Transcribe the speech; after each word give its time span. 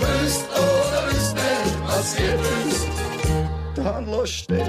Wüst 0.00 0.46
oder 0.50 1.12
wüst 1.12 1.34
nicht, 1.34 1.88
was 1.88 2.16
geht 2.16 2.38
wüst 2.38 2.96
dann 3.86 4.26
steht. 4.26 4.66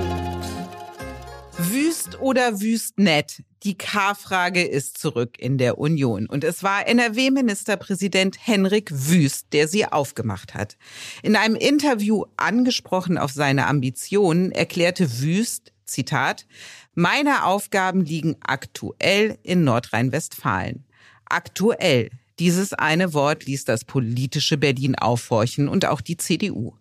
Wüst 1.58 2.20
oder 2.20 2.62
wüst 2.62 3.00
nett? 3.00 3.44
Die 3.64 3.76
K-Frage 3.78 4.64
ist 4.64 5.00
zurück 5.00 5.40
in 5.40 5.58
der 5.58 5.80
Union. 5.80 6.28
Und 6.28 6.44
es 6.44 6.62
war 6.62 6.88
NRW-Ministerpräsident 6.88 8.38
Henrik 8.40 8.92
Wüst, 8.92 9.48
der 9.54 9.68
sie 9.68 9.86
aufgemacht 9.86 10.54
hat. 10.54 10.78
In 11.24 11.36
einem 11.36 11.56
Interview 11.56 12.26
angesprochen 12.38 13.18
auf 13.18 13.32
seine 13.32 13.66
Ambitionen 13.66 14.52
erklärte 14.52 15.20
Wüst, 15.22 15.74
Zitat, 15.86 16.46
meine 16.94 17.46
Aufgaben 17.46 18.02
liegen 18.02 18.36
aktuell 18.42 19.40
in 19.42 19.64
Nordrhein-Westfalen. 19.64 20.86
Aktuell. 21.26 22.12
Dieses 22.40 22.74
eine 22.74 23.14
Wort 23.14 23.46
ließ 23.46 23.66
das 23.66 23.84
politische 23.84 24.58
Berlin 24.58 24.96
aufhorchen 24.96 25.68
und 25.68 25.86
auch 25.86 26.02
die 26.02 26.18
CDU. 26.18 26.74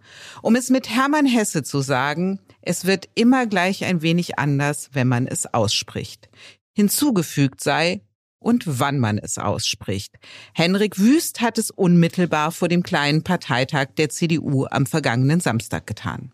Um 0.43 0.55
es 0.55 0.69
mit 0.69 0.91
Hermann 0.91 1.27
Hesse 1.27 1.63
zu 1.63 1.81
sagen, 1.81 2.41
es 2.63 2.85
wird 2.85 3.09
immer 3.15 3.47
gleich 3.47 3.85
ein 3.85 4.03
wenig 4.03 4.39
anders, 4.39 4.91
wenn 4.93 5.09
man 5.09 5.27
es 5.27 5.53
ausspricht. 5.53 6.29
Hinzugefügt 6.75 7.63
sei, 7.63 8.03
und 8.39 8.65
wann 8.67 9.01
man 9.01 9.19
es 9.19 9.39
ausspricht. 9.39 10.15
Henrik 10.55 10.99
Wüst 10.99 11.41
hat 11.41 11.59
es 11.59 11.71
unmittelbar 11.71 12.53
vor 12.53 12.69
dem 12.69 12.85
kleinen 12.85 13.25
Parteitag 13.25 13.89
der 13.97 14.09
CDU 14.09 14.67
am 14.71 14.87
vergangenen 14.87 15.41
Samstag 15.41 15.87
getan. 15.87 16.33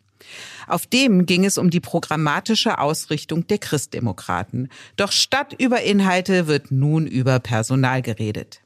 Auf 0.67 0.87
dem 0.87 1.27
ging 1.27 1.45
es 1.45 1.59
um 1.59 1.71
die 1.71 1.81
programmatische 1.81 2.79
Ausrichtung 2.79 3.47
der 3.47 3.59
Christdemokraten. 3.59 4.69
Doch 4.97 5.11
statt 5.11 5.55
über 5.59 5.83
Inhalte 5.83 6.47
wird 6.47 6.71
nun 6.71 7.07
über 7.07 7.41
Personal 7.41 8.03
geredet. 8.03 8.62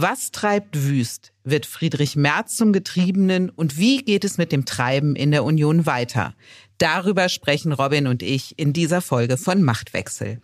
Was 0.00 0.30
treibt 0.30 0.84
Wüst? 0.84 1.32
Wird 1.42 1.66
Friedrich 1.66 2.14
Merz 2.14 2.54
zum 2.54 2.72
Getriebenen? 2.72 3.50
Und 3.50 3.78
wie 3.78 4.04
geht 4.04 4.24
es 4.24 4.38
mit 4.38 4.52
dem 4.52 4.64
Treiben 4.64 5.16
in 5.16 5.32
der 5.32 5.42
Union 5.42 5.86
weiter? 5.86 6.36
Darüber 6.78 7.28
sprechen 7.28 7.72
Robin 7.72 8.06
und 8.06 8.22
ich 8.22 8.56
in 8.60 8.72
dieser 8.72 9.00
Folge 9.00 9.36
von 9.36 9.60
Machtwechsel. 9.60 10.40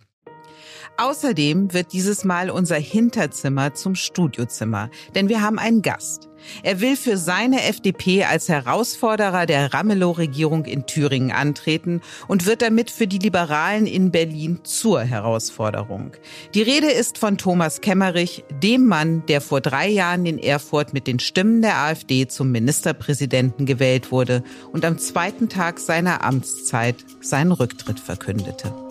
Außerdem 0.97 1.73
wird 1.73 1.91
dieses 1.91 2.23
Mal 2.23 2.49
unser 2.49 2.77
Hinterzimmer 2.77 3.73
zum 3.73 3.95
Studiozimmer, 3.95 4.89
denn 5.13 5.27
wir 5.27 5.41
haben 5.41 5.59
einen 5.59 5.81
Gast. 5.81 6.29
Er 6.63 6.79
will 6.79 6.95
für 6.95 7.17
seine 7.17 7.63
FDP 7.63 8.23
als 8.23 8.49
Herausforderer 8.49 9.45
der 9.45 9.73
Ramelow-Regierung 9.73 10.65
in 10.65 10.85
Thüringen 10.85 11.31
antreten 11.31 12.01
und 12.27 12.45
wird 12.45 12.61
damit 12.61 12.91
für 12.91 13.07
die 13.07 13.17
Liberalen 13.17 13.87
in 13.87 14.11
Berlin 14.11 14.59
zur 14.63 15.01
Herausforderung. 15.01 16.11
Die 16.53 16.61
Rede 16.61 16.91
ist 16.91 17.17
von 17.17 17.37
Thomas 17.37 17.81
Kemmerich, 17.81 18.43
dem 18.61 18.85
Mann, 18.85 19.25
der 19.27 19.41
vor 19.41 19.59
drei 19.59 19.89
Jahren 19.89 20.25
in 20.25 20.37
Erfurt 20.37 20.93
mit 20.93 21.07
den 21.07 21.19
Stimmen 21.19 21.61
der 21.61 21.77
AfD 21.77 22.27
zum 22.27 22.51
Ministerpräsidenten 22.51 23.65
gewählt 23.65 24.11
wurde 24.11 24.43
und 24.71 24.85
am 24.85 24.99
zweiten 24.99 25.49
Tag 25.49 25.79
seiner 25.79 26.23
Amtszeit 26.23 26.97
seinen 27.21 27.51
Rücktritt 27.51 27.99
verkündete. 27.99 28.84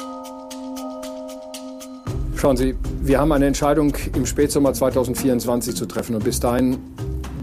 Schauen 2.37 2.57
Sie, 2.57 2.75
wir 3.03 3.21
haben 3.21 3.33
eine 3.33 3.47
Entscheidung 3.47 3.95
im 4.15 4.27
Spätsommer 4.27 4.75
2024 4.75 5.75
zu 5.75 5.87
treffen 5.87 6.15
und 6.15 6.25
bis 6.25 6.41
dahin 6.41 6.79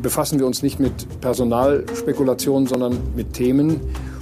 befassen 0.01 0.39
wir 0.39 0.45
uns 0.45 0.61
nicht 0.63 0.79
mit 0.79 1.21
Personalspekulationen, 1.21 2.67
sondern 2.67 2.97
mit 3.15 3.33
Themen. 3.33 3.79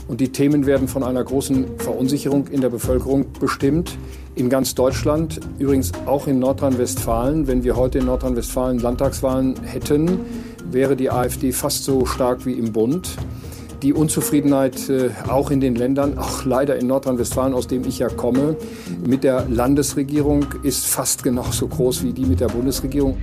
Und 0.07 0.21
die 0.21 0.29
Themen 0.29 0.65
werden 0.65 0.87
von 0.87 1.03
einer 1.03 1.23
großen 1.23 1.77
Verunsicherung 1.77 2.47
in 2.47 2.61
der 2.61 2.69
Bevölkerung 2.69 3.25
bestimmt. 3.39 3.97
In 4.35 4.49
ganz 4.49 4.73
Deutschland, 4.73 5.39
übrigens 5.59 5.91
auch 6.05 6.27
in 6.27 6.39
Nordrhein-Westfalen. 6.39 7.47
Wenn 7.47 7.63
wir 7.63 7.75
heute 7.75 7.99
in 7.99 8.05
Nordrhein-Westfalen 8.05 8.79
Landtagswahlen 8.79 9.55
hätten, 9.63 10.19
wäre 10.71 10.95
die 10.95 11.11
AfD 11.11 11.51
fast 11.51 11.83
so 11.83 12.05
stark 12.05 12.45
wie 12.45 12.53
im 12.53 12.71
Bund. 12.71 13.17
Die 13.81 13.93
Unzufriedenheit 13.93 14.89
äh, 14.89 15.11
auch 15.29 15.51
in 15.51 15.61
den 15.61 15.75
Ländern, 15.75 16.17
auch 16.17 16.43
leider 16.43 16.75
in 16.75 16.87
Nordrhein-Westfalen, 16.87 17.53
aus 17.53 17.67
dem 17.67 17.85
ich 17.85 17.99
ja 17.99 18.09
komme, 18.09 18.57
mit 19.05 19.23
der 19.23 19.45
Landesregierung 19.47 20.45
ist 20.63 20.85
fast 20.85 21.23
genauso 21.23 21.67
groß 21.67 22.03
wie 22.03 22.11
die 22.11 22.25
mit 22.25 22.41
der 22.41 22.47
Bundesregierung. 22.47 23.17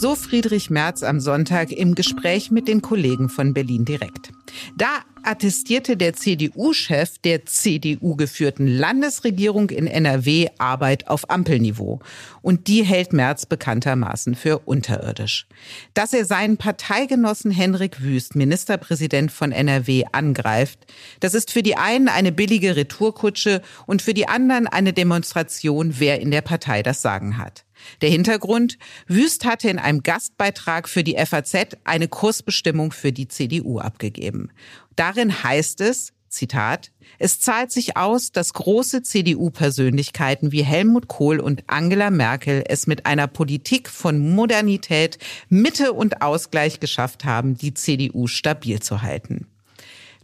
So 0.00 0.14
Friedrich 0.14 0.70
Merz 0.70 1.02
am 1.02 1.20
Sonntag 1.20 1.72
im 1.72 1.94
Gespräch 1.94 2.50
mit 2.50 2.68
den 2.68 2.80
Kollegen 2.80 3.28
von 3.28 3.52
Berlin 3.52 3.84
direkt. 3.84 4.32
Da 4.74 4.86
attestierte 5.22 5.98
der 5.98 6.14
CDU-Chef 6.14 7.18
der 7.18 7.44
CDU-geführten 7.44 8.66
Landesregierung 8.66 9.68
in 9.68 9.86
NRW 9.86 10.48
Arbeit 10.56 11.08
auf 11.08 11.28
Ampelniveau. 11.28 12.00
Und 12.40 12.66
die 12.66 12.82
hält 12.82 13.12
Merz 13.12 13.44
bekanntermaßen 13.44 14.36
für 14.36 14.60
unterirdisch. 14.60 15.46
Dass 15.92 16.14
er 16.14 16.24
seinen 16.24 16.56
Parteigenossen 16.56 17.50
Henrik 17.50 18.00
Wüst, 18.00 18.34
Ministerpräsident 18.34 19.30
von 19.30 19.52
NRW, 19.52 20.04
angreift, 20.12 20.78
das 21.20 21.34
ist 21.34 21.50
für 21.50 21.62
die 21.62 21.76
einen 21.76 22.08
eine 22.08 22.32
billige 22.32 22.74
Retourkutsche 22.74 23.60
und 23.86 24.00
für 24.00 24.14
die 24.14 24.28
anderen 24.28 24.66
eine 24.66 24.94
Demonstration, 24.94 25.96
wer 25.98 26.22
in 26.22 26.30
der 26.30 26.40
Partei 26.40 26.82
das 26.82 27.02
Sagen 27.02 27.36
hat. 27.36 27.66
Der 28.00 28.10
Hintergrund, 28.10 28.78
Wüst 29.06 29.44
hatte 29.44 29.68
in 29.68 29.78
einem 29.78 30.02
Gastbeitrag 30.02 30.88
für 30.88 31.04
die 31.04 31.16
FAZ 31.16 31.76
eine 31.84 32.08
Kursbestimmung 32.08 32.92
für 32.92 33.12
die 33.12 33.28
CDU 33.28 33.78
abgegeben. 33.78 34.50
Darin 34.96 35.42
heißt 35.42 35.80
es, 35.80 36.12
Zitat, 36.30 36.92
es 37.18 37.40
zahlt 37.40 37.72
sich 37.72 37.96
aus, 37.96 38.32
dass 38.32 38.54
große 38.54 39.02
CDU-Persönlichkeiten 39.02 40.52
wie 40.52 40.62
Helmut 40.62 41.08
Kohl 41.08 41.40
und 41.40 41.64
Angela 41.66 42.10
Merkel 42.10 42.64
es 42.66 42.86
mit 42.86 43.04
einer 43.04 43.26
Politik 43.26 43.88
von 43.88 44.18
Modernität, 44.34 45.18
Mitte 45.48 45.92
und 45.92 46.22
Ausgleich 46.22 46.80
geschafft 46.80 47.24
haben, 47.24 47.56
die 47.56 47.74
CDU 47.74 48.28
stabil 48.28 48.80
zu 48.80 49.02
halten. 49.02 49.46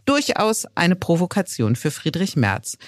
Durchaus 0.04 0.66
eine 0.76 0.94
Provokation 0.94 1.74
für 1.74 1.90
Friedrich 1.90 2.36
Merz. 2.36 2.78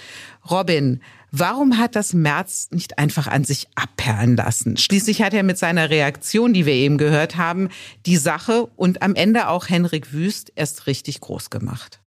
Robin, 0.49 1.03
Warum 1.31 1.79
hat 1.79 1.95
das 1.95 2.15
Merz 2.15 2.69
nicht 2.71 2.99
einfach 2.99 3.27
an 3.27 3.45
sich 3.45 3.67
abperlen 3.75 4.37
lassen? 4.37 4.77
Schließlich 4.77 5.23
hat 5.23 5.35
er 5.35 5.43
mit 5.43 5.59
seiner 5.59 5.91
Reaktion, 5.91 6.55
die 6.55 6.65
wir 6.65 6.73
eben 6.73 6.97
gehört 6.97 7.37
haben, 7.37 7.69
die 8.07 8.17
Sache 8.17 8.67
und 8.77 9.03
am 9.03 9.15
Ende 9.15 9.49
auch 9.49 9.69
Henrik 9.69 10.13
Wüst 10.13 10.53
erst 10.55 10.87
richtig 10.87 11.21
groß 11.21 11.51
gemacht. 11.51 12.01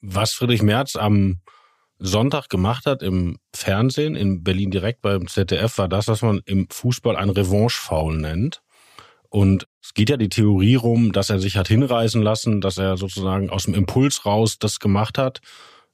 Was 0.00 0.32
Friedrich 0.32 0.62
Merz 0.62 0.96
am 0.96 1.40
Sonntag 1.98 2.48
gemacht 2.48 2.86
hat 2.86 3.02
im 3.02 3.38
Fernsehen, 3.54 4.16
in 4.16 4.42
Berlin 4.42 4.70
direkt 4.70 5.00
beim 5.02 5.28
ZDF, 5.28 5.78
war 5.78 5.88
das, 5.88 6.08
was 6.08 6.22
man 6.22 6.40
im 6.44 6.66
Fußball 6.70 7.16
ein 7.16 7.30
Revanche-Foul 7.30 8.16
nennt. 8.16 8.62
Und 9.28 9.66
es 9.82 9.94
geht 9.94 10.10
ja 10.10 10.16
die 10.16 10.28
Theorie 10.28 10.76
rum, 10.76 11.12
dass 11.12 11.30
er 11.30 11.38
sich 11.38 11.56
hat 11.56 11.68
hinreißen 11.68 12.22
lassen, 12.22 12.60
dass 12.60 12.78
er 12.78 12.96
sozusagen 12.96 13.50
aus 13.50 13.64
dem 13.64 13.74
Impuls 13.74 14.24
raus 14.24 14.58
das 14.58 14.78
gemacht 14.78 15.18
hat. 15.18 15.40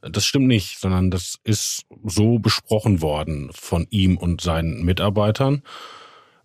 Das 0.03 0.25
stimmt 0.25 0.47
nicht, 0.47 0.79
sondern 0.79 1.11
das 1.11 1.39
ist 1.45 1.85
so 2.05 2.39
besprochen 2.39 3.03
worden 3.03 3.51
von 3.53 3.87
ihm 3.91 4.17
und 4.17 4.41
seinen 4.41 4.85
Mitarbeitern. 4.85 5.63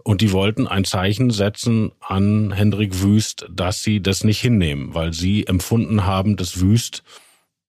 Und 0.04 0.22
die 0.22 0.32
wollten 0.32 0.68
ein 0.68 0.86
Zeichen 0.86 1.32
setzen 1.32 1.92
an 2.00 2.52
Hendrik 2.52 3.02
Wüst, 3.02 3.48
dass 3.50 3.82
sie 3.82 4.02
das 4.02 4.24
nicht 4.24 4.40
hinnehmen, 4.40 4.94
weil 4.94 5.14
sie 5.14 5.48
empfunden 5.48 6.06
haben, 6.06 6.36
dass 6.36 6.60
Wüst 6.60 7.04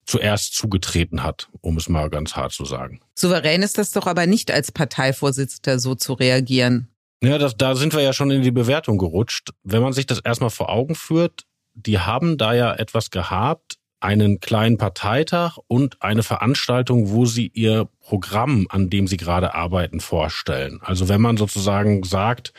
zuerst 0.04 0.54
zugetreten 0.54 1.22
hat, 1.22 1.48
um 1.62 1.76
es 1.76 1.88
mal 1.88 2.10
ganz 2.10 2.36
hart 2.36 2.52
zu 2.52 2.64
sagen. 2.64 3.00
Souverän 3.14 3.62
ist 3.62 3.78
das 3.78 3.92
doch 3.92 4.06
aber 4.06 4.26
nicht 4.26 4.50
als 4.50 4.70
Parteivorsitzender 4.70 5.78
so 5.78 5.94
zu 5.94 6.12
reagieren. 6.12 6.88
Ja, 7.22 7.38
das, 7.38 7.56
da 7.56 7.74
sind 7.74 7.94
wir 7.94 8.02
ja 8.02 8.12
schon 8.12 8.30
in 8.30 8.42
die 8.42 8.50
Bewertung 8.50 8.98
gerutscht. 8.98 9.50
Wenn 9.62 9.82
man 9.82 9.92
sich 9.92 10.06
das 10.06 10.20
erstmal 10.20 10.50
vor 10.50 10.68
Augen 10.68 10.94
führt, 10.94 11.44
die 11.74 11.98
haben 11.98 12.38
da 12.38 12.54
ja 12.54 12.74
etwas 12.74 13.10
gehabt, 13.10 13.78
einen 14.00 14.40
kleinen 14.40 14.78
Parteitag 14.78 15.56
und 15.68 16.02
eine 16.02 16.22
Veranstaltung, 16.22 17.10
wo 17.10 17.24
sie 17.24 17.48
ihr 17.54 17.88
Programm, 18.00 18.66
an 18.68 18.90
dem 18.90 19.06
sie 19.06 19.16
gerade 19.16 19.54
arbeiten, 19.54 20.00
vorstellen. 20.00 20.80
Also 20.82 21.08
wenn 21.08 21.20
man 21.20 21.36
sozusagen 21.36 22.02
sagt, 22.02 22.52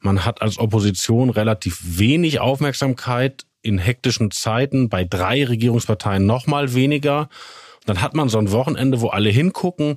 man 0.00 0.24
hat 0.24 0.42
als 0.42 0.58
Opposition 0.58 1.30
relativ 1.30 1.80
wenig 1.98 2.40
Aufmerksamkeit 2.40 3.46
in 3.62 3.78
hektischen 3.78 4.30
Zeiten, 4.30 4.88
bei 4.88 5.04
drei 5.04 5.44
Regierungsparteien 5.44 6.24
nochmal 6.24 6.74
weniger, 6.74 7.28
dann 7.86 8.00
hat 8.00 8.14
man 8.14 8.28
so 8.28 8.38
ein 8.38 8.50
Wochenende, 8.50 9.00
wo 9.00 9.08
alle 9.08 9.30
hingucken, 9.30 9.96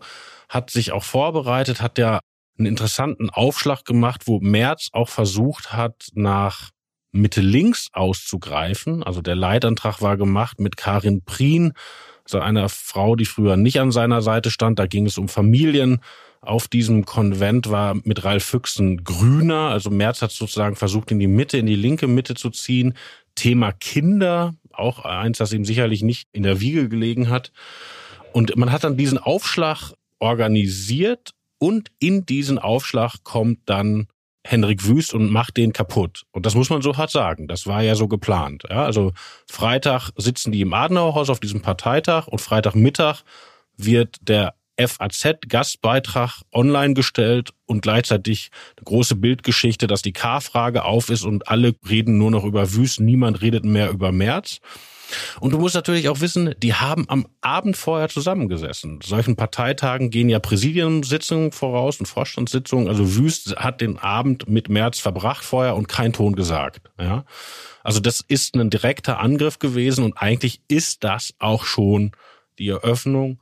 hat 0.49 0.69
sich 0.69 0.91
auch 0.91 1.03
vorbereitet, 1.03 1.81
hat 1.81 1.97
ja 1.97 2.19
einen 2.57 2.67
interessanten 2.67 3.29
Aufschlag 3.29 3.85
gemacht, 3.85 4.23
wo 4.27 4.39
Merz 4.39 4.89
auch 4.91 5.09
versucht 5.09 5.73
hat, 5.73 6.07
nach 6.13 6.69
Mitte 7.13 7.41
links 7.41 7.87
auszugreifen. 7.93 9.03
Also 9.03 9.21
der 9.21 9.35
Leitantrag 9.35 10.01
war 10.01 10.17
gemacht 10.17 10.59
mit 10.59 10.75
Karin 10.75 11.21
Prien, 11.23 11.73
also 12.25 12.39
einer 12.39 12.69
Frau, 12.69 13.15
die 13.15 13.25
früher 13.25 13.55
nicht 13.55 13.79
an 13.79 13.91
seiner 13.91 14.21
Seite 14.21 14.51
stand. 14.51 14.79
Da 14.79 14.87
ging 14.87 15.05
es 15.05 15.17
um 15.17 15.29
Familien. 15.29 15.99
Auf 16.41 16.67
diesem 16.67 17.05
Konvent 17.05 17.69
war 17.69 17.95
mit 18.03 18.23
Ralf 18.23 18.43
Füchsen 18.43 19.03
Grüner. 19.03 19.69
Also 19.69 19.89
Merz 19.89 20.21
hat 20.21 20.31
sozusagen 20.31 20.75
versucht, 20.75 21.11
in 21.11 21.19
die 21.19 21.27
Mitte, 21.27 21.57
in 21.57 21.65
die 21.65 21.75
linke 21.75 22.07
Mitte 22.07 22.35
zu 22.35 22.49
ziehen. 22.49 22.95
Thema 23.35 23.71
Kinder, 23.71 24.55
auch 24.71 25.05
eins, 25.05 25.37
das 25.37 25.53
ihm 25.53 25.65
sicherlich 25.65 26.01
nicht 26.03 26.27
in 26.31 26.43
der 26.43 26.59
Wiege 26.59 26.89
gelegen 26.89 27.29
hat. 27.29 27.51
Und 28.31 28.55
man 28.57 28.71
hat 28.71 28.83
dann 28.83 28.97
diesen 28.97 29.17
Aufschlag 29.17 29.93
organisiert 30.19 31.33
und 31.59 31.91
in 31.99 32.25
diesen 32.25 32.57
Aufschlag 32.57 33.23
kommt 33.23 33.59
dann 33.65 34.07
Henrik 34.45 34.85
Wüst 34.87 35.13
und 35.13 35.31
macht 35.31 35.57
den 35.57 35.73
kaputt. 35.73 36.23
Und 36.31 36.45
das 36.45 36.55
muss 36.55 36.69
man 36.69 36.81
so 36.81 36.97
hart 36.97 37.11
sagen. 37.11 37.47
Das 37.47 37.65
war 37.65 37.81
ja 37.81 37.95
so 37.95 38.07
geplant. 38.07 38.63
Ja, 38.69 38.83
also 38.83 39.13
Freitag 39.49 40.11
sitzen 40.17 40.51
die 40.51 40.61
im 40.61 40.73
Adenauerhaus 40.73 41.29
auf 41.29 41.39
diesem 41.39 41.61
Parteitag 41.61 42.27
und 42.27 42.39
Freitagmittag 42.39 43.23
wird 43.77 44.17
der 44.21 44.53
FAZ-Gastbeitrag 44.77 46.41
online 46.51 46.93
gestellt 46.93 47.51
und 47.65 47.81
gleichzeitig 47.81 48.49
eine 48.75 48.85
große 48.85 49.15
Bildgeschichte, 49.15 49.87
dass 49.87 50.01
die 50.01 50.13
K-Frage 50.13 50.83
auf 50.83 51.09
ist 51.09 51.23
und 51.23 51.47
alle 51.47 51.75
reden 51.87 52.17
nur 52.17 52.31
noch 52.31 52.43
über 52.43 52.73
Wüst, 52.73 52.99
niemand 52.99 53.41
redet 53.41 53.65
mehr 53.65 53.91
über 53.91 54.11
März. 54.11 54.59
Und 55.39 55.51
du 55.51 55.59
musst 55.59 55.75
natürlich 55.75 56.09
auch 56.09 56.21
wissen, 56.21 56.55
die 56.57 56.73
haben 56.73 57.05
am 57.09 57.27
Abend 57.41 57.77
vorher 57.77 58.09
zusammengesessen. 58.09 58.99
Solchen 59.03 59.35
Parteitagen 59.35 60.09
gehen 60.09 60.29
ja 60.29 60.39
Präsidiumssitzungen 60.39 61.51
voraus 61.51 61.99
und 61.99 62.05
Vorstandssitzungen. 62.05 62.87
Also 62.87 63.15
Wüst 63.15 63.55
hat 63.57 63.81
den 63.81 63.97
Abend 63.97 64.49
mit 64.49 64.69
März 64.69 64.99
verbracht 64.99 65.43
vorher 65.43 65.75
und 65.75 65.87
kein 65.87 66.13
Ton 66.13 66.35
gesagt. 66.35 66.81
Ja, 66.99 67.25
also 67.83 67.99
das 67.99 68.21
ist 68.21 68.55
ein 68.55 68.69
direkter 68.69 69.19
Angriff 69.19 69.59
gewesen 69.59 70.03
und 70.03 70.17
eigentlich 70.17 70.61
ist 70.67 71.03
das 71.03 71.33
auch 71.39 71.65
schon 71.65 72.11
die 72.59 72.69
Eröffnung 72.69 73.39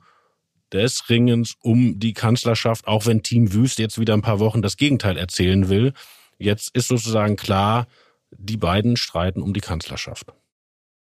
des 0.72 1.08
Ringens 1.08 1.56
um 1.60 1.98
die 1.98 2.14
Kanzlerschaft, 2.14 2.88
auch 2.88 3.06
wenn 3.06 3.22
Team 3.22 3.52
Wüst 3.52 3.78
jetzt 3.78 3.98
wieder 3.98 4.14
ein 4.14 4.22
paar 4.22 4.40
Wochen 4.40 4.62
das 4.62 4.76
Gegenteil 4.76 5.16
erzählen 5.16 5.68
will. 5.68 5.92
Jetzt 6.38 6.74
ist 6.74 6.88
sozusagen 6.88 7.36
klar, 7.36 7.86
die 8.30 8.56
beiden 8.56 8.96
streiten 8.96 9.42
um 9.42 9.52
die 9.52 9.60
Kanzlerschaft. 9.60 10.32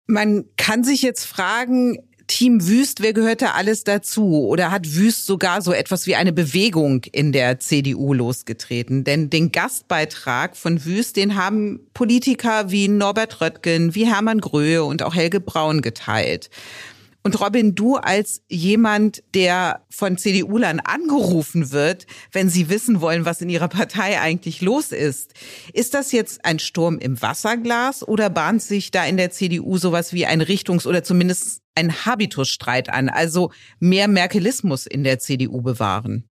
Man 0.06 0.44
kann 0.56 0.84
sich 0.84 1.02
jetzt 1.02 1.24
fragen, 1.24 1.98
Team 2.26 2.66
Wüst, 2.66 3.02
wer 3.02 3.12
gehört 3.12 3.42
da 3.42 3.52
alles 3.52 3.84
dazu? 3.84 4.46
Oder 4.46 4.70
hat 4.70 4.94
Wüst 4.94 5.26
sogar 5.26 5.62
so 5.62 5.72
etwas 5.72 6.06
wie 6.06 6.14
eine 6.14 6.32
Bewegung 6.32 7.04
in 7.12 7.32
der 7.32 7.60
CDU 7.60 8.14
losgetreten? 8.14 9.04
Denn 9.04 9.30
den 9.30 9.52
Gastbeitrag 9.52 10.56
von 10.56 10.84
Wüst, 10.84 11.16
den 11.16 11.36
haben 11.36 11.80
Politiker 11.92 12.70
wie 12.70 12.88
Norbert 12.88 13.40
Röttgen, 13.40 13.94
wie 13.94 14.06
Hermann 14.06 14.40
Gröhe 14.40 14.84
und 14.84 15.02
auch 15.02 15.14
Helge 15.14 15.40
Braun 15.40 15.82
geteilt. 15.82 16.50
Und 17.26 17.40
Robin, 17.40 17.74
du 17.74 17.96
als 17.96 18.42
jemand, 18.50 19.24
der 19.34 19.86
von 19.88 20.18
CDU-Lern 20.18 20.80
angerufen 20.80 21.72
wird, 21.72 22.06
wenn 22.32 22.50
sie 22.50 22.68
wissen 22.68 23.00
wollen, 23.00 23.24
was 23.24 23.40
in 23.40 23.48
ihrer 23.48 23.68
Partei 23.68 24.20
eigentlich 24.20 24.60
los 24.60 24.92
ist, 24.92 25.32
ist 25.72 25.94
das 25.94 26.12
jetzt 26.12 26.44
ein 26.44 26.58
Sturm 26.58 26.98
im 26.98 27.22
Wasserglas 27.22 28.06
oder 28.06 28.28
bahnt 28.28 28.60
sich 28.60 28.90
da 28.90 29.06
in 29.06 29.16
der 29.16 29.30
CDU 29.30 29.78
sowas 29.78 30.12
wie 30.12 30.26
ein 30.26 30.42
Richtungs- 30.42 30.86
oder 30.86 31.02
zumindest 31.02 31.62
ein 31.74 32.04
Habitusstreit 32.04 32.90
an, 32.90 33.08
also 33.08 33.50
mehr 33.80 34.06
Merkelismus 34.06 34.86
in 34.86 35.02
der 35.02 35.18
CDU 35.18 35.62
bewahren? 35.62 36.28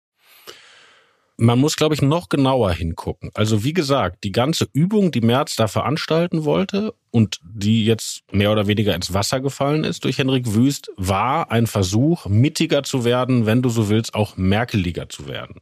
Man 1.42 1.58
muss, 1.58 1.78
glaube 1.78 1.96
ich, 1.96 2.02
noch 2.02 2.28
genauer 2.28 2.74
hingucken. 2.74 3.32
Also 3.34 3.64
wie 3.64 3.72
gesagt, 3.72 4.26
die 4.26 4.34
ganze 4.34 4.68
Übung, 4.74 5.12
die 5.12 5.22
Merz 5.22 5.56
da 5.56 5.70
veranstalten 5.70 6.44
wollte 6.44 6.94
und 7.12 7.40
die 7.44 7.86
jetzt 7.86 8.24
mehr 8.34 8.52
oder 8.52 8.68
weniger 8.68 8.94
ins 8.94 9.14
Wasser 9.14 9.40
gefallen 9.40 9.86
ist 9.86 10.04
durch 10.04 10.18
Henrik 10.18 10.54
Wüst, 10.54 10.92
war 10.98 11.50
ein 11.50 11.66
Versuch, 11.66 12.26
mittiger 12.26 12.84
zu 12.84 13.06
werden, 13.06 13.46
wenn 13.46 13.62
du 13.62 13.70
so 13.70 13.88
willst, 13.88 14.16
auch 14.16 14.36
merkeliger 14.36 15.08
zu 15.08 15.30
werden. 15.30 15.62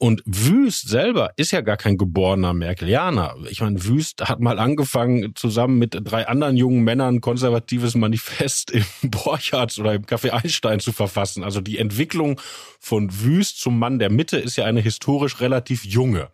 Und 0.00 0.22
Wüst 0.24 0.88
selber 0.88 1.32
ist 1.36 1.50
ja 1.50 1.60
gar 1.60 1.76
kein 1.76 1.98
geborener 1.98 2.54
Merkelianer. 2.54 3.34
Ich 3.50 3.60
meine, 3.60 3.84
Wüst 3.84 4.28
hat 4.28 4.38
mal 4.38 4.60
angefangen, 4.60 5.34
zusammen 5.34 5.78
mit 5.78 5.98
drei 6.00 6.28
anderen 6.28 6.56
jungen 6.56 6.84
Männern 6.84 7.20
konservatives 7.20 7.96
Manifest 7.96 8.70
im 8.70 8.84
Borchards 9.02 9.80
oder 9.80 9.94
im 9.94 10.04
Café 10.06 10.30
Einstein 10.30 10.78
zu 10.78 10.92
verfassen. 10.92 11.42
Also 11.42 11.60
die 11.60 11.78
Entwicklung 11.78 12.40
von 12.78 13.10
Wüst 13.22 13.60
zum 13.60 13.76
Mann 13.80 13.98
der 13.98 14.10
Mitte 14.10 14.38
ist 14.38 14.54
ja 14.54 14.66
eine 14.66 14.80
historisch 14.80 15.40
relativ 15.40 15.84
junge. 15.84 16.30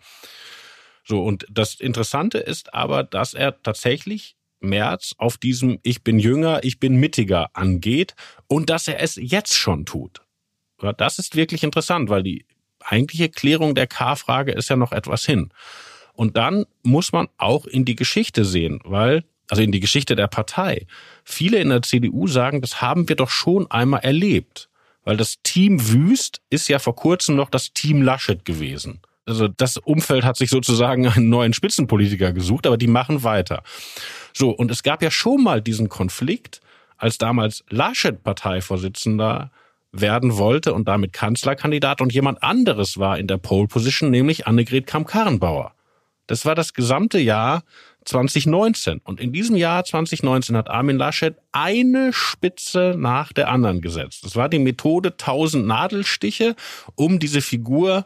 So, 1.03 1.23
und 1.23 1.47
das 1.51 1.81
Interessante 1.81 2.39
ist 2.39 2.75
aber, 2.75 3.03
dass 3.03 3.33
er 3.33 3.63
tatsächlich 3.63 4.37
März 4.61 5.15
auf 5.17 5.39
diesem 5.39 5.79
Ich 5.83 6.05
bin 6.05 6.19
jünger, 6.19 6.65
ich 6.65 6.81
bin 6.81 6.97
mittiger 6.97 7.49
angeht 7.55 8.15
und 8.47 8.69
dass 8.69 8.89
er 8.89 9.01
es 9.01 9.17
jetzt 9.17 9.55
schon 9.55 9.87
tut. 9.87 10.21
Das 10.99 11.19
ist 11.19 11.35
wirklich 11.35 11.63
interessant, 11.63 12.11
weil 12.11 12.23
die 12.23 12.45
eigentliche 12.85 13.29
Klärung 13.29 13.75
der 13.75 13.87
K-Frage 13.87 14.53
ist 14.53 14.69
ja 14.71 14.77
noch 14.77 14.93
etwas 14.93 15.25
hin. 15.25 15.51
Und 16.15 16.37
dann 16.37 16.65
muss 16.83 17.13
man 17.13 17.29
auch 17.39 17.67
in 17.67 17.85
die 17.85 17.97
Geschichte 17.97 18.45
sehen, 18.45 18.81
weil, 18.85 19.25
also 19.49 19.63
in 19.63 19.73
die 19.73 19.81
Geschichte 19.81 20.15
der 20.17 20.29
Partei. 20.29 20.87
Viele 21.25 21.59
in 21.59 21.71
der 21.71 21.83
CDU 21.83 22.29
sagen, 22.29 22.61
das 22.61 22.81
haben 22.81 23.09
wir 23.09 23.17
doch 23.17 23.31
schon 23.31 23.71
einmal 23.71 24.01
erlebt. 24.01 24.69
Weil 25.05 25.17
das 25.17 25.43
Team 25.43 25.91
Wüst 25.91 26.41
ist 26.51 26.69
ja 26.69 26.79
vor 26.79 26.97
kurzem 26.97 27.37
noch 27.37 27.51
das 27.51 27.73
Team 27.73 28.01
Laschet 28.01 28.45
gewesen. 28.45 29.01
Also 29.27 29.49
das 29.49 29.77
Umfeld 29.77 30.25
hat 30.25 30.37
sich 30.37 30.51
sozusagen 30.51 31.09
einen 31.15 31.29
neuen 31.29 31.53
Spitzenpolitiker 31.53 32.33
gesucht, 32.33 32.67
aber 32.67 32.77
die 32.77 32.87
machen 32.87 33.23
weiter. 33.23 33.63
So, 34.33 34.51
und 34.51 34.71
es 34.71 34.83
gab 34.83 35.03
ja 35.03 35.11
schon 35.11 35.43
mal 35.43 35.61
diesen 35.61 35.89
Konflikt, 35.89 36.61
als 36.97 37.19
damals 37.19 37.65
Laschet 37.69 38.23
Parteivorsitzender 38.23 39.51
werden 40.01 40.37
wollte 40.37 40.75
und 40.75 40.89
damit 40.89 41.13
Kanzlerkandidat 41.13 42.01
und 42.01 42.13
jemand 42.13 42.43
anderes 42.43 42.99
war 42.99 43.19
in 43.19 43.27
der 43.27 43.39
Pole 43.39 43.69
Position, 43.69 44.11
nämlich 44.11 44.47
Annegret 44.47 44.87
Kramp-Karrenbauer. 44.87 45.73
Das 46.27 46.45
war 46.47 46.55
das 46.55 46.73
gesamte 46.73 47.19
Jahr 47.19 47.63
2019. 48.05 49.01
Und 49.05 49.21
in 49.21 49.33
diesem 49.33 49.57
Jahr 49.57 49.85
2019 49.85 50.57
hat 50.57 50.69
Armin 50.69 50.97
Laschet 50.97 51.37
eine 51.53 52.13
Spitze 52.13 52.95
nach 52.97 53.33
der 53.33 53.49
anderen 53.49 53.81
gesetzt. 53.81 54.25
Das 54.25 54.37
war 54.37 54.49
die 54.49 54.59
Methode 54.59 55.11
1000 55.11 55.67
Nadelstiche, 55.67 56.57
um 56.95 57.19
diese 57.19 57.41
Figur 57.41 58.05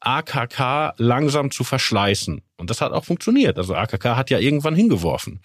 AKK 0.00 0.94
langsam 0.98 1.50
zu 1.50 1.64
verschleißen. 1.64 2.42
Und 2.56 2.70
das 2.70 2.80
hat 2.80 2.92
auch 2.92 3.04
funktioniert. 3.04 3.58
Also 3.58 3.74
AKK 3.74 4.16
hat 4.16 4.30
ja 4.30 4.38
irgendwann 4.38 4.74
hingeworfen. 4.74 5.40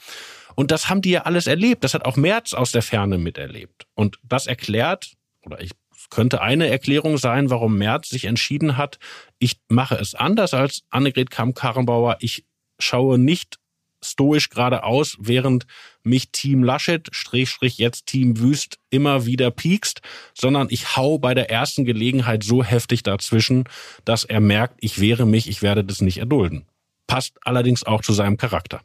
Und 0.55 0.71
das 0.71 0.89
haben 0.89 1.01
die 1.01 1.11
ja 1.11 1.21
alles 1.23 1.47
erlebt. 1.47 1.83
Das 1.83 1.93
hat 1.93 2.05
auch 2.05 2.17
Merz 2.17 2.53
aus 2.53 2.71
der 2.71 2.81
Ferne 2.81 3.17
miterlebt. 3.17 3.87
Und 3.95 4.19
das 4.23 4.47
erklärt, 4.47 5.13
oder 5.45 5.61
ich 5.61 5.71
könnte 6.11 6.41
eine 6.41 6.67
Erklärung 6.67 7.17
sein, 7.17 7.49
warum 7.49 7.77
Merz 7.77 8.09
sich 8.09 8.25
entschieden 8.25 8.77
hat, 8.77 8.99
ich 9.39 9.57
mache 9.69 9.95
es 9.95 10.13
anders 10.13 10.53
als 10.53 10.83
Annegret 10.91 11.31
Kamm-Karrenbauer. 11.31 12.17
Ich 12.19 12.45
schaue 12.77 13.17
nicht 13.17 13.57
stoisch 14.03 14.49
geradeaus, 14.49 15.15
während 15.19 15.65
mich 16.03 16.31
Team 16.31 16.63
Laschet, 16.63 17.07
Strich, 17.11 17.49
Strich, 17.49 17.77
jetzt 17.77 18.07
Team 18.07 18.39
Wüst 18.39 18.77
immer 18.89 19.25
wieder 19.25 19.51
piekst, 19.51 20.01
sondern 20.33 20.67
ich 20.69 20.95
hau 20.95 21.19
bei 21.19 21.33
der 21.33 21.49
ersten 21.49 21.85
Gelegenheit 21.85 22.43
so 22.43 22.63
heftig 22.63 23.03
dazwischen, 23.03 23.65
dass 24.05 24.23
er 24.23 24.39
merkt, 24.39 24.77
ich 24.81 24.99
wehre 24.99 25.25
mich, 25.25 25.47
ich 25.47 25.61
werde 25.61 25.83
das 25.83 26.01
nicht 26.01 26.17
erdulden. 26.17 26.65
Passt 27.07 27.37
allerdings 27.43 27.83
auch 27.83 28.01
zu 28.01 28.13
seinem 28.13 28.37
Charakter. 28.37 28.81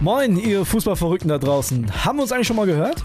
Moin, 0.00 0.38
ihr 0.38 0.64
Fußballverrückten 0.64 1.28
da 1.28 1.38
draußen. 1.38 2.04
Haben 2.04 2.18
wir 2.18 2.22
uns 2.22 2.32
eigentlich 2.32 2.46
schon 2.46 2.56
mal 2.56 2.66
gehört? 2.66 3.04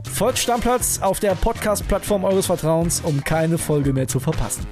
Folgt 0.21 0.37
Stammplatz 0.37 0.99
auf 1.01 1.19
der 1.19 1.33
Podcast-Plattform 1.33 2.25
eures 2.25 2.45
Vertrauens, 2.45 3.01
um 3.01 3.23
keine 3.23 3.57
Folge 3.57 3.91
mehr 3.91 4.07
zu 4.07 4.19
verpassen. 4.19 4.67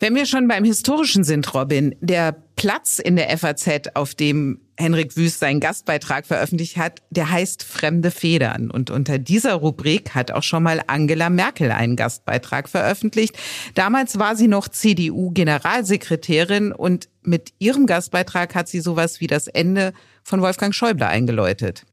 Wenn 0.00 0.14
wir 0.14 0.24
schon 0.24 0.48
beim 0.48 0.64
Historischen 0.64 1.24
sind, 1.24 1.52
Robin, 1.52 1.94
der 2.00 2.32
Platz 2.56 2.98
in 2.98 3.16
der 3.16 3.36
FAZ, 3.36 3.90
auf 3.92 4.14
dem 4.14 4.62
Henrik 4.78 5.14
Wüst 5.18 5.40
seinen 5.40 5.60
Gastbeitrag 5.60 6.24
veröffentlicht 6.24 6.78
hat, 6.78 7.02
der 7.10 7.30
heißt 7.30 7.64
Fremde 7.64 8.10
Federn. 8.10 8.70
Und 8.70 8.90
unter 8.90 9.18
dieser 9.18 9.56
Rubrik 9.56 10.14
hat 10.14 10.30
auch 10.30 10.42
schon 10.42 10.62
mal 10.62 10.80
Angela 10.86 11.28
Merkel 11.28 11.70
einen 11.70 11.96
Gastbeitrag 11.96 12.66
veröffentlicht. 12.66 13.36
Damals 13.74 14.18
war 14.18 14.36
sie 14.36 14.48
noch 14.48 14.68
CDU-Generalsekretärin 14.68 16.72
und 16.72 17.10
mit 17.20 17.52
ihrem 17.58 17.84
Gastbeitrag 17.84 18.54
hat 18.54 18.68
sie 18.68 18.80
sowas 18.80 19.20
wie 19.20 19.26
das 19.26 19.48
Ende 19.48 19.92
von 20.22 20.40
Wolfgang 20.40 20.74
Schäuble 20.74 21.06
eingeläutet. 21.06 21.84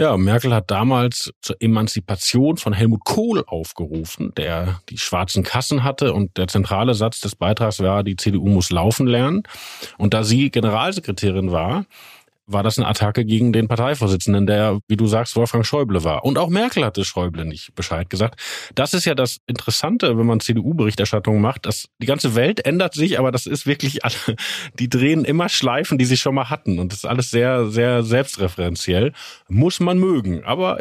Ja, 0.00 0.16
Merkel 0.16 0.54
hat 0.54 0.70
damals 0.70 1.32
zur 1.42 1.56
Emanzipation 1.58 2.56
von 2.56 2.72
Helmut 2.72 3.04
Kohl 3.04 3.42
aufgerufen, 3.44 4.32
der 4.36 4.80
die 4.90 4.96
schwarzen 4.96 5.42
Kassen 5.42 5.82
hatte 5.82 6.12
und 6.12 6.36
der 6.36 6.46
zentrale 6.46 6.94
Satz 6.94 7.18
des 7.18 7.34
Beitrags 7.34 7.80
war, 7.80 8.04
die 8.04 8.14
CDU 8.14 8.46
muss 8.46 8.70
laufen 8.70 9.08
lernen. 9.08 9.42
Und 9.96 10.14
da 10.14 10.22
sie 10.22 10.50
Generalsekretärin 10.52 11.50
war, 11.50 11.84
war 12.48 12.62
das 12.62 12.78
eine 12.78 12.88
Attacke 12.88 13.24
gegen 13.24 13.52
den 13.52 13.68
Parteivorsitzenden, 13.68 14.46
der, 14.46 14.80
wie 14.88 14.96
du 14.96 15.06
sagst, 15.06 15.36
Wolfgang 15.36 15.64
Schäuble 15.64 16.02
war. 16.02 16.24
Und 16.24 16.38
auch 16.38 16.48
Merkel 16.48 16.84
hatte 16.84 17.04
Schäuble 17.04 17.44
nicht 17.44 17.74
Bescheid 17.74 18.08
gesagt. 18.08 18.40
Das 18.74 18.94
ist 18.94 19.04
ja 19.04 19.14
das 19.14 19.38
Interessante, 19.46 20.18
wenn 20.18 20.26
man 20.26 20.40
CDU-Berichterstattung 20.40 21.40
macht, 21.40 21.66
dass 21.66 21.88
die 22.00 22.06
ganze 22.06 22.34
Welt 22.34 22.64
ändert 22.64 22.94
sich, 22.94 23.18
aber 23.18 23.30
das 23.30 23.46
ist 23.46 23.66
wirklich 23.66 24.04
alle, 24.04 24.14
die 24.78 24.88
drehen 24.88 25.24
immer 25.24 25.48
Schleifen, 25.48 25.98
die 25.98 26.06
sie 26.06 26.16
schon 26.16 26.34
mal 26.34 26.48
hatten. 26.48 26.78
Und 26.78 26.92
das 26.92 27.00
ist 27.00 27.04
alles 27.04 27.30
sehr, 27.30 27.66
sehr 27.66 28.02
selbstreferenziell. 28.02 29.12
Muss 29.48 29.78
man 29.78 29.98
mögen. 29.98 30.42
Aber 30.44 30.78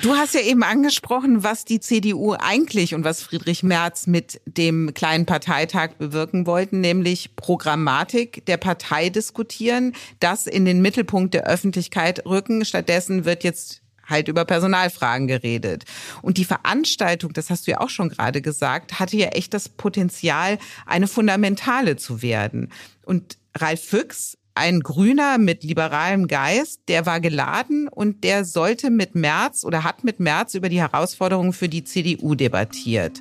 Du 0.00 0.14
hast 0.14 0.34
ja 0.34 0.40
eben 0.40 0.62
angesprochen, 0.62 1.44
was 1.44 1.66
die 1.66 1.78
CDU 1.78 2.34
eigentlich 2.38 2.94
und 2.94 3.04
was 3.04 3.22
Friedrich 3.22 3.62
Merz 3.62 4.06
mit 4.06 4.40
dem 4.46 4.94
kleinen 4.94 5.26
Parteitag 5.26 5.94
bewirken 5.98 6.46
wollten, 6.46 6.80
nämlich 6.80 7.36
Programmatik 7.36 8.46
der 8.46 8.56
Partei 8.56 9.10
diskutieren, 9.10 9.94
das 10.18 10.46
in 10.46 10.64
den 10.64 10.80
Mittelpunkt 10.80 11.34
der 11.34 11.46
Öffentlichkeit 11.46 12.24
rücken. 12.24 12.64
Stattdessen 12.64 13.26
wird 13.26 13.44
jetzt 13.44 13.82
halt 14.06 14.28
über 14.28 14.44
Personalfragen 14.44 15.26
geredet. 15.26 15.84
Und 16.22 16.38
die 16.38 16.44
Veranstaltung, 16.44 17.32
das 17.34 17.50
hast 17.50 17.66
du 17.66 17.72
ja 17.72 17.80
auch 17.80 17.90
schon 17.90 18.08
gerade 18.08 18.40
gesagt, 18.40 18.98
hatte 18.98 19.16
ja 19.16 19.28
echt 19.28 19.52
das 19.52 19.68
Potenzial, 19.68 20.58
eine 20.86 21.06
fundamentale 21.06 21.96
zu 21.96 22.22
werden. 22.22 22.72
Und 23.04 23.36
Ralf 23.54 23.82
Füchs, 23.84 24.38
ein 24.54 24.80
Grüner 24.80 25.38
mit 25.38 25.64
liberalem 25.64 26.28
Geist, 26.28 26.82
der 26.88 27.06
war 27.06 27.20
geladen 27.20 27.88
und 27.88 28.22
der 28.24 28.44
sollte 28.44 28.90
mit 28.90 29.14
März 29.14 29.64
oder 29.64 29.84
hat 29.84 30.04
mit 30.04 30.20
März 30.20 30.54
über 30.54 30.68
die 30.68 30.80
Herausforderungen 30.80 31.52
für 31.52 31.68
die 31.68 31.84
CDU 31.84 32.34
debattiert. 32.34 33.18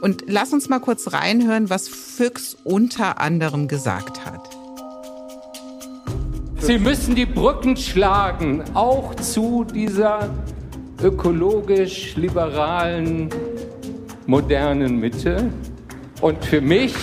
Und 0.00 0.24
lass 0.26 0.52
uns 0.52 0.68
mal 0.68 0.80
kurz 0.80 1.12
reinhören, 1.12 1.70
was 1.70 1.88
Füchs 1.88 2.56
unter 2.64 3.20
anderem 3.20 3.68
gesagt 3.68 4.24
hat. 4.24 4.50
Sie 6.58 6.78
müssen 6.78 7.14
die 7.14 7.26
Brücken 7.26 7.76
schlagen, 7.76 8.64
auch 8.74 9.14
zu 9.16 9.64
dieser 9.64 10.30
ökologisch 11.02 12.16
liberalen, 12.16 13.28
modernen 14.26 14.98
Mitte. 14.98 15.50
Und 16.22 16.42
für 16.42 16.62
mich 16.62 16.94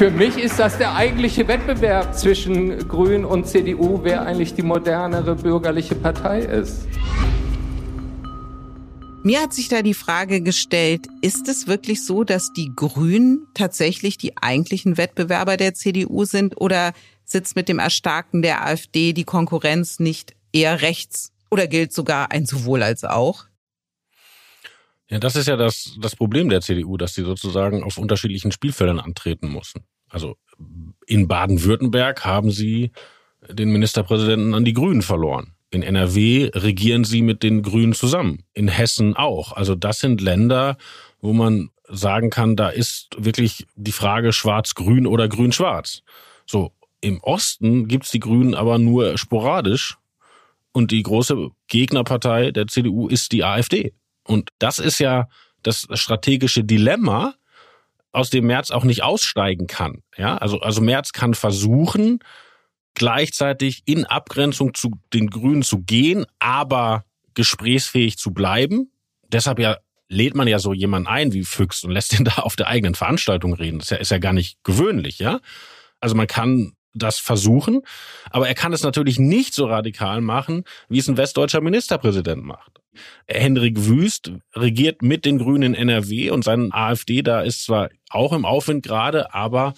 Für 0.00 0.10
mich 0.10 0.38
ist 0.38 0.58
das 0.58 0.78
der 0.78 0.94
eigentliche 0.96 1.46
Wettbewerb 1.46 2.16
zwischen 2.16 2.88
Grün 2.88 3.26
und 3.26 3.46
CDU, 3.46 4.00
wer 4.02 4.22
eigentlich 4.22 4.54
die 4.54 4.62
modernere 4.62 5.34
bürgerliche 5.34 5.94
Partei 5.94 6.40
ist. 6.40 6.86
Mir 9.22 9.42
hat 9.42 9.52
sich 9.52 9.68
da 9.68 9.82
die 9.82 9.92
Frage 9.92 10.40
gestellt, 10.40 11.06
ist 11.20 11.48
es 11.48 11.66
wirklich 11.66 12.02
so, 12.02 12.24
dass 12.24 12.50
die 12.54 12.72
Grünen 12.74 13.46
tatsächlich 13.52 14.16
die 14.16 14.38
eigentlichen 14.38 14.96
Wettbewerber 14.96 15.58
der 15.58 15.74
CDU 15.74 16.24
sind 16.24 16.58
oder 16.58 16.94
sitzt 17.26 17.54
mit 17.54 17.68
dem 17.68 17.78
Erstarken 17.78 18.40
der 18.40 18.66
AfD 18.66 19.12
die 19.12 19.24
Konkurrenz 19.24 20.00
nicht 20.00 20.34
eher 20.50 20.80
rechts 20.80 21.30
oder 21.50 21.66
gilt 21.66 21.92
sogar 21.92 22.30
ein 22.30 22.46
sowohl 22.46 22.82
als 22.82 23.04
auch? 23.04 23.49
Ja, 25.10 25.18
das 25.18 25.34
ist 25.34 25.48
ja 25.48 25.56
das, 25.56 25.96
das 26.00 26.14
Problem 26.14 26.48
der 26.48 26.60
CDU, 26.60 26.96
dass 26.96 27.14
sie 27.14 27.24
sozusagen 27.24 27.82
auf 27.82 27.98
unterschiedlichen 27.98 28.52
Spielfeldern 28.52 29.00
antreten 29.00 29.52
müssen. 29.52 29.84
Also 30.08 30.36
in 31.06 31.26
Baden-Württemberg 31.26 32.24
haben 32.24 32.50
sie 32.52 32.92
den 33.48 33.72
Ministerpräsidenten 33.72 34.54
an 34.54 34.64
die 34.64 34.72
Grünen 34.72 35.02
verloren. 35.02 35.54
In 35.70 35.82
NRW 35.82 36.50
regieren 36.54 37.04
sie 37.04 37.22
mit 37.22 37.42
den 37.42 37.62
Grünen 37.62 37.92
zusammen. 37.92 38.44
In 38.54 38.68
Hessen 38.68 39.16
auch. 39.16 39.52
Also 39.52 39.74
das 39.74 39.98
sind 39.98 40.20
Länder, 40.20 40.76
wo 41.20 41.32
man 41.32 41.70
sagen 41.88 42.30
kann, 42.30 42.54
da 42.54 42.68
ist 42.68 43.08
wirklich 43.18 43.66
die 43.74 43.92
Frage 43.92 44.32
schwarz-grün 44.32 45.06
oder 45.06 45.28
grün-schwarz. 45.28 46.02
So, 46.46 46.72
im 47.00 47.20
Osten 47.20 47.88
gibt's 47.88 48.10
die 48.10 48.20
Grünen 48.20 48.54
aber 48.54 48.78
nur 48.78 49.18
sporadisch. 49.18 49.96
Und 50.72 50.92
die 50.92 51.02
große 51.02 51.50
Gegnerpartei 51.66 52.52
der 52.52 52.68
CDU 52.68 53.08
ist 53.08 53.32
die 53.32 53.42
AfD. 53.42 53.92
Und 54.30 54.50
das 54.60 54.78
ist 54.78 55.00
ja 55.00 55.28
das 55.64 55.88
strategische 55.94 56.62
Dilemma, 56.62 57.34
aus 58.12 58.30
dem 58.30 58.46
März 58.46 58.70
auch 58.70 58.84
nicht 58.84 59.02
aussteigen 59.02 59.66
kann. 59.66 60.02
Ja, 60.16 60.36
also, 60.36 60.60
also 60.60 60.80
März 60.80 61.12
kann 61.12 61.34
versuchen, 61.34 62.20
gleichzeitig 62.94 63.82
in 63.86 64.04
Abgrenzung 64.04 64.74
zu 64.74 64.92
den 65.12 65.30
Grünen 65.30 65.62
zu 65.62 65.82
gehen, 65.82 66.26
aber 66.38 67.04
gesprächsfähig 67.34 68.18
zu 68.18 68.32
bleiben. 68.32 68.92
Deshalb 69.28 69.58
ja 69.58 69.78
lädt 70.08 70.36
man 70.36 70.46
ja 70.46 70.60
so 70.60 70.72
jemanden 70.72 71.08
ein 71.08 71.32
wie 71.32 71.44
Füchs 71.44 71.82
und 71.82 71.90
lässt 71.90 72.16
ihn 72.16 72.24
da 72.36 72.42
auf 72.42 72.54
der 72.54 72.68
eigenen 72.68 72.94
Veranstaltung 72.94 73.54
reden. 73.54 73.78
Das 73.78 73.86
ist 73.86 73.90
ja, 73.90 73.96
ist 73.96 74.10
ja 74.12 74.18
gar 74.18 74.32
nicht 74.32 74.62
gewöhnlich, 74.62 75.18
ja. 75.18 75.40
Also 75.98 76.14
man 76.14 76.28
kann 76.28 76.72
das 76.94 77.18
versuchen, 77.18 77.82
aber 78.30 78.48
er 78.48 78.54
kann 78.54 78.72
es 78.72 78.82
natürlich 78.82 79.18
nicht 79.18 79.54
so 79.54 79.66
radikal 79.66 80.20
machen, 80.20 80.64
wie 80.88 80.98
es 80.98 81.08
ein 81.08 81.16
westdeutscher 81.16 81.60
Ministerpräsident 81.60 82.44
macht. 82.44 82.80
Hendrik 83.26 83.86
Wüst 83.86 84.32
regiert 84.54 85.02
mit 85.02 85.24
den 85.24 85.38
Grünen 85.38 85.74
in 85.74 85.88
NRW 85.88 86.30
und 86.30 86.44
sein 86.44 86.72
AfD 86.72 87.22
da 87.22 87.42
ist 87.42 87.64
zwar 87.64 87.90
auch 88.10 88.32
im 88.32 88.44
Aufwind 88.44 88.84
gerade, 88.84 89.32
aber 89.32 89.74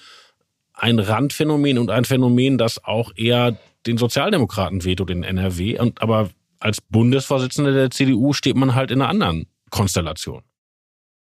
ein 0.74 0.98
Randphänomen 0.98 1.78
und 1.78 1.90
ein 1.90 2.04
Phänomen, 2.04 2.58
das 2.58 2.82
auch 2.82 3.12
eher 3.14 3.58
den 3.86 3.98
Sozialdemokraten 3.98 4.84
wehtut 4.84 5.10
in 5.10 5.22
NRW. 5.22 5.78
Und 5.78 6.00
aber 6.00 6.30
als 6.60 6.80
Bundesvorsitzender 6.80 7.72
der 7.72 7.90
CDU 7.90 8.32
steht 8.32 8.56
man 8.56 8.74
halt 8.74 8.90
in 8.90 9.00
einer 9.00 9.10
anderen 9.10 9.46
Konstellation. 9.70 10.42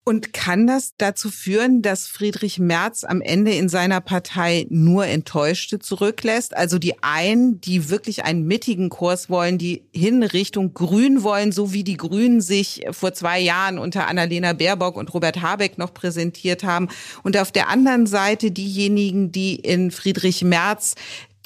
Und 0.05 0.33
kann 0.33 0.65
das 0.65 0.93
dazu 0.97 1.29
führen, 1.29 1.83
dass 1.83 2.07
Friedrich 2.07 2.57
Merz 2.57 3.03
am 3.03 3.21
Ende 3.21 3.51
in 3.53 3.69
seiner 3.69 4.01
Partei 4.01 4.65
nur 4.69 5.05
Enttäuschte 5.05 5.77
zurücklässt? 5.77 6.57
Also 6.57 6.79
die 6.79 7.03
einen, 7.03 7.61
die 7.61 7.91
wirklich 7.91 8.23
einen 8.23 8.47
mittigen 8.47 8.89
Kurs 8.89 9.29
wollen, 9.29 9.59
die 9.59 9.83
hin 9.93 10.23
Richtung 10.23 10.73
Grün 10.73 11.21
wollen, 11.21 11.51
so 11.51 11.73
wie 11.73 11.83
die 11.83 11.97
Grünen 11.97 12.41
sich 12.41 12.85
vor 12.89 13.13
zwei 13.13 13.39
Jahren 13.39 13.77
unter 13.77 14.07
Annalena 14.07 14.53
Baerbock 14.53 14.95
und 14.95 15.13
Robert 15.13 15.41
Habeck 15.43 15.77
noch 15.77 15.93
präsentiert 15.93 16.63
haben. 16.63 16.87
Und 17.21 17.37
auf 17.37 17.51
der 17.51 17.69
anderen 17.69 18.07
Seite 18.07 18.49
diejenigen, 18.49 19.31
die 19.31 19.55
in 19.55 19.91
Friedrich 19.91 20.43
Merz 20.43 20.95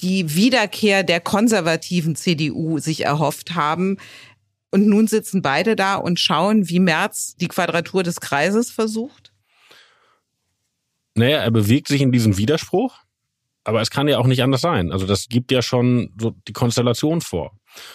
die 0.00 0.34
Wiederkehr 0.34 1.02
der 1.02 1.20
konservativen 1.20 2.16
CDU 2.16 2.78
sich 2.78 3.04
erhofft 3.04 3.54
haben. 3.54 3.98
Und 4.74 4.88
nun 4.88 5.06
sitzen 5.06 5.40
beide 5.40 5.76
da 5.76 5.94
und 5.94 6.18
schauen, 6.18 6.68
wie 6.68 6.80
Merz 6.80 7.36
die 7.36 7.46
Quadratur 7.46 8.02
des 8.02 8.20
Kreises 8.20 8.72
versucht? 8.72 9.32
Naja, 11.14 11.38
er 11.38 11.52
bewegt 11.52 11.86
sich 11.86 12.02
in 12.02 12.10
diesem 12.10 12.38
Widerspruch, 12.38 12.96
aber 13.62 13.80
es 13.82 13.90
kann 13.90 14.08
ja 14.08 14.18
auch 14.18 14.26
nicht 14.26 14.42
anders 14.42 14.62
sein. 14.62 14.90
Also 14.90 15.06
das 15.06 15.28
gibt 15.28 15.52
ja 15.52 15.62
schon 15.62 16.12
so 16.20 16.34
die 16.48 16.52
Konstellation 16.52 17.20
vor. 17.20 17.52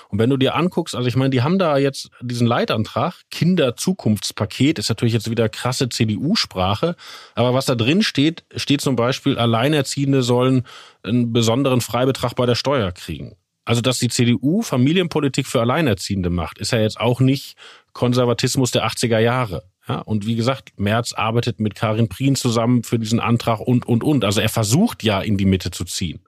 Und 0.07 0.19
wenn 0.19 0.29
du 0.29 0.37
dir 0.37 0.55
anguckst, 0.55 0.95
also 0.95 1.05
ich 1.05 1.17
meine, 1.17 1.31
die 1.31 1.41
haben 1.41 1.59
da 1.59 1.77
jetzt 1.77 2.11
diesen 2.21 2.47
Leitantrag, 2.47 3.23
Kinderzukunftspaket, 3.29 4.79
ist 4.79 4.87
natürlich 4.87 5.13
jetzt 5.13 5.29
wieder 5.29 5.49
krasse 5.49 5.89
CDU-Sprache, 5.89 6.95
aber 7.35 7.53
was 7.53 7.65
da 7.65 7.75
drin 7.75 8.03
steht, 8.03 8.45
steht 8.55 8.79
zum 8.79 8.95
Beispiel, 8.95 9.37
Alleinerziehende 9.37 10.23
sollen 10.23 10.65
einen 11.03 11.33
besonderen 11.33 11.81
Freibetrag 11.81 12.37
bei 12.37 12.45
der 12.45 12.55
Steuer 12.55 12.93
kriegen. 12.93 13.35
Also, 13.69 13.81
dass 13.81 13.99
die 13.99 14.07
CDU 14.07 14.63
Familienpolitik 14.63 15.45
für 15.45 15.61
Alleinerziehende 15.61 16.31
macht, 16.31 16.57
ist 16.57 16.71
ja 16.71 16.79
jetzt 16.79 16.99
auch 16.99 17.19
nicht 17.19 17.55
Konservatismus 17.93 18.71
der 18.71 18.87
80er 18.87 19.19
Jahre. 19.19 19.61
Ja, 19.87 19.99
und 19.99 20.25
wie 20.25 20.35
gesagt, 20.35 20.71
Merz 20.79 21.13
arbeitet 21.13 21.59
mit 21.59 21.75
Karin 21.75 22.09
Prien 22.09 22.35
zusammen 22.35 22.81
für 22.81 22.97
diesen 22.97 23.19
Antrag 23.19 23.59
und, 23.59 23.87
und, 23.87 24.03
und. 24.03 24.25
Also 24.25 24.41
er 24.41 24.49
versucht 24.49 25.03
ja 25.03 25.21
in 25.21 25.37
die 25.37 25.45
Mitte 25.45 25.69
zu 25.69 25.85
ziehen. 25.85 26.21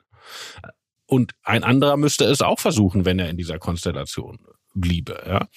Und 1.08 1.32
ein 1.42 1.64
anderer 1.64 1.98
müsste 1.98 2.26
es 2.26 2.44
auch 2.44 2.60
versuchen, 2.60 3.06
wenn 3.06 3.18
er 3.18 3.32
in 3.32 3.38
dieser 3.38 3.58
Konstellation 3.58 4.38
bliebe. 4.76 5.24
Ja. 5.26 5.48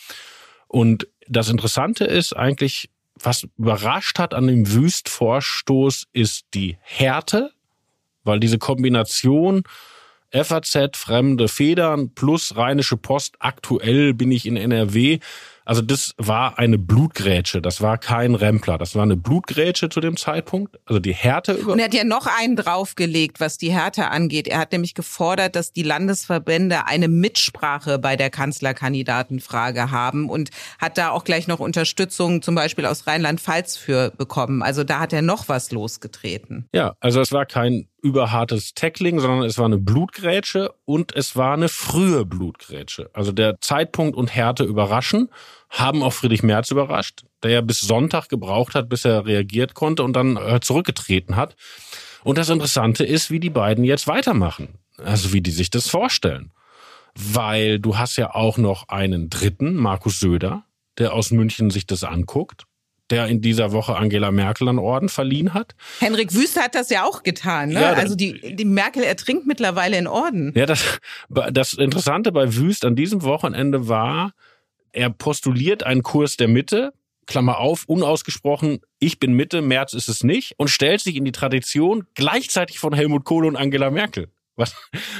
Und 0.68 1.06
das 1.28 1.50
Interessante 1.50 2.06
ist 2.06 2.34
eigentlich, 2.34 2.88
was 3.22 3.46
überrascht 3.58 4.18
hat 4.18 4.32
an 4.32 4.46
dem 4.46 4.72
Wüstvorstoß, 4.72 6.06
ist 6.14 6.46
die 6.54 6.78
Härte, 6.80 7.50
weil 8.22 8.40
diese 8.40 8.56
Kombination 8.56 9.64
FAZ, 10.34 10.96
fremde 10.96 11.48
Federn 11.48 12.10
plus 12.14 12.56
Rheinische 12.56 12.96
Post. 12.96 13.36
Aktuell 13.38 14.14
bin 14.14 14.32
ich 14.32 14.46
in 14.46 14.56
NRW. 14.56 15.20
Also 15.64 15.80
das 15.80 16.14
war 16.18 16.58
eine 16.58 16.76
Blutgrätsche, 16.76 17.62
das 17.62 17.80
war 17.80 17.96
kein 17.96 18.34
Rempler, 18.34 18.76
das 18.76 18.94
war 18.94 19.02
eine 19.02 19.16
Blutgrätsche 19.16 19.88
zu 19.88 20.00
dem 20.00 20.18
Zeitpunkt. 20.18 20.78
Also 20.84 21.00
die 21.00 21.14
Härte 21.14 21.52
über. 21.52 21.72
Und 21.72 21.78
er 21.78 21.86
hat 21.86 21.94
ja 21.94 22.04
noch 22.04 22.26
einen 22.26 22.54
draufgelegt, 22.54 23.40
was 23.40 23.56
die 23.56 23.72
Härte 23.72 24.10
angeht. 24.10 24.46
Er 24.46 24.58
hat 24.58 24.72
nämlich 24.72 24.92
gefordert, 24.94 25.56
dass 25.56 25.72
die 25.72 25.82
Landesverbände 25.82 26.86
eine 26.86 27.08
Mitsprache 27.08 27.98
bei 27.98 28.16
der 28.16 28.28
Kanzlerkandidatenfrage 28.28 29.90
haben 29.90 30.28
und 30.28 30.50
hat 30.78 30.98
da 30.98 31.10
auch 31.10 31.24
gleich 31.24 31.48
noch 31.48 31.60
Unterstützung 31.60 32.42
zum 32.42 32.54
Beispiel 32.54 32.84
aus 32.84 33.06
Rheinland-Pfalz 33.06 33.78
für 33.78 34.10
bekommen. 34.10 34.62
Also 34.62 34.84
da 34.84 35.00
hat 35.00 35.14
er 35.14 35.22
noch 35.22 35.48
was 35.48 35.72
losgetreten. 35.72 36.68
Ja, 36.74 36.94
also 37.00 37.22
es 37.22 37.32
war 37.32 37.46
kein 37.46 37.88
überhartes 38.04 38.74
Tackling, 38.74 39.18
sondern 39.18 39.42
es 39.42 39.56
war 39.56 39.64
eine 39.64 39.78
Blutgrätsche 39.78 40.74
und 40.84 41.16
es 41.16 41.36
war 41.36 41.54
eine 41.54 41.70
frühe 41.70 42.26
Blutgrätsche. 42.26 43.08
Also 43.14 43.32
der 43.32 43.60
Zeitpunkt 43.62 44.14
und 44.14 44.34
Härte 44.34 44.64
überraschen, 44.64 45.30
haben 45.70 46.02
auch 46.02 46.12
Friedrich 46.12 46.42
Merz 46.42 46.70
überrascht, 46.70 47.24
der 47.42 47.50
ja 47.50 47.60
bis 47.62 47.80
Sonntag 47.80 48.28
gebraucht 48.28 48.74
hat, 48.74 48.90
bis 48.90 49.06
er 49.06 49.24
reagiert 49.24 49.72
konnte 49.72 50.04
und 50.04 50.14
dann 50.14 50.36
äh, 50.36 50.60
zurückgetreten 50.60 51.34
hat. 51.34 51.56
Und 52.22 52.36
das 52.36 52.50
Interessante 52.50 53.04
ist, 53.04 53.30
wie 53.30 53.40
die 53.40 53.50
beiden 53.50 53.84
jetzt 53.84 54.06
weitermachen. 54.06 54.78
Also 54.98 55.32
wie 55.32 55.40
die 55.40 55.50
sich 55.50 55.70
das 55.70 55.88
vorstellen. 55.88 56.52
Weil 57.14 57.80
du 57.80 57.96
hast 57.96 58.16
ja 58.16 58.34
auch 58.34 58.58
noch 58.58 58.88
einen 58.88 59.30
dritten, 59.30 59.74
Markus 59.74 60.20
Söder, 60.20 60.64
der 60.98 61.14
aus 61.14 61.30
München 61.30 61.70
sich 61.70 61.86
das 61.86 62.04
anguckt 62.04 62.66
der 63.10 63.26
in 63.26 63.40
dieser 63.40 63.72
Woche 63.72 63.96
Angela 63.96 64.30
Merkel 64.30 64.68
einen 64.68 64.78
Orden 64.78 65.08
verliehen 65.08 65.54
hat. 65.54 65.74
Henrik 66.00 66.32
Wüste 66.34 66.60
hat 66.60 66.74
das 66.74 66.90
ja 66.90 67.04
auch 67.04 67.22
getan. 67.22 67.70
Ne? 67.70 67.80
Ja, 67.80 67.92
also 67.92 68.14
die, 68.14 68.56
die 68.56 68.64
Merkel 68.64 69.02
ertrinkt 69.02 69.46
mittlerweile 69.46 69.98
in 69.98 70.06
Orden. 70.06 70.52
Ja, 70.56 70.66
das, 70.66 71.00
das 71.28 71.74
Interessante 71.74 72.32
bei 72.32 72.54
Wüst 72.56 72.84
an 72.84 72.96
diesem 72.96 73.22
Wochenende 73.22 73.88
war, 73.88 74.32
er 74.92 75.10
postuliert 75.10 75.82
einen 75.82 76.02
Kurs 76.02 76.36
der 76.36 76.48
Mitte, 76.48 76.92
Klammer 77.26 77.58
auf, 77.58 77.84
unausgesprochen, 77.86 78.80
ich 78.98 79.18
bin 79.18 79.32
Mitte, 79.32 79.62
März 79.62 79.94
ist 79.94 80.08
es 80.08 80.24
nicht, 80.24 80.54
und 80.58 80.68
stellt 80.68 81.00
sich 81.00 81.16
in 81.16 81.24
die 81.24 81.32
Tradition 81.32 82.06
gleichzeitig 82.14 82.78
von 82.78 82.92
Helmut 82.92 83.24
Kohl 83.24 83.46
und 83.46 83.56
Angela 83.56 83.90
Merkel. 83.90 84.28
Was, 84.56 84.74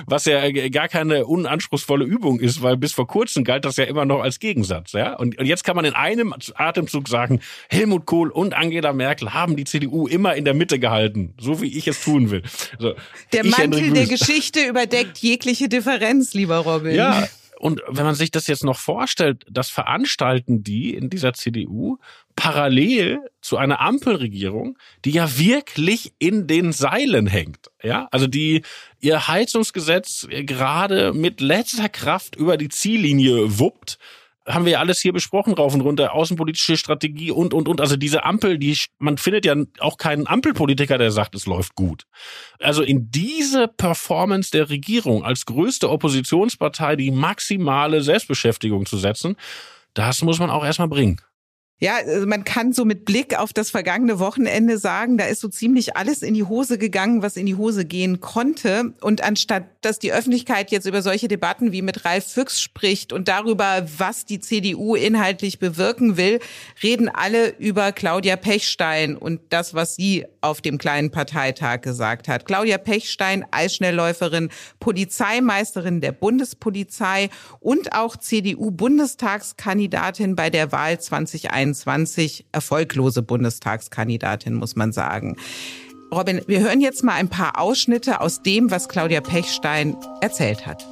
was 0.07 0.27
ja 0.27 0.49
gar 0.69 0.89
keine 0.89 1.27
unanspruchsvolle 1.27 2.05
Übung 2.05 2.39
ist, 2.39 2.63
weil 2.63 2.77
bis 2.77 2.93
vor 2.93 3.07
kurzem 3.07 3.43
galt 3.43 3.65
das 3.65 3.77
ja 3.77 3.85
immer 3.85 4.05
noch 4.05 4.21
als 4.21 4.39
Gegensatz, 4.39 4.93
ja. 4.93 5.15
Und, 5.15 5.39
und 5.39 5.47
jetzt 5.47 5.65
kann 5.65 5.75
man 5.75 5.85
in 5.85 5.95
einem 5.95 6.35
Atemzug 6.55 7.09
sagen, 7.09 7.41
Helmut 7.69 8.07
Kohl 8.07 8.31
und 8.31 8.55
Angela 8.55 8.93
Merkel 8.93 9.35
haben 9.35 9.57
die 9.57 9.65
CDU 9.65 10.07
immer 10.07 10.35
in 10.35 10.45
der 10.45 10.55
Mitte 10.55 10.79
gehalten, 10.79 11.35
so 11.39 11.61
wie 11.61 11.77
ich 11.77 11.89
es 11.89 12.03
tun 12.03 12.31
will. 12.31 12.43
So, 12.79 12.95
der 13.33 13.45
Mantel 13.45 13.91
der 13.93 14.07
Geschichte 14.07 14.65
überdeckt 14.67 15.19
jegliche 15.19 15.69
Differenz, 15.69 16.35
lieber 16.35 16.59
Robin. 16.59 16.95
Ja, 16.95 17.29
und 17.59 17.81
wenn 17.89 18.05
man 18.05 18.15
sich 18.15 18.31
das 18.31 18.47
jetzt 18.47 18.63
noch 18.63 18.79
vorstellt, 18.79 19.45
das 19.51 19.71
veranstalten 19.71 20.63
die 20.63 20.95
in 20.95 21.09
dieser 21.09 21.33
CDU 21.33 21.99
parallel 22.37 23.21
zu 23.41 23.57
einer 23.57 23.81
Ampelregierung, 23.81 24.77
die 25.05 25.13
ja 25.13 25.39
wirklich 25.39 26.15
in 26.19 26.47
den 26.47 26.73
Seilen 26.73 27.27
hängt. 27.27 27.71
Ja, 27.83 28.09
also 28.11 28.27
die 28.27 28.63
ihr 29.01 29.29
Heizungsgesetz 29.29 30.27
gerade 30.31 31.13
mit 31.13 31.41
letzter 31.41 31.89
Kraft 31.89 32.37
über 32.37 32.57
die 32.57 32.69
Ziellinie 32.69 33.59
wuppt 33.59 33.99
haben 34.47 34.65
wir 34.65 34.73
ja 34.73 34.79
alles 34.81 35.01
hier 35.01 35.13
besprochen, 35.13 35.55
rauf 35.55 35.75
und 35.75 35.81
runter, 35.81 36.13
außenpolitische 36.13 36.77
Strategie 36.77 37.31
und, 37.31 37.55
und, 37.55 37.69
und. 37.69 37.81
Also 37.81 37.97
diese 37.97 38.25
Ampel, 38.25 38.59
die, 38.59 38.77
man 38.99 39.17
findet 39.17 39.47
ja 39.47 39.57
auch 39.79 39.97
keinen 39.97 40.27
Ampelpolitiker, 40.27 40.99
der 40.99 41.11
sagt, 41.11 41.35
es 41.35 41.47
läuft 41.47 41.75
gut. 41.75 42.05
Also 42.61 42.83
in 42.83 43.11
diese 43.11 43.69
Performance 43.69 44.51
der 44.51 44.69
Regierung 44.69 45.25
als 45.25 45.47
größte 45.47 45.89
Oppositionspartei 45.89 46.97
die 46.97 47.11
maximale 47.11 48.03
Selbstbeschäftigung 48.03 48.85
zu 48.87 48.99
setzen, 48.99 49.37
das 49.95 50.23
muss 50.23 50.39
man 50.39 50.51
auch 50.51 50.65
erstmal 50.65 50.89
bringen. 50.89 51.21
Ja, 51.81 51.97
also 51.97 52.25
man 52.27 52.45
kann 52.45 52.73
so 52.73 52.85
mit 52.85 53.05
Blick 53.05 53.37
auf 53.37 53.53
das 53.53 53.71
vergangene 53.71 54.21
Wochenende 54.21 54.79
sagen, 54.79 55.19
da 55.19 55.25
ist 55.25 55.41
so 55.41 55.49
ziemlich 55.49 55.97
alles 55.97 56.23
in 56.23 56.33
die 56.33 56.45
Hose 56.45 56.79
gegangen, 56.79 57.21
was 57.21 57.37
in 57.37 57.47
die 57.47 57.57
Hose 57.57 57.85
gehen 57.85 58.21
konnte. 58.21 58.95
Und 59.01 59.25
anstatt, 59.25 59.65
dass 59.81 59.99
die 59.99 60.13
Öffentlichkeit 60.13 60.71
jetzt 60.71 60.87
über 60.87 61.03
solche 61.03 61.27
Debatten 61.27 61.73
wie 61.73 61.83
mit 61.83 62.05
Ralf 62.05 62.27
Füchs 62.27 62.61
spricht 62.61 63.13
und 63.13 63.27
darüber, 63.27 63.89
was 63.99 64.25
die 64.25 64.39
CDU 64.39 64.95
inhaltlich 64.95 65.59
bewirken 65.59 66.17
will, 66.17 66.39
reden 66.81 67.09
alle 67.09 67.49
über 67.59 67.91
Claudia 67.91 68.37
Pechstein 68.37 69.17
und 69.17 69.41
das, 69.51 69.75
was 69.75 69.97
sie 69.97 70.27
auf 70.43 70.61
dem 70.61 70.79
kleinen 70.79 71.11
Parteitag 71.11 71.81
gesagt 71.81 72.29
hat. 72.29 72.47
Claudia 72.47 72.79
Pechstein, 72.79 73.45
Eisschnellläuferin, 73.51 74.51
Polizeimeisterin 74.79 76.01
der 76.01 76.13
Bundespolizei 76.13 77.31
und 77.59 77.95
auch 77.95 78.17
CDU-Bundestagskandidatin 78.17 80.37
bei 80.37 80.51
der 80.51 80.71
Wahl 80.71 81.01
2021. 81.01 81.64
2021 81.73 82.45
erfolglose 82.53 83.23
Bundestagskandidatin, 83.23 84.55
muss 84.55 84.77
man 84.77 84.93
sagen. 84.93 85.37
Robin, 86.13 86.43
wir 86.47 86.61
hören 86.61 86.81
jetzt 86.81 87.03
mal 87.03 87.15
ein 87.15 87.29
paar 87.29 87.59
Ausschnitte 87.59 88.21
aus 88.21 88.43
dem, 88.43 88.71
was 88.71 88.89
Claudia 88.89 89.21
Pechstein 89.21 89.97
erzählt 90.21 90.67
hat. 90.67 90.87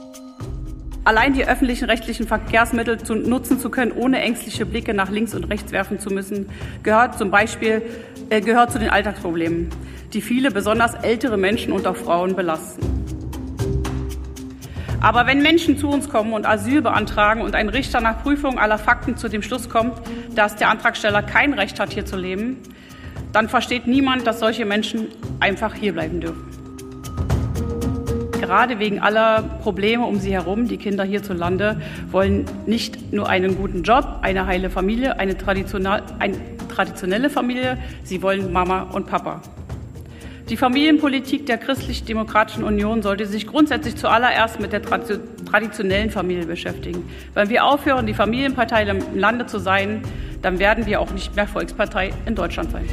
Allein 1.05 1.35
die 1.35 1.45
öffentlichen 1.45 1.87
rechtlichen 1.87 2.29
Verkehrsmittel 2.29 3.03
zu 3.03 3.17
nutzen 3.17 3.59
zu 3.59 3.71
können, 3.71 3.91
ohne 3.91 4.21
ängstliche 4.21 4.65
Blicke 4.65 4.95
nach 4.95 5.11
links 5.11 5.35
und 5.35 5.45
rechts 5.45 5.73
werfen 5.73 5.99
zu 5.99 6.11
müssen, 6.11 6.49
gehört 6.85 7.19
zum 7.19 7.31
Beispiel 7.31 7.83
äh, 8.31 8.41
gehört 8.41 8.71
zu 8.71 8.79
den 8.79 8.89
Alltagsproblemen, 8.89 9.69
die 10.13 10.21
viele, 10.21 10.53
besonders 10.53 10.95
ältere 10.95 11.37
Menschen 11.37 11.73
und 11.73 11.87
auch 11.89 11.97
Frauen 11.97 12.37
belasten. 12.37 12.83
Aber 15.03 15.27
wenn 15.27 15.43
Menschen 15.43 15.77
zu 15.77 15.89
uns 15.89 16.09
kommen 16.09 16.33
und 16.33 16.47
Asyl 16.47 16.81
beantragen 16.81 17.41
und 17.41 17.57
ein 17.57 17.69
Richter 17.69 18.01
nach 18.01 18.23
Prüfung 18.23 18.61
aller 18.61 18.79
Fakten 18.79 19.17
zu 19.17 19.29
dem 19.29 19.43
Schluss 19.43 19.69
kommt, 19.69 20.01
dass 20.37 20.55
der 20.55 20.69
Antragsteller 20.69 21.25
kein 21.25 21.55
Recht 21.55 21.81
hat, 21.81 21.93
hier 21.93 22.07
zu 22.07 22.17
leben, 22.17 22.59
dann 23.33 23.49
versteht 23.49 23.89
niemand, 23.89 24.29
dass 24.29 24.39
solche 24.39 24.65
Menschen 24.65 25.09
einfach 25.41 25.75
hierbleiben 25.75 26.21
dürfen. 26.21 26.49
Gerade 28.41 28.79
wegen 28.79 29.01
aller 29.01 29.43
Probleme 29.43 30.05
um 30.05 30.21
sie 30.21 30.33
herum, 30.33 30.69
die 30.69 30.77
Kinder 30.77 31.03
hierzulande 31.03 31.81
wollen 32.13 32.45
nicht 32.67 33.13
nur 33.13 33.29
einen 33.29 33.57
guten 33.57 33.83
Job, 33.83 34.21
eine 34.23 34.47
heile 34.47 34.71
Familie, 34.71 35.19
eine, 35.19 35.35
eine 36.21 36.37
traditionelle 36.69 37.29
Familie, 37.29 37.77
sie 38.05 38.23
wollen 38.23 38.53
Mama 38.53 38.83
und 38.83 39.09
Papa. 39.09 39.41
Die 40.53 40.59
Familienpolitik 40.59 41.47
der 41.47 41.57
Christlich-Demokratischen 41.57 42.63
Union 42.63 43.01
sollte 43.01 43.25
sich 43.25 43.47
grundsätzlich 43.47 43.97
zuallererst 43.97 44.61
mit 44.61 44.75
der 44.75 44.83
traditionellen 44.83 46.11
Familie 46.11 46.45
beschäftigen. 46.45 47.09
Wenn 47.33 47.49
wir 47.49 47.65
aufhören, 47.65 48.07
die 48.07 48.13
Familienpartei 48.13 48.83
im 48.83 49.19
Lande 49.19 49.47
zu 49.47 49.59
sein, 49.59 50.03
dann 50.43 50.59
werden 50.59 50.85
wir 50.85 51.01
auch 51.01 51.11
nicht 51.11 51.35
mehr 51.35 51.49
Volkspartei 51.49 52.13
in 52.27 52.35
Deutschland 52.35 52.71
sein. 52.71 52.85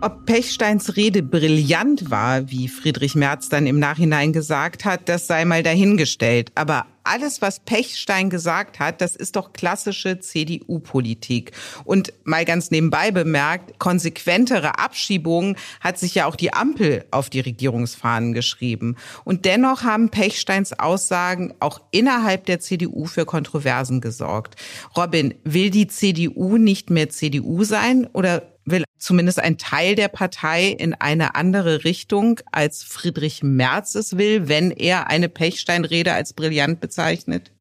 Ob 0.00 0.26
Pechsteins 0.26 0.96
Rede 0.96 1.22
brillant 1.22 2.10
war, 2.10 2.50
wie 2.50 2.66
Friedrich 2.66 3.14
Merz 3.14 3.48
dann 3.48 3.68
im 3.68 3.78
Nachhinein 3.78 4.32
gesagt 4.32 4.84
hat, 4.84 5.08
das 5.08 5.28
sei 5.28 5.44
mal 5.44 5.62
dahingestellt. 5.62 6.50
Aber 6.56 6.86
alles, 7.04 7.42
was 7.42 7.60
Pechstein 7.60 8.30
gesagt 8.30 8.78
hat, 8.78 9.00
das 9.00 9.16
ist 9.16 9.36
doch 9.36 9.52
klassische 9.52 10.20
CDU-Politik. 10.20 11.52
Und 11.84 12.12
mal 12.24 12.44
ganz 12.44 12.70
nebenbei 12.70 13.10
bemerkt, 13.10 13.78
konsequentere 13.78 14.78
Abschiebungen 14.78 15.56
hat 15.80 15.98
sich 15.98 16.14
ja 16.14 16.26
auch 16.26 16.36
die 16.36 16.52
Ampel 16.52 17.04
auf 17.10 17.30
die 17.30 17.40
Regierungsfahnen 17.40 18.32
geschrieben. 18.32 18.96
Und 19.24 19.44
dennoch 19.44 19.82
haben 19.82 20.10
Pechsteins 20.10 20.78
Aussagen 20.78 21.54
auch 21.60 21.80
innerhalb 21.90 22.46
der 22.46 22.60
CDU 22.60 23.06
für 23.06 23.24
Kontroversen 23.24 24.00
gesorgt. 24.00 24.56
Robin, 24.96 25.34
will 25.44 25.70
die 25.70 25.86
CDU 25.86 26.58
nicht 26.58 26.90
mehr 26.90 27.08
CDU 27.08 27.64
sein 27.64 28.06
oder 28.12 28.49
will 28.64 28.84
zumindest 28.98 29.40
ein 29.40 29.58
Teil 29.58 29.94
der 29.94 30.08
Partei 30.08 30.68
in 30.68 30.94
eine 30.94 31.34
andere 31.34 31.84
Richtung, 31.84 32.40
als 32.52 32.82
Friedrich 32.82 33.42
Merz 33.42 33.94
es 33.94 34.16
will, 34.16 34.48
wenn 34.48 34.70
er 34.70 35.08
eine 35.08 35.28
Pechsteinrede 35.28 36.12
als 36.12 36.32
brillant 36.32 36.80
bezeichnet? 36.80 37.52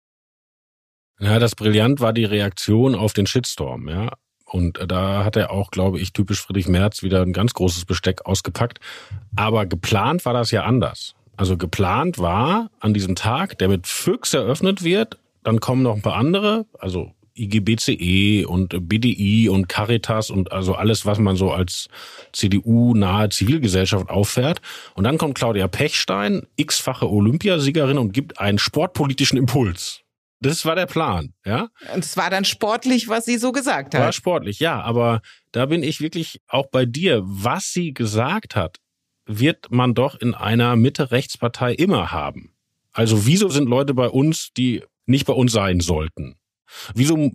Ja, 1.20 1.40
das 1.40 1.56
brillant 1.56 2.00
war 2.00 2.14
die 2.14 2.26
Reaktion 2.26 2.96
auf 2.96 3.14
den 3.14 3.28
Shitstorm, 3.28 3.90
ja. 3.90 4.12
Und 4.46 4.80
da 4.88 5.24
hat 5.24 5.36
er 5.36 5.52
auch, 5.52 5.70
glaube 5.70 6.00
ich, 6.00 6.12
typisch 6.12 6.42
Friedrich 6.42 6.68
Merz 6.68 7.04
wieder 7.04 7.22
ein 7.22 7.34
ganz 7.34 7.54
großes 7.54 7.86
Besteck 7.86 8.26
ausgepackt. 8.26 8.80
Aber 9.36 9.68
geplant 9.68 10.26
war 10.26 10.34
das 10.34 10.50
ja 10.50 10.64
anders. 10.64 11.14
Also 11.38 11.56
geplant 11.56 12.18
war 12.18 12.72
an 12.80 12.94
diesem 12.94 13.16
Tag, 13.16 13.60
der 13.60 13.70
mit 13.70 13.86
Füchs 13.86 14.34
eröffnet 14.34 14.84
wird, 14.84 15.20
dann 15.44 15.60
kommen 15.60 15.84
noch 15.84 15.96
ein 15.96 16.02
paar 16.02 16.16
andere, 16.16 16.66
also 16.78 17.14
IGBCE 17.36 18.46
und 18.46 18.88
BDI 18.88 19.50
und 19.50 19.68
Caritas 19.68 20.30
und 20.30 20.52
also 20.52 20.76
alles, 20.76 21.06
was 21.06 21.20
man 21.20 21.36
so 21.36 21.52
als 21.52 21.88
CDU-nahe 22.34 23.30
Zivilgesellschaft 23.30 24.10
auffährt. 24.10 24.62
Und 24.96 25.04
dann 25.04 25.18
kommt 25.18 25.36
Claudia 25.36 25.68
Pechstein, 25.68 26.48
x-fache 26.56 27.10
Olympiasiegerin 27.10 27.98
und 27.98 28.14
gibt 28.14 28.40
einen 28.40 28.60
sportpolitischen 28.60 29.38
Impuls. 29.38 30.02
Das 30.42 30.64
war 30.66 30.76
der 30.76 30.86
Plan, 30.86 31.34
ja. 31.46 31.68
Und 31.94 32.06
es 32.06 32.16
war 32.16 32.30
dann 32.30 32.46
sportlich, 32.46 33.10
was 33.10 33.26
sie 33.26 33.38
so 33.38 33.52
gesagt 33.52 33.94
hat. 33.94 34.02
War 34.02 34.14
sportlich, 34.14 34.60
ja. 34.60 34.82
Aber 34.82 35.22
da 35.52 35.66
bin 35.66 35.84
ich 35.84 36.00
wirklich 36.00 36.40
auch 36.48 36.68
bei 36.68 36.86
dir. 36.86 37.22
Was 37.24 37.74
sie 37.74 37.94
gesagt 37.94 38.56
hat, 38.56 38.78
wird 39.26 39.70
man 39.70 39.94
doch 39.94 40.16
in 40.20 40.34
einer 40.34 40.76
Mitte-Rechtspartei 40.76 41.74
immer 41.74 42.12
haben. 42.12 42.54
Also 42.94 43.26
wieso 43.26 43.50
sind 43.50 43.68
Leute 43.70 43.94
bei 43.94 44.08
uns, 44.08 44.52
die 44.56 44.84
nicht 45.06 45.26
bei 45.26 45.34
uns 45.34 45.52
sein 45.52 45.82
sollten? 45.82 46.36
Wieso 46.94 47.18
äh, 47.18 47.32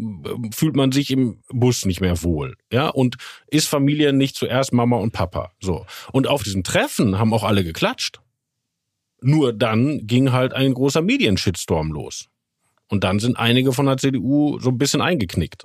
fühlt 0.52 0.76
man 0.76 0.92
sich 0.92 1.10
im 1.10 1.42
Bus 1.48 1.84
nicht 1.84 2.00
mehr 2.00 2.22
wohl? 2.22 2.56
Ja, 2.72 2.88
und 2.88 3.16
ist 3.48 3.68
Familie 3.68 4.12
nicht 4.12 4.36
zuerst 4.36 4.72
Mama 4.72 4.96
und 4.96 5.12
Papa? 5.12 5.52
So. 5.60 5.86
Und 6.12 6.26
auf 6.26 6.42
diesem 6.42 6.64
Treffen 6.64 7.18
haben 7.18 7.32
auch 7.34 7.44
alle 7.44 7.64
geklatscht. 7.64 8.20
Nur 9.20 9.52
dann 9.52 10.06
ging 10.06 10.32
halt 10.32 10.52
ein 10.52 10.74
großer 10.74 11.00
Medienshitstorm 11.00 11.92
los. 11.92 12.28
Und 12.88 13.04
dann 13.04 13.18
sind 13.18 13.38
einige 13.38 13.72
von 13.72 13.86
der 13.86 13.96
CDU 13.96 14.58
so 14.60 14.70
ein 14.70 14.78
bisschen 14.78 15.00
eingeknickt. 15.00 15.64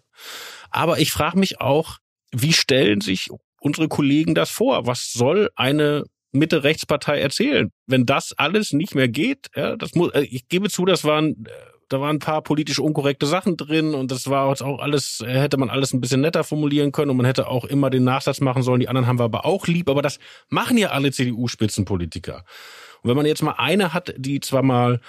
Aber 0.71 0.99
ich 0.99 1.11
frage 1.11 1.37
mich 1.37 1.59
auch, 1.59 1.97
wie 2.31 2.53
stellen 2.53 3.01
sich 3.01 3.29
unsere 3.59 3.87
Kollegen 3.87 4.35
das 4.35 4.49
vor? 4.49 4.87
Was 4.87 5.11
soll 5.11 5.49
eine 5.55 6.05
Mitte-Rechtspartei 6.31 7.19
erzählen? 7.19 7.71
Wenn 7.87 8.05
das 8.05 8.33
alles 8.37 8.71
nicht 8.71 8.95
mehr 8.95 9.07
geht, 9.07 9.47
ja, 9.55 9.75
das 9.75 9.95
muss, 9.95 10.13
äh, 10.13 10.21
ich 10.21 10.47
gebe 10.47 10.69
zu, 10.69 10.85
das 10.85 11.03
waren, 11.03 11.45
äh, 11.45 11.51
da 11.89 11.99
waren 11.99 12.17
ein 12.17 12.19
paar 12.19 12.41
politisch 12.41 12.79
unkorrekte 12.79 13.25
Sachen 13.25 13.57
drin 13.57 13.93
und 13.93 14.11
das 14.11 14.29
war 14.29 14.49
jetzt 14.49 14.61
auch 14.61 14.79
alles, 14.79 15.21
äh, 15.21 15.39
hätte 15.39 15.57
man 15.57 15.69
alles 15.69 15.93
ein 15.93 16.01
bisschen 16.01 16.21
netter 16.21 16.43
formulieren 16.43 16.91
können 16.91 17.11
und 17.11 17.17
man 17.17 17.25
hätte 17.25 17.47
auch 17.47 17.65
immer 17.65 17.89
den 17.89 18.03
Nachsatz 18.03 18.39
machen 18.39 18.63
sollen, 18.63 18.79
die 18.79 18.87
anderen 18.87 19.07
haben 19.07 19.19
wir 19.19 19.25
aber 19.25 19.45
auch 19.45 19.67
lieb, 19.67 19.89
aber 19.89 20.01
das 20.01 20.19
machen 20.49 20.77
ja 20.77 20.89
alle 20.89 21.11
CDU-Spitzenpolitiker. 21.11 22.45
Und 23.01 23.09
wenn 23.09 23.17
man 23.17 23.25
jetzt 23.25 23.41
mal 23.41 23.55
eine 23.57 23.93
hat, 23.93 24.13
die 24.17 24.39
zwar 24.39 24.61
mal 24.61 25.01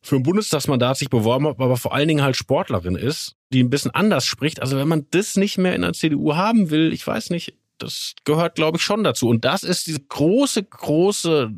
für 0.00 0.16
ein 0.16 0.22
Bundestagsmandat 0.22 0.96
sich 0.96 1.10
beworben 1.10 1.48
hat, 1.48 1.58
aber 1.58 1.76
vor 1.76 1.92
allen 1.92 2.06
Dingen 2.06 2.22
halt 2.22 2.36
Sportlerin 2.36 2.94
ist, 2.94 3.34
die 3.52 3.62
ein 3.62 3.70
bisschen 3.70 3.90
anders 3.90 4.24
spricht. 4.24 4.62
Also 4.62 4.76
wenn 4.76 4.88
man 4.88 5.06
das 5.10 5.36
nicht 5.36 5.58
mehr 5.58 5.74
in 5.74 5.82
der 5.82 5.94
CDU 5.94 6.36
haben 6.36 6.70
will, 6.70 6.92
ich 6.92 7.04
weiß 7.04 7.30
nicht, 7.30 7.54
das 7.78 8.14
gehört, 8.24 8.54
glaube 8.54 8.78
ich, 8.78 8.84
schon 8.84 9.02
dazu. 9.02 9.28
Und 9.28 9.44
das 9.44 9.64
ist 9.64 9.86
diese 9.88 10.00
große, 10.00 10.62
große, 10.62 11.50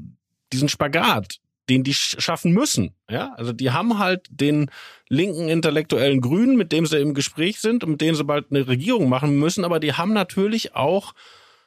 diesen 0.53 0.69
Spagat, 0.69 1.41
den 1.69 1.85
die 1.85 1.95
schaffen 1.95 2.53
müssen. 2.53 2.95
Ja, 3.11 3.35
also 3.37 3.53
die 3.53 3.71
haben 3.71 3.99
halt 3.99 4.27
den 4.31 4.71
linken 5.09 5.49
intellektuellen 5.49 6.21
Grünen, 6.21 6.57
mit 6.57 6.73
dem 6.73 6.87
sie 6.87 6.99
im 6.99 7.15
Gespräch 7.15 7.61
sind 7.61 7.85
und 7.85 7.93
mit 7.93 8.01
denen 8.01 8.17
sie 8.17 8.25
bald 8.25 8.47
eine 8.51 8.67
Regierung 8.67 9.09
machen 9.09 9.39
müssen, 9.39 9.65
aber 9.65 9.81
die 9.81 9.95
haben 9.95 10.13
natürlich 10.13 10.75
auch 10.75 11.15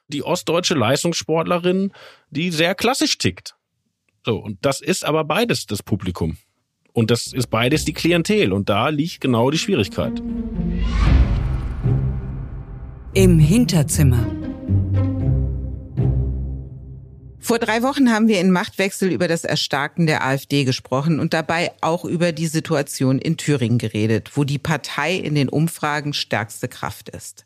die 0.08 0.24
ostdeutsche 0.24 0.76
Leistungssportlerin, 0.76 1.92
die 2.30 2.52
sehr 2.52 2.76
klassisch 2.76 3.18
tickt. 3.18 3.56
So, 4.26 4.38
und 4.38 4.58
das 4.62 4.82
ist 4.82 5.06
aber 5.06 5.24
beides 5.24 5.66
das 5.66 5.82
Publikum. 5.82 6.38
Und 6.94 7.10
das 7.10 7.28
ist 7.34 7.48
beides 7.48 7.86
die 7.86 7.94
Klientel. 7.94 8.52
Und 8.52 8.70
da 8.70 8.90
liegt 8.90 9.22
genau 9.22 9.50
die 9.50 9.58
Schwierigkeit. 9.58 10.22
Im 13.14 13.40
Hinterzimmer. 13.40 14.41
Vor 17.44 17.58
drei 17.58 17.82
Wochen 17.82 18.12
haben 18.12 18.28
wir 18.28 18.40
in 18.40 18.52
Machtwechsel 18.52 19.12
über 19.12 19.28
das 19.28 19.44
Erstarken 19.44 20.06
der 20.06 20.24
AfD 20.24 20.64
gesprochen 20.64 21.20
und 21.20 21.34
dabei 21.34 21.72
auch 21.82 22.06
über 22.06 22.34
die 22.34 22.46
Situation 22.46 23.18
in 23.18 23.36
Thüringen 23.36 23.80
geredet, 23.80 24.32
wo 24.36 24.44
die 24.44 24.60
Partei 24.60 25.16
in 25.16 25.34
den 25.34 25.50
Umfragen 25.50 26.14
stärkste 26.14 26.68
Kraft 26.68 27.10
ist. 27.10 27.46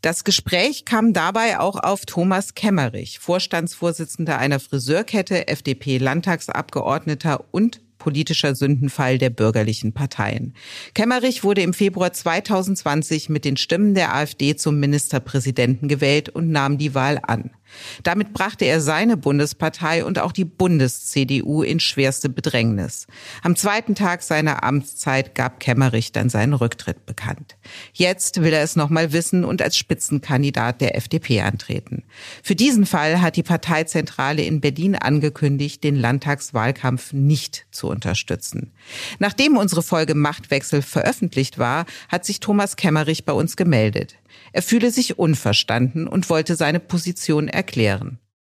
Das 0.00 0.24
Gespräch 0.24 0.86
kam 0.86 1.12
dabei 1.12 1.60
auch 1.60 1.76
auf 1.76 2.06
Thomas 2.06 2.54
Kemmerich, 2.54 3.18
Vorstandsvorsitzender 3.18 4.38
einer 4.38 4.58
Friseurkette, 4.58 5.46
FDP-Landtagsabgeordneter 5.46 7.44
und 7.52 7.82
politischer 7.98 8.56
Sündenfall 8.56 9.18
der 9.18 9.30
bürgerlichen 9.30 9.92
Parteien. 9.92 10.54
Kemmerich 10.94 11.44
wurde 11.44 11.60
im 11.60 11.72
Februar 11.72 12.12
2020 12.12 13.28
mit 13.28 13.44
den 13.44 13.56
Stimmen 13.56 13.94
der 13.94 14.12
AfD 14.12 14.56
zum 14.56 14.80
Ministerpräsidenten 14.80 15.86
gewählt 15.86 16.28
und 16.28 16.50
nahm 16.50 16.78
die 16.78 16.96
Wahl 16.96 17.20
an. 17.22 17.52
Damit 18.02 18.32
brachte 18.32 18.64
er 18.64 18.80
seine 18.80 19.16
Bundespartei 19.16 20.04
und 20.04 20.18
auch 20.18 20.32
die 20.32 20.44
Bundes-CDU 20.44 21.62
in 21.62 21.80
schwerste 21.80 22.28
Bedrängnis. 22.28 23.06
Am 23.42 23.56
zweiten 23.56 23.94
Tag 23.94 24.22
seiner 24.22 24.64
Amtszeit 24.64 25.34
gab 25.34 25.60
Kemmerich 25.60 26.12
dann 26.12 26.28
seinen 26.28 26.54
Rücktritt 26.54 27.06
bekannt. 27.06 27.56
Jetzt 27.92 28.42
will 28.42 28.52
er 28.52 28.62
es 28.62 28.76
nochmal 28.76 29.12
wissen 29.12 29.44
und 29.44 29.62
als 29.62 29.76
Spitzenkandidat 29.76 30.80
der 30.80 30.96
FDP 30.96 31.40
antreten. 31.42 32.04
Für 32.42 32.54
diesen 32.54 32.86
Fall 32.86 33.20
hat 33.20 33.36
die 33.36 33.42
Parteizentrale 33.42 34.42
in 34.42 34.60
Berlin 34.60 34.94
angekündigt, 34.96 35.84
den 35.84 35.96
Landtagswahlkampf 35.96 37.12
nicht 37.12 37.66
zu 37.70 37.88
unterstützen. 37.88 38.72
Nachdem 39.18 39.56
unsere 39.56 39.82
Folge 39.82 40.14
Machtwechsel 40.14 40.82
veröffentlicht 40.82 41.58
war, 41.58 41.86
hat 42.08 42.24
sich 42.24 42.40
Thomas 42.40 42.76
Kemmerich 42.76 43.24
bei 43.24 43.32
uns 43.32 43.56
gemeldet. 43.56 44.16
Er 44.52 44.62
fühle 44.62 44.90
sich 44.90 45.18
unverstanden 45.18 46.06
und 46.06 46.28
wollte 46.30 46.56
seine 46.56 46.80
Position 46.80 47.48
erklären. 47.48 47.61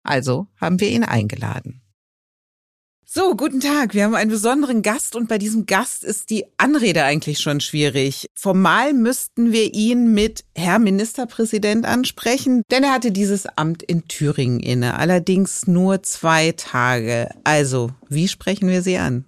Also 0.03 0.47
haben 0.59 0.79
wir 0.79 0.89
ihn 0.89 1.03
eingeladen. 1.03 1.81
So, 3.11 3.35
guten 3.35 3.59
Tag. 3.59 3.95
Wir 3.95 4.03
haben 4.03 4.13
einen 4.13 4.29
besonderen 4.29 4.83
Gast 4.83 5.15
und 5.15 5.27
bei 5.27 5.39
diesem 5.39 5.65
Gast 5.65 6.03
ist 6.03 6.29
die 6.29 6.45
Anrede 6.57 7.05
eigentlich 7.05 7.39
schon 7.39 7.59
schwierig. 7.59 8.27
Formal 8.35 8.93
müssten 8.93 9.51
wir 9.51 9.73
ihn 9.73 10.13
mit 10.13 10.45
Herr 10.53 10.77
Ministerpräsident 10.77 11.87
ansprechen, 11.87 12.61
denn 12.69 12.83
er 12.83 12.93
hatte 12.93 13.11
dieses 13.11 13.47
Amt 13.47 13.81
in 13.81 14.07
Thüringen 14.07 14.59
inne, 14.59 14.93
allerdings 14.93 15.65
nur 15.65 16.03
zwei 16.03 16.51
Tage. 16.51 17.31
Also, 17.43 17.89
wie 18.09 18.27
sprechen 18.27 18.69
wir 18.69 18.83
Sie 18.83 18.99
an? 18.99 19.25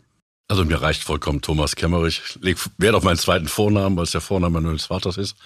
Also 0.47 0.63
mir 0.63 0.79
reicht 0.79 1.03
vollkommen 1.03 1.41
Thomas 1.41 1.75
Kemmerich. 1.75 2.21
Ich 2.23 2.41
leg 2.43 2.57
Wert 2.77 2.93
auf 2.93 3.03
meinen 3.03 3.17
zweiten 3.17 3.47
Vornamen, 3.47 3.95
weil 3.97 4.03
es 4.03 4.11
der 4.11 4.21
Vorname 4.21 4.61
meines 4.61 4.85
Vaters 4.85 5.17
ist. 5.17 5.37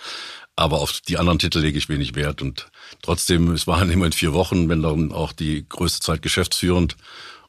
Aber 0.56 0.80
auf 0.80 1.02
die 1.02 1.18
anderen 1.18 1.40
Titel 1.40 1.60
lege 1.60 1.78
ich 1.78 1.90
wenig 1.90 2.16
Wert. 2.16 2.42
Und 2.42 2.70
trotzdem, 3.02 3.52
es 3.52 3.68
waren 3.68 3.90
immerhin 3.90 4.14
vier 4.14 4.34
Wochen, 4.34 4.70
wenn 4.70 4.82
dann 4.82 5.12
auch 5.12 5.34
die 5.34 5.68
größte 5.68 6.00
Zeit 6.00 6.22
geschäftsführend. 6.22 6.96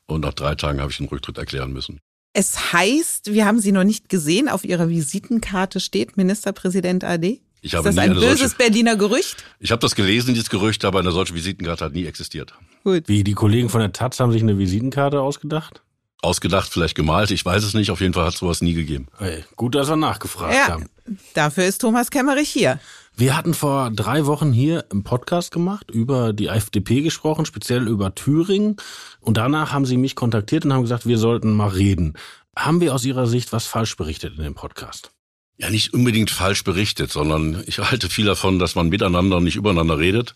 Und 0.06 0.22
nach 0.22 0.34
drei 0.34 0.54
Tagen 0.54 0.80
habe 0.80 0.90
ich 0.90 0.98
den 0.98 1.06
Rücktritt 1.06 1.38
erklären 1.38 1.72
müssen. 1.72 2.00
Es 2.32 2.72
heißt, 2.72 3.32
wir 3.32 3.46
haben 3.46 3.60
Sie 3.60 3.72
noch 3.72 3.84
nicht 3.84 4.08
gesehen, 4.08 4.48
auf 4.48 4.64
Ihrer 4.64 4.88
Visitenkarte 4.88 5.80
steht 5.80 6.16
Ministerpräsident 6.16 7.02
AD? 7.02 7.40
Ich 7.62 7.74
habe 7.74 7.88
ist 7.88 7.96
das 7.96 8.04
ein 8.04 8.12
böses 8.14 8.38
solche, 8.38 8.56
Berliner 8.56 8.96
Gerücht? 8.96 9.42
Ich 9.58 9.72
habe 9.72 9.80
das 9.80 9.94
gelesen, 9.94 10.34
dieses 10.34 10.50
Gerücht, 10.50 10.84
aber 10.84 10.98
eine 10.98 11.12
solche 11.12 11.34
Visitenkarte 11.34 11.86
hat 11.86 11.92
nie 11.94 12.04
existiert. 12.04 12.52
Gut. 12.84 13.08
Wie, 13.08 13.24
die 13.24 13.32
Kollegen 13.32 13.68
von 13.68 13.80
der 13.80 13.92
Taz 13.92 14.20
haben 14.20 14.32
sich 14.32 14.42
eine 14.42 14.58
Visitenkarte 14.58 15.20
ausgedacht? 15.20 15.82
Ausgedacht, 16.22 16.72
vielleicht 16.72 16.94
gemalt, 16.94 17.31
ich 17.31 17.44
weiß 17.44 17.62
es 17.62 17.74
nicht. 17.74 17.90
Auf 17.90 18.00
jeden 18.00 18.14
Fall 18.14 18.24
hat 18.24 18.35
es 18.35 18.40
sowas 18.40 18.62
nie 18.62 18.74
gegeben. 18.74 19.07
Hey, 19.18 19.44
gut, 19.55 19.74
dass 19.74 19.88
wir 19.88 19.96
nachgefragt 19.96 20.55
ja, 20.55 20.68
haben. 20.68 20.87
Dafür 21.35 21.64
ist 21.64 21.79
Thomas 21.79 22.11
Kemmerich 22.11 22.48
hier. 22.48 22.81
Wir 23.16 23.37
hatten 23.37 23.55
vor 23.55 23.90
drei 23.90 24.26
Wochen 24.26 24.52
hier 24.52 24.85
im 24.90 25.02
Podcast 25.02 25.50
gemacht, 25.50 25.90
über 25.90 26.33
die 26.33 26.48
FDP 26.48 27.02
gesprochen, 27.02 27.46
speziell 27.46 27.88
über 27.88 28.14
Thüringen. 28.14 28.76
Und 29.20 29.37
danach 29.37 29.72
haben 29.72 29.87
sie 29.87 29.96
mich 29.96 30.16
kontaktiert 30.16 30.64
und 30.64 30.72
haben 30.72 30.83
gesagt, 30.83 31.07
wir 31.07 31.18
sollten 31.18 31.55
mal 31.55 31.68
reden. 31.68 32.14
Haben 32.57 32.81
wir 32.81 32.94
aus 32.94 33.05
Ihrer 33.05 33.26
Sicht 33.26 33.52
was 33.52 33.66
falsch 33.66 33.96
berichtet 33.96 34.37
in 34.37 34.42
dem 34.42 34.55
Podcast? 34.55 35.15
Ja, 35.58 35.70
nicht 35.70 35.94
unbedingt 35.94 36.30
falsch 36.30 36.64
berichtet, 36.64 37.10
sondern 37.10 37.64
ich 37.66 37.78
halte 37.78 38.10
viel 38.10 38.26
davon, 38.26 38.58
dass 38.58 38.74
man 38.74 38.88
miteinander 38.88 39.38
und 39.38 39.44
nicht 39.44 39.56
übereinander 39.56 39.98
redet. 39.98 40.34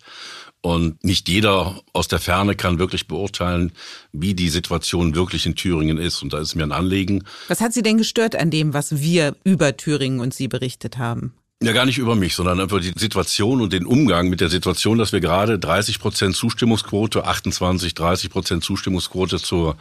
Und 0.62 1.02
nicht 1.04 1.28
jeder 1.28 1.80
aus 1.94 2.09
der 2.09 2.18
Ferne 2.18 2.54
kann 2.54 2.78
wirklich 2.78 3.09
beurteilen, 3.09 3.72
wie 4.12 4.35
die 4.35 4.50
Situation 4.50 5.14
wirklich 5.14 5.46
in 5.46 5.54
Thüringen 5.54 5.96
ist. 5.96 6.22
Und 6.22 6.33
da 6.35 6.38
ist 6.38 6.54
mir 6.54 6.64
ein 6.64 6.72
Anliegen. 6.72 7.24
Was 7.48 7.61
hat 7.61 7.72
Sie 7.72 7.83
denn 7.83 7.96
gestört 7.96 8.37
an 8.37 8.50
dem, 8.50 8.74
was 8.74 9.00
wir 9.00 9.37
über 9.42 9.76
Thüringen 9.76 10.20
und 10.20 10.35
Sie 10.35 10.48
berichtet 10.48 10.98
haben? 10.98 11.33
Ja, 11.62 11.72
gar 11.72 11.85
nicht 11.85 11.98
über 11.98 12.14
mich, 12.14 12.35
sondern 12.35 12.61
über 12.61 12.80
die 12.80 12.92
Situation 12.96 13.61
und 13.61 13.72
den 13.74 13.85
Umgang 13.85 14.28
mit 14.28 14.40
der 14.40 14.48
Situation, 14.48 14.96
dass 14.96 15.12
wir 15.12 15.20
gerade 15.20 15.59
30 15.59 15.98
Prozent 15.98 16.35
Zustimmungsquote, 16.35 17.24
28, 17.24 17.94
30 17.94 18.30
Prozent 18.30 18.64
Zustimmungsquote 18.64 19.38
zur, 19.38 19.76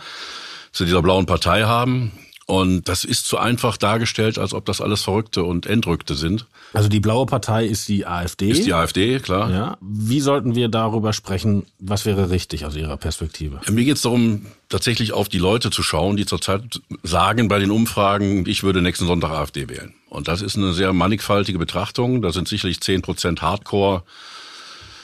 zu 0.74 0.84
dieser 0.84 1.02
blauen 1.02 1.26
Partei 1.26 1.64
haben. 1.64 2.12
Und 2.50 2.90
das 2.90 3.04
ist 3.04 3.28
zu 3.28 3.38
einfach 3.38 3.78
dargestellt, 3.78 4.40
als 4.40 4.56
ob 4.56 4.66
das 4.66 4.82
alles 4.82 5.04
Verrückte 5.04 5.44
und 5.44 5.68
Entrückte 5.68 6.16
sind. 6.16 6.48
Also 6.74 6.90
die 6.90 7.00
blaue 7.00 7.28
Partei 7.28 7.68
ist 7.68 7.88
die 7.88 8.08
AfD. 8.08 8.50
Ist 8.50 8.66
die 8.66 8.74
AfD, 8.74 9.20
klar. 9.20 9.52
Ja. 9.52 9.78
Wie 9.82 10.20
sollten 10.20 10.56
wir 10.56 10.68
darüber 10.68 11.14
sprechen? 11.14 11.68
Was 11.78 12.06
wäre 12.06 12.32
richtig 12.32 12.66
aus 12.66 12.76
Ihrer 12.76 12.98
Perspektive? 12.98 13.62
Mir 13.70 13.86
geht 13.86 13.98
es 13.98 14.02
darum, 14.02 14.48
tatsächlich 14.68 15.14
auf 15.14 15.30
die 15.30 15.38
Leute 15.38 15.70
zu 15.70 15.84
schauen, 15.84 16.18
die 16.18 16.26
zurzeit 16.26 16.82
sagen 17.04 17.50
bei 17.50 17.60
den 17.60 17.70
Umfragen, 17.70 18.48
ich 18.48 18.64
würde 18.64 18.82
nächsten 18.82 19.06
Sonntag 19.06 19.30
AfD 19.30 19.70
wählen. 19.70 19.94
Und 20.10 20.28
das 20.28 20.42
ist 20.42 20.58
eine 20.58 20.74
sehr 20.74 20.92
mannigfaltige 20.92 21.60
Betrachtung. 21.60 22.24
Da 22.24 22.32
sind 22.32 22.48
sicherlich 22.48 22.82
zehn 22.82 23.04
Prozent 23.04 23.44
Hardcore 23.44 24.02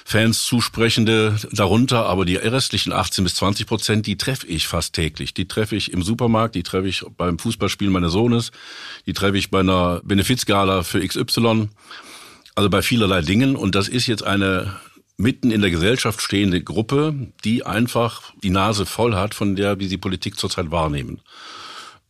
Fans 0.07 0.43
zusprechende 0.43 1.35
darunter, 1.51 2.05
aber 2.05 2.25
die 2.25 2.35
restlichen 2.35 2.93
18 2.93 3.23
bis 3.23 3.33
20 3.35 3.65
Prozent, 3.65 4.05
die 4.05 4.17
treffe 4.17 4.45
ich 4.45 4.67
fast 4.67 4.93
täglich. 4.93 5.33
Die 5.33 5.47
treffe 5.47 5.75
ich 5.75 5.91
im 5.91 6.03
Supermarkt, 6.03 6.53
die 6.53 6.61
treffe 6.61 6.87
ich 6.87 7.03
beim 7.17 7.39
Fußballspielen 7.39 7.91
meines 7.91 8.11
Sohnes, 8.11 8.51
die 9.07 9.13
treffe 9.13 9.39
ich 9.39 9.49
bei 9.49 9.61
einer 9.61 10.01
Benefizgala 10.03 10.83
für 10.83 11.05
XY, 11.05 11.69
also 12.53 12.69
bei 12.69 12.83
vielerlei 12.83 13.21
Dingen. 13.21 13.55
Und 13.55 13.73
das 13.73 13.87
ist 13.87 14.05
jetzt 14.05 14.23
eine 14.23 14.75
mitten 15.17 15.49
in 15.49 15.61
der 15.61 15.71
Gesellschaft 15.71 16.21
stehende 16.21 16.61
Gruppe, 16.61 17.15
die 17.43 17.65
einfach 17.65 18.31
die 18.43 18.51
Nase 18.51 18.85
voll 18.85 19.15
hat 19.15 19.33
von 19.33 19.55
der, 19.55 19.79
wie 19.79 19.87
sie 19.87 19.97
Politik 19.97 20.37
zurzeit 20.37 20.69
wahrnehmen. 20.69 21.19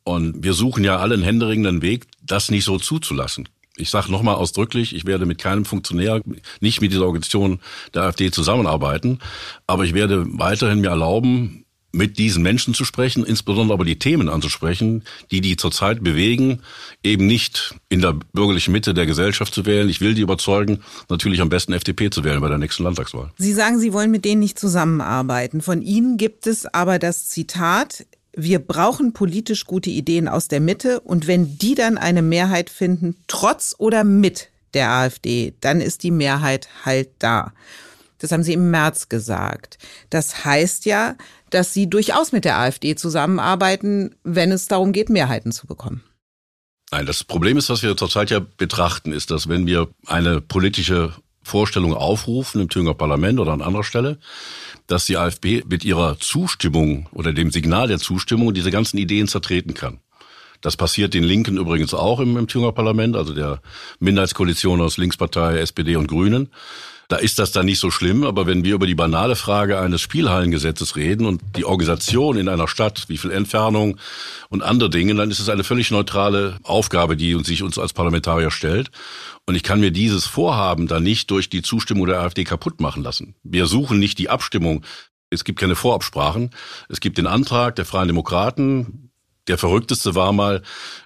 Und 0.03 0.43
wir 0.43 0.53
suchen 0.53 0.84
ja 0.84 0.97
alle 0.97 1.13
einen 1.13 1.23
händeringenden 1.23 1.81
Weg, 1.81 2.08
das 2.21 2.51
nicht 2.51 2.65
so 2.65 2.77
zuzulassen 2.77 3.47
ich 3.77 3.89
sage 3.89 4.11
nochmal 4.11 4.35
ausdrücklich, 4.35 4.95
ich 4.95 5.05
werde 5.05 5.25
mit 5.25 5.38
keinem 5.38 5.65
Funktionär, 5.65 6.21
nicht 6.59 6.81
mit 6.81 6.91
dieser 6.91 7.05
Organisation 7.05 7.59
der 7.93 8.03
AfD 8.03 8.31
zusammenarbeiten, 8.31 9.19
aber 9.67 9.83
ich 9.83 9.93
werde 9.93 10.25
weiterhin 10.27 10.81
mir 10.81 10.89
erlauben, 10.89 11.65
mit 11.95 12.17
diesen 12.17 12.43
Menschen 12.43 12.73
zu 12.73 12.83
sprechen, 12.83 13.25
insbesondere 13.25 13.73
aber 13.73 13.85
die 13.85 13.97
Themen 13.97 14.27
anzusprechen, 14.27 15.03
die 15.31 15.39
die 15.39 15.55
zurzeit 15.55 16.03
bewegen, 16.03 16.59
eben 17.03 17.25
nicht 17.25 17.75
in 17.88 18.01
der 18.01 18.13
bürgerlichen 18.33 18.73
Mitte 18.73 18.93
der 18.93 19.05
Gesellschaft 19.05 19.53
zu 19.53 19.65
wählen. 19.65 19.89
Ich 19.89 20.01
will 20.01 20.13
die 20.13 20.21
überzeugen, 20.21 20.79
natürlich 21.09 21.39
am 21.39 21.49
besten 21.49 21.71
FDP 21.71 22.09
zu 22.09 22.23
wählen 22.23 22.41
bei 22.41 22.49
der 22.49 22.57
nächsten 22.57 22.83
Landtagswahl. 22.83 23.31
Sie 23.38 23.53
sagen, 23.53 23.79
Sie 23.79 23.93
wollen 23.93 24.11
mit 24.11 24.25
denen 24.25 24.41
nicht 24.41 24.59
zusammenarbeiten. 24.59 25.61
Von 25.61 25.81
Ihnen 25.81 26.17
gibt 26.17 26.47
es 26.47 26.65
aber 26.65 26.99
das 26.99 27.29
Zitat, 27.29 28.05
wir 28.36 28.60
brauchen 28.60 29.13
politisch 29.13 29.65
gute 29.65 29.89
Ideen 29.89 30.28
aus 30.28 30.48
der 30.48 30.60
Mitte 30.60 31.00
und 31.00 31.28
wenn 31.28 31.58
die 31.58 31.76
dann 31.76 31.98
eine 31.98 32.21
Mehrheit 32.21 32.69
finden, 32.69 33.15
trotz 33.28 33.76
oder 33.78 34.04
mit 34.04 34.50
der 34.74 34.91
AfD, 34.91 35.54
dann 35.62 35.82
ist 35.82 36.04
die 36.04 36.12
Mehrheit 36.12 36.67
halt 36.84 37.10
da. 37.19 37.54
Das 38.17 38.32
haben 38.32 38.43
Sie 38.43 38.54
im 38.54 38.71
März 38.71 39.10
gesagt. 39.10 39.78
Das 40.10 40.45
heißt 40.45 40.86
ja, 40.86 41.15
dass 41.50 41.74
Sie 41.74 41.89
durchaus 41.89 42.32
mit 42.32 42.45
der 42.45 42.58
AfD 42.58 42.95
zusammenarbeiten, 42.95 44.15
wenn 44.24 44.52
es 44.52 44.67
darum 44.67 44.91
geht, 44.91 45.10
Mehrheiten 45.10 45.52
zu 45.52 45.67
bekommen. 45.67 46.04
Nein, 46.91 47.06
das 47.06 47.24
Problem 47.24 47.58
ist, 47.58 47.69
was 47.69 47.84
wir 47.84 47.98
zurzeit 47.98 48.30
ja 48.30 48.39
betrachten, 48.39 49.12
ist, 49.12 49.32
dass 49.32 49.50
wenn 49.50 49.65
wir 49.65 49.89
eine 50.06 50.39
politische 50.41 51.13
Vorstellung 51.45 51.93
aufrufen 51.93 52.60
im 52.60 52.69
Thüringer 52.69 52.95
Parlament 52.95 53.39
oder 53.39 53.53
an 53.53 53.62
anderer 53.62 53.84
Stelle, 53.84 54.17
dass 54.88 55.05
die 55.05 55.15
AfD 55.15 55.63
mit 55.69 55.86
ihrer 55.86 56.17
Zustimmung 56.19 57.08
oder 57.12 57.34
dem 57.34 57.51
Signal 57.51 57.88
der 57.88 57.99
Zustimmung 57.99 58.51
diese 58.51 58.71
ganzen 58.71 58.97
Ideen 58.97 59.27
zertreten 59.27 59.75
kann. 59.75 59.99
Das 60.62 60.75
passiert 60.75 61.13
den 61.13 61.23
Linken 61.23 61.58
übrigens 61.58 61.93
auch 61.93 62.19
im, 62.19 62.36
im 62.36 62.47
Thüringer 62.47 62.71
Parlament, 62.71 63.15
also 63.15 63.36
der 63.36 63.62
Minderheitskoalition 63.99 64.81
aus 64.81 64.97
Linkspartei, 64.97 65.60
SPD 65.60 65.95
und 65.97 66.08
Grünen. 66.08 66.49
Da 67.08 67.18
ist 67.18 67.38
das 67.38 67.52
dann 67.52 67.65
nicht 67.65 67.80
so 67.80 67.91
schlimm, 67.91 68.24
aber 68.24 68.48
wenn 68.48 68.63
wir 68.63 68.74
über 68.74 68.88
die 68.88 68.96
banale 68.96 69.36
Frage 69.36 69.80
eines 69.80 70.02
Spielhallengesetzes 70.02 70.96
reden 70.96 71.26
und 71.26 71.41
die 71.56 71.65
Organisation 71.65 72.38
in 72.38 72.50
einer 72.50 72.68
Stadt, 72.68 73.06
wie 73.08 73.18
viel 73.18 73.32
Entfernung 73.32 73.98
und 74.50 74.63
andere 74.63 74.89
Dinge, 74.89 75.13
dann 75.13 75.30
ist 75.30 75.39
es 75.39 75.50
eine 75.50 75.63
völlig 75.63 75.91
neutrale 75.91 76.58
Aufgabe, 76.63 77.15
die 77.15 77.38
sich 77.44 77.62
uns 77.62 77.78
als 77.78 77.94
Parlamentarier 77.94 78.50
stellt. 78.50 78.89
Und 79.46 79.56
ich 79.56 79.63
kann 79.63 79.80
mir 79.80 79.91
dieses 79.91 80.26
Vorhaben 80.26 80.88
dann 80.88 81.04
nicht 81.04 81.30
durch 81.30 81.50
die 81.50 81.62
Zustimmung 81.62 82.08
der 82.08 82.22
AfD 82.22 82.44
kaputt 82.44 82.82
machen 82.82 83.04
lassen. 83.04 83.36
Wir 83.44 83.68
suchen 83.68 84.00
nicht 84.00 84.18
die 84.18 84.30
Abstimmung. 84.30 84.84
Es 85.30 85.44
gibt 85.44 85.60
keine 85.60 85.76
Vorabsprachen. 85.76 86.50
Es 86.89 87.00
gibt 87.00 87.20
den 87.20 87.28
Antrag 87.28 87.76
der 87.76 87.86
Freien 87.86 88.08
Demokraten, 88.08 89.12
der 89.48 89.58
verrückteste 89.58 90.15
war 90.15 90.34
mal, 90.34 90.63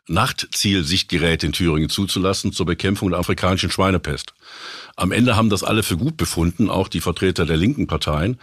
Nachtzielsichtgeräte 0.08 1.46
in 1.46 1.52
Thüringen 1.52 1.90
zuzulassen 1.90 2.54
zur 2.54 2.66
Bekämpfung 2.66 3.10
der 3.10 3.20
afrikanischen 3.20 3.70
Schweinepest. 3.70 4.34
Am 5.00 5.14
Ende 5.14 5.38
haben 5.38 5.50
das 5.50 5.64
alle 5.64 5.82
für 5.82 5.96
gut 5.96 6.18
befunden, 6.18 6.70
auch 6.70 6.90
die 6.90 7.00
Vertreter 7.00 7.46
der 7.46 7.56
linken 7.56 7.88
Parteien. 7.88 8.38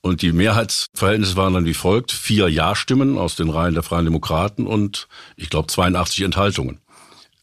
Und 0.00 0.22
die 0.22 0.32
Mehrheitsverhältnisse 0.32 1.36
waren 1.36 1.52
dann 1.52 1.66
wie 1.66 1.74
folgt. 1.74 2.12
Vier 2.12 2.48
Ja-Stimmen 2.48 3.18
aus 3.18 3.36
den 3.36 3.50
Reihen 3.50 3.74
der 3.74 3.82
Freien 3.82 4.06
Demokraten 4.06 4.66
und 4.66 5.06
ich 5.36 5.50
glaube 5.50 5.66
82 5.66 6.24
Enthaltungen. 6.24 6.80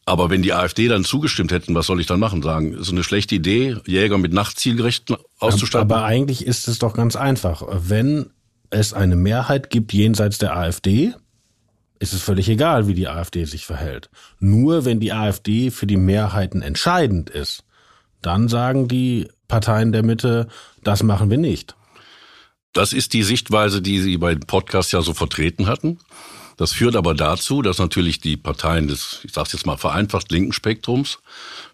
Aber 0.05 0.31
wenn 0.31 0.41
die 0.41 0.53
AfD 0.53 0.87
dann 0.87 1.03
zugestimmt 1.03 1.51
hätten, 1.51 1.75
was 1.75 1.85
soll 1.85 1.99
ich 1.99 2.07
dann 2.07 2.19
machen? 2.19 2.41
Sagen, 2.41 2.73
ist 2.73 2.89
eine 2.89 3.03
schlechte 3.03 3.35
Idee, 3.35 3.77
Jäger 3.85 4.17
mit 4.17 4.33
Nachtzielgerichten 4.33 5.15
auszustatten? 5.37 5.91
Aber 5.91 6.03
eigentlich 6.03 6.45
ist 6.45 6.67
es 6.67 6.79
doch 6.79 6.93
ganz 6.93 7.15
einfach. 7.15 7.63
Wenn 7.69 8.31
es 8.71 8.93
eine 8.93 9.15
Mehrheit 9.15 9.69
gibt 9.69 9.93
jenseits 9.93 10.39
der 10.39 10.55
AfD, 10.57 11.13
ist 11.99 12.13
es 12.13 12.21
völlig 12.23 12.49
egal, 12.49 12.87
wie 12.87 12.95
die 12.95 13.07
AfD 13.07 13.45
sich 13.45 13.67
verhält. 13.67 14.09
Nur 14.39 14.85
wenn 14.85 14.99
die 14.99 15.13
AfD 15.13 15.69
für 15.69 15.85
die 15.85 15.97
Mehrheiten 15.97 16.63
entscheidend 16.63 17.29
ist, 17.29 17.64
dann 18.25 18.47
sagen 18.47 18.87
die 18.87 19.27
Parteien 19.47 19.91
der 19.91 20.03
Mitte, 20.03 20.47
das 20.83 21.03
machen 21.03 21.29
wir 21.29 21.37
nicht. 21.37 21.75
Das 22.73 22.91
ist 22.91 23.13
die 23.13 23.23
Sichtweise, 23.23 23.81
die 23.81 23.99
Sie 23.99 24.17
bei 24.17 24.35
Podcast 24.35 24.91
ja 24.91 25.01
so 25.01 25.13
vertreten 25.13 25.67
hatten. 25.67 25.99
Das 26.57 26.73
führt 26.73 26.95
aber 26.95 27.13
dazu, 27.13 27.61
dass 27.61 27.79
natürlich 27.79 28.19
die 28.19 28.37
Parteien 28.37 28.87
des, 28.87 29.21
ich 29.23 29.33
sage 29.33 29.49
jetzt 29.53 29.65
mal 29.65 29.77
vereinfacht, 29.77 30.31
linken 30.31 30.53
Spektrums 30.53 31.19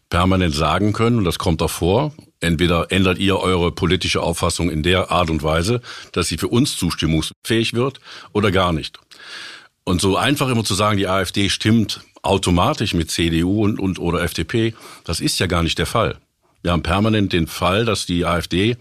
permanent 0.10 0.54
sagen 0.54 0.92
können, 0.94 1.20
und 1.20 1.24
das 1.24 1.40
kommt 1.40 1.62
auch 1.62 1.70
vor, 1.70 2.14
entweder 2.42 2.92
ändert 2.92 3.18
ihr 3.18 3.40
eure 3.40 3.72
politische 3.72 4.22
Auffassung 4.22 4.70
in 4.70 4.84
der 4.84 5.10
Art 5.10 5.30
und 5.30 5.42
Weise, 5.42 5.82
dass 6.12 6.28
sie 6.28 6.38
für 6.38 6.50
uns 6.50 6.76
zustimmungsfähig 6.78 7.74
wird, 7.74 8.02
oder 8.34 8.52
gar 8.52 8.74
nicht. 8.74 9.00
Und 9.84 10.02
so 10.02 10.18
einfach 10.18 10.50
immer 10.50 10.66
zu 10.66 10.76
sagen, 10.76 10.98
die 10.98 11.08
AfD 11.08 11.50
stimmt 11.50 12.02
automatisch 12.22 12.94
mit 12.94 13.10
CDU 13.10 13.64
und, 13.64 13.80
und 13.80 14.00
oder 14.00 14.22
FDP, 14.22 14.76
das 15.06 15.20
ist 15.20 15.40
ja 15.40 15.48
gar 15.48 15.64
nicht 15.64 15.80
der 15.80 15.88
Fall. 15.88 16.18
Wir 16.62 16.72
haben 16.72 16.84
permanent 16.84 17.34
den 17.34 17.48
Fall, 17.48 17.86
dass 17.86 18.06
die 18.06 18.26
AfD 18.26 18.78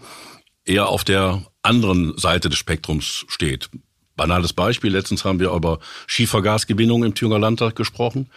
eher 0.65 0.89
auf 0.89 1.03
der 1.03 1.43
anderen 1.63 2.17
Seite 2.17 2.49
des 2.49 2.57
Spektrums 2.57 3.25
steht. 3.27 3.69
Banales 4.15 4.53
Beispiel, 4.53 4.91
letztens 4.91 5.25
haben 5.25 5.39
wir 5.39 5.51
über 5.51 5.79
Schiefergasgewinnung 6.05 7.03
im 7.03 7.15
Thüringer 7.15 7.39
Landtag 7.39 7.75
gesprochen. 7.75 8.29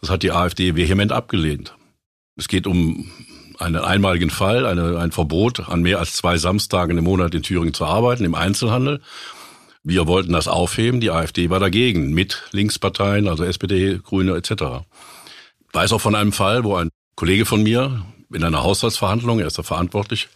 Das 0.00 0.10
hat 0.10 0.22
die 0.22 0.32
AfD 0.32 0.74
vehement 0.74 1.12
abgelehnt. 1.12 1.74
Es 2.36 2.48
geht 2.48 2.66
um 2.66 3.10
einen 3.58 3.76
einmaligen 3.76 4.30
Fall, 4.30 4.66
eine, 4.66 4.98
ein 4.98 5.12
Verbot, 5.12 5.68
an 5.68 5.82
mehr 5.82 5.98
als 5.98 6.14
zwei 6.14 6.38
Samstagen 6.38 6.96
im 6.96 7.04
Monat 7.04 7.34
in 7.34 7.42
Thüringen 7.42 7.74
zu 7.74 7.84
arbeiten, 7.84 8.24
im 8.24 8.34
Einzelhandel. 8.34 9.00
Wir 9.82 10.06
wollten 10.06 10.32
das 10.32 10.48
aufheben, 10.48 11.00
die 11.00 11.10
AfD 11.10 11.50
war 11.50 11.60
dagegen, 11.60 12.12
mit 12.12 12.44
Linksparteien, 12.52 13.28
also 13.28 13.44
SPD, 13.44 13.98
Grüne 14.02 14.36
etc. 14.36 14.50
Ich 15.68 15.74
weiß 15.74 15.92
auch 15.92 16.00
von 16.00 16.14
einem 16.14 16.32
Fall, 16.32 16.64
wo 16.64 16.76
ein 16.76 16.90
Kollege 17.16 17.46
von 17.46 17.62
mir 17.62 18.04
in 18.32 18.44
einer 18.44 18.62
Haushaltsverhandlung, 18.62 19.40
er 19.40 19.46
ist 19.46 19.58
da 19.58 19.62
verantwortlich, 19.62 20.28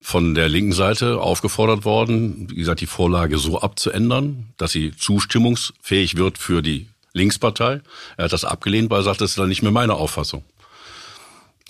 von 0.00 0.34
der 0.34 0.48
linken 0.48 0.72
Seite 0.72 1.18
aufgefordert 1.18 1.84
worden, 1.84 2.50
wie 2.50 2.56
gesagt, 2.56 2.80
die 2.80 2.86
Vorlage 2.86 3.38
so 3.38 3.60
abzuändern, 3.60 4.52
dass 4.58 4.72
sie 4.72 4.94
zustimmungsfähig 4.94 6.16
wird 6.16 6.36
für 6.36 6.60
die 6.60 6.88
Linkspartei. 7.14 7.80
Er 8.16 8.24
hat 8.24 8.32
das 8.32 8.44
abgelehnt, 8.44 8.90
weil 8.90 9.00
er 9.00 9.04
sagt, 9.04 9.20
das 9.22 9.30
ist 9.30 9.38
dann 9.38 9.48
nicht 9.48 9.62
mehr 9.62 9.72
meine 9.72 9.94
Auffassung. 9.94 10.44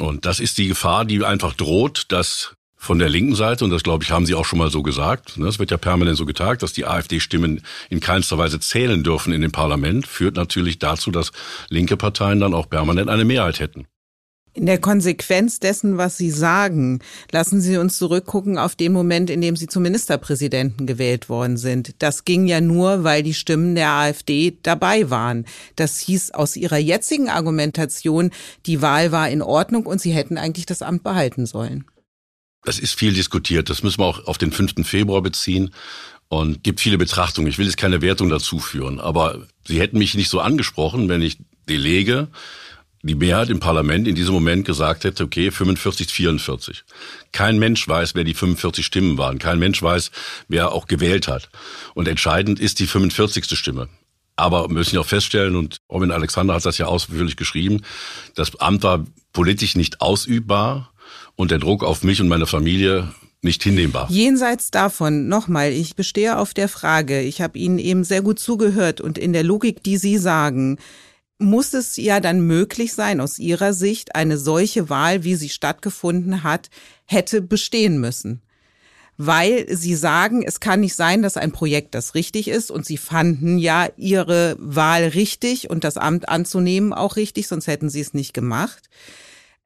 Und 0.01 0.27
das 0.27 0.41
ist 0.41 0.59
die 0.59 0.67
Gefahr, 0.67 1.05
die 1.05 1.25
einfach 1.25 1.55
droht, 1.55 2.07
dass 2.09 2.57
von 2.77 2.99
der 2.99 3.09
linken 3.09 3.35
Seite, 3.35 3.65
und 3.65 3.71
das 3.71 3.83
glaube 3.83 4.05
ich, 4.05 4.11
haben 4.11 4.27
Sie 4.27 4.35
auch 4.35 4.45
schon 4.45 4.59
mal 4.59 4.71
so 4.71 4.83
gesagt, 4.83 5.39
ne, 5.39 5.47
es 5.47 5.59
wird 5.59 5.71
ja 5.71 5.79
permanent 5.79 6.19
so 6.19 6.27
getagt, 6.27 6.63
dass 6.63 6.73
die 6.73 6.85
AfD-Stimmen 6.85 7.63
in 7.89 8.01
keinster 8.01 8.37
Weise 8.37 8.61
zählen 8.61 9.03
dürfen 9.03 9.33
in 9.33 9.41
dem 9.41 9.53
Parlament, 9.53 10.07
führt 10.07 10.37
natürlich 10.37 10.79
dazu, 10.81 11.11
dass 11.11 11.33
linke 11.71 11.97
Parteien 11.97 12.41
dann 12.41 12.53
auch 12.53 12.69
permanent 12.69 13.09
eine 13.09 13.25
Mehrheit 13.25 13.61
hätten. 13.61 13.87
In 14.57 14.67
der 14.67 14.79
Konsequenz 14.79 15.59
dessen, 15.59 15.99
was 15.99 16.17
Sie 16.17 16.31
sagen, 16.31 17.01
lassen 17.33 17.61
Sie 17.61 17.77
uns 17.77 17.99
zurückgucken 17.99 18.57
auf 18.57 18.77
den 18.77 18.93
Moment, 18.93 19.29
in 19.29 19.41
dem 19.41 19.57
Sie 19.57 19.67
zum 19.67 19.83
Ministerpräsidenten 19.83 20.87
gewählt 20.87 21.29
worden 21.29 21.57
sind. 21.57 21.97
Das 21.99 22.25
ging 22.25 22.47
ja 22.47 22.61
nur, 22.61 23.03
weil 23.03 23.25
die 23.25 23.35
Stimmen 23.35 23.75
der 23.75 23.91
AfD 23.91 24.57
dabei 24.63 25.11
waren. 25.11 25.45
Das 25.75 25.99
hieß 25.99 26.31
aus 26.31 26.55
Ihrer 26.55 26.79
jetzigen 26.79 27.29
Argumentation, 27.29 28.31
die 28.67 28.81
Wahl 28.81 29.11
war 29.11 29.29
in 29.29 29.43
Ordnung 29.43 29.87
und 29.87 30.01
Sie 30.01 30.13
hätten 30.13 30.39
eigentlich 30.39 30.67
das 30.67 30.83
Amt 30.83 31.03
behalten 31.03 31.47
sollen. 31.47 31.85
Das 32.65 32.79
ist 32.79 32.95
viel 32.95 33.13
diskutiert. 33.13 33.69
Das 33.69 33.83
müssen 33.83 33.99
wir 33.99 34.07
auch 34.07 34.25
auf 34.29 34.39
den 34.39 34.53
5. 34.53 34.87
Februar 34.87 35.21
beziehen 35.21 35.75
und 36.29 36.63
gibt 36.63 36.81
viele 36.81 36.97
Betrachtungen. 36.97 37.49
Ich 37.49 37.59
will 37.59 37.67
jetzt 37.67 37.77
keine 37.77 38.03
Wertung 38.03 38.29
dazu 38.29 38.61
führen, 38.61 39.01
aber 39.01 39.49
Sie 39.67 39.81
hätten 39.81 39.99
mich 39.99 40.15
nicht 40.15 40.31
so 40.31 40.39
angesprochen, 40.39 41.09
wenn 41.09 41.23
ich 41.23 41.39
Delege, 41.69 42.29
die 43.09 43.15
Mehrheit 43.15 43.51
im 43.51 43.61
Parlament 43.61 44.09
in 44.09 44.15
diesem 44.15 44.33
Moment 44.33 44.65
gesagt 44.65 45.05
hätte, 45.05 45.25
okay, 45.25 45.51
45, 45.51 46.09
44. 46.09 46.85
Kein 47.33 47.59
Mensch 47.59 47.87
weiß, 47.87 48.15
wer 48.15 48.25
die 48.25 48.33
45 48.33 48.85
Stimmen 48.85 49.19
waren. 49.19 49.39
Kein 49.39 49.59
Mensch 49.59 49.83
weiß, 49.83 50.11
wer 50.49 50.73
auch 50.73 50.87
gewählt 50.87 51.29
hat. 51.29 51.51
Und 51.95 52.09
entscheidend 52.09 52.59
ist 52.59 52.79
die 52.79 52.87
45. 52.87 53.59
Stimme. 53.59 53.89
Aber 54.37 54.69
müssen 54.69 54.95
ja 54.95 55.03
auch 55.03 55.07
feststellen, 55.07 55.55
und 55.55 55.77
Robin 55.91 56.11
Alexander 56.11 56.55
hat 56.55 56.65
das 56.65 56.79
ja 56.79 56.87
ausführlich 56.87 57.37
geschrieben, 57.37 57.83
das 58.35 58.57
Amt 58.57 58.83
war 58.83 59.05
politisch 59.33 59.77
nicht 59.77 60.01
ausübbar 60.01 60.93
und 61.37 61.51
der 61.51 61.59
Druck 61.59 61.85
auf 61.85 62.03
mich 62.03 62.21
und 62.21 62.29
meine 62.29 62.47
Familie 62.47 63.13
nicht 63.43 63.63
hinnehmbar. 63.63 64.09
Jenseits 64.11 64.71
davon, 64.71 65.29
nochmal, 65.29 65.71
ich 65.73 65.95
bestehe 65.95 66.39
auf 66.39 66.55
der 66.55 66.69
Frage, 66.69 67.21
ich 67.21 67.43
habe 67.43 67.59
Ihnen 67.59 67.79
eben 67.79 68.03
sehr 68.03 68.23
gut 68.23 68.39
zugehört 68.39 69.01
und 69.03 69.19
in 69.19 69.35
der 69.35 69.45
Logik, 69.45 69.83
die 69.83 69.99
Sie 69.99 70.17
sagen, 70.17 70.79
muss 71.39 71.75
es 71.75 71.97
ja 71.97 72.21
dann 72.21 72.41
möglich 72.41 72.95
sein, 72.95 73.21
aus 73.21 73.39
Ihrer 73.39 73.73
Sicht, 73.73 74.15
eine 74.15 74.39
solche 74.39 74.89
Wahl, 74.89 75.25
wie 75.25 75.35
sie 75.35 75.49
stattgefunden 75.49 76.43
hat, 76.43 76.71
hätte 77.07 77.43
bestehen 77.43 77.99
müssen. 77.99 78.43
Weil 79.17 79.67
Sie 79.69 79.95
sagen, 79.95 80.43
es 80.43 80.59
kann 80.59 80.81
nicht 80.81 80.97
sein, 80.97 81.23
dass 81.23 81.37
ein 81.37 81.53
Projekt 81.53 81.95
das 81.95 82.17
richtig 82.17 82.49
ist 82.49 82.73
und 82.73 82.85
Sie 82.85 82.97
fanden 82.97 83.59
ja 83.59 83.89
Ihre 83.97 84.57
Wahl 84.59 85.05
richtig 85.05 85.71
und 85.71 85.85
das 85.85 85.97
Amt 85.97 86.29
anzunehmen 86.29 86.93
auch 86.93 87.15
richtig, 87.15 87.47
sonst 87.47 87.69
hätten 87.69 87.91
Sie 87.91 88.01
es 88.01 88.13
nicht 88.13 88.35
gemacht 88.35 88.89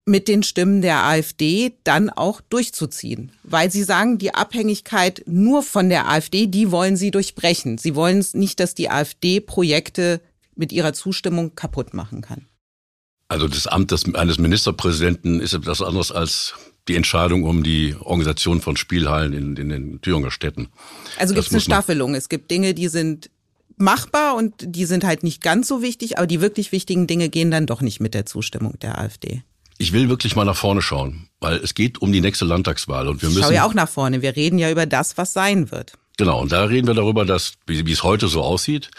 mit 0.09 0.27
den 0.27 0.43
Stimmen 0.43 0.83
der 0.83 1.05
AfD 1.05 1.75
dann 1.85 2.11
auch 2.11 2.41
durchzuziehen. 2.41 3.31
Weil 3.45 3.71
sie 3.71 3.85
sagen, 3.85 4.19
die 4.19 4.35
Abhängigkeit 4.35 5.23
nur 5.27 5.63
von 5.63 5.89
der 5.89 6.09
AfD, 6.09 6.47
die 6.47 6.73
wollen 6.73 6.97
sie 6.97 7.11
durchbrechen. 7.11 7.79
Sie 7.79 7.95
wollen 7.95 8.25
nicht, 8.33 8.59
dass 8.59 8.75
die 8.75 8.91
AfD 8.91 9.41
Projekte 9.41 10.21
mit 10.59 10.73
ihrer 10.73 10.93
Zustimmung 10.93 11.55
kaputt 11.55 11.95
machen 11.95 12.21
kann. 12.21 12.47
Also 13.29 13.47
das 13.47 13.67
Amt 13.67 13.91
des, 13.91 14.15
eines 14.15 14.39
Ministerpräsidenten 14.39 15.41
ist 15.41 15.53
etwas 15.53 15.83
anderes 15.83 16.13
als 16.13 16.55
die 16.89 16.97
Entscheidung 16.97 17.45
um 17.45 17.63
die 17.63 17.95
Organisation 18.01 18.61
von 18.61 18.77
Spielhallen 18.77 19.35
in, 19.35 19.57
in 19.57 19.69
den 19.69 20.01
Thüringer 20.01 20.31
Städten. 20.31 20.69
Also 21.19 21.35
gibt 21.35 21.47
es 21.47 21.53
eine 21.53 21.61
Staffelung. 21.61 22.15
Es 22.15 22.31
gibt 22.31 22.51
Dinge, 22.51 22.73
die 22.73 22.89
sind 22.89 23.31
machbar 23.77 24.35
und 24.35 24.55
die 24.61 24.87
sind 24.87 25.05
halt 25.05 25.23
nicht 25.23 25.43
ganz 25.43 25.69
so 25.69 25.83
wichtig, 25.83 26.19
aber 26.19 26.27
die 26.27 26.41
wirklich 26.41 26.73
wichtigen 26.73 27.07
Dinge 27.07 27.29
gehen 27.29 27.51
dann 27.51 27.67
doch 27.67 27.83
nicht 27.83 28.01
mit 28.01 28.15
der 28.15 28.27
Zustimmung 28.27 28.79
der 28.81 28.99
AfD. 28.99 29.43
Ich 29.77 29.93
will 29.93 30.09
wirklich 30.09 30.35
mal 30.35 30.45
nach 30.45 30.57
vorne 30.57 30.83
schauen, 30.83 31.29
weil 31.39 31.59
es 31.59 31.75
geht 31.75 32.03
um 32.03 32.11
die 32.11 32.21
nächste 32.21 32.45
Landtagswahl 32.45 33.07
und 33.07 33.23
wir 33.23 33.29
müssen. 33.29 33.41
Ich 33.41 33.47
schau 33.47 33.53
ja 33.53 33.65
auch 33.65 33.75
nach 33.75 33.89
vorne. 33.89 34.23
Wir 34.23 34.35
reden 34.35 34.59
ja 34.59 34.71
über 34.71 34.87
das, 34.87 35.17
was 35.19 35.33
sein 35.33 35.71
wird. 35.71 35.93
Genau, 36.17 36.41
und 36.41 36.51
da 36.51 36.65
reden 36.65 36.89
wir 36.89 36.95
darüber, 36.95 37.25
dass, 37.25 37.53
wie, 37.67 37.87
wie 37.87 37.93
es 37.93 38.03
heute 38.03 38.27
so 38.27 38.43
aussieht, 38.43 38.91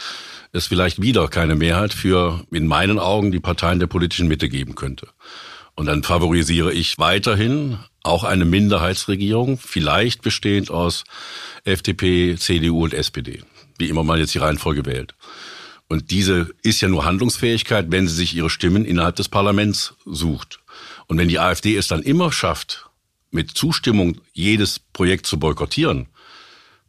es 0.52 0.68
vielleicht 0.68 1.02
wieder 1.02 1.28
keine 1.28 1.56
Mehrheit 1.56 1.94
für, 1.94 2.46
in 2.52 2.68
meinen 2.68 3.00
Augen, 3.00 3.32
die 3.32 3.40
Parteien 3.40 3.80
der 3.80 3.88
politischen 3.88 4.28
Mitte 4.28 4.50
geben 4.50 4.76
könnte. 4.76 5.08
Und 5.76 5.86
dann 5.86 6.04
favorisiere 6.04 6.74
ich 6.74 6.98
weiterhin 6.98 7.80
auch 8.04 8.24
eine 8.24 8.46
Minderheitsregierung, 8.46 9.58
vielleicht 9.58 10.22
bestehend 10.22 10.72
aus 10.72 11.04
FDP, 11.64 12.36
CDU 12.38 12.84
und 12.84 12.94
SPD, 12.94 13.44
wie 13.78 13.90
immer 13.90 14.04
man 14.04 14.20
jetzt 14.20 14.34
die 14.34 14.40
Reihenfolge 14.40 14.86
wählt. 14.86 15.16
Und 15.88 16.12
diese 16.12 16.50
ist 16.62 16.82
ja 16.82 16.88
nur 16.88 17.06
Handlungsfähigkeit, 17.06 17.88
wenn 17.90 18.08
sie 18.08 18.16
sich 18.16 18.36
ihre 18.36 18.50
Stimmen 18.50 18.86
innerhalb 18.86 19.16
des 19.16 19.30
Parlaments 19.30 19.96
sucht. 20.06 20.60
Und 21.08 21.18
wenn 21.18 21.30
die 21.30 21.40
AfD 21.40 21.76
es 21.76 21.88
dann 21.88 22.04
immer 22.04 22.32
schafft, 22.32 22.90
mit 23.32 23.52
Zustimmung 23.52 24.22
jedes 24.34 24.80
Projekt 24.80 25.26
zu 25.26 25.40
boykottieren, 25.40 26.08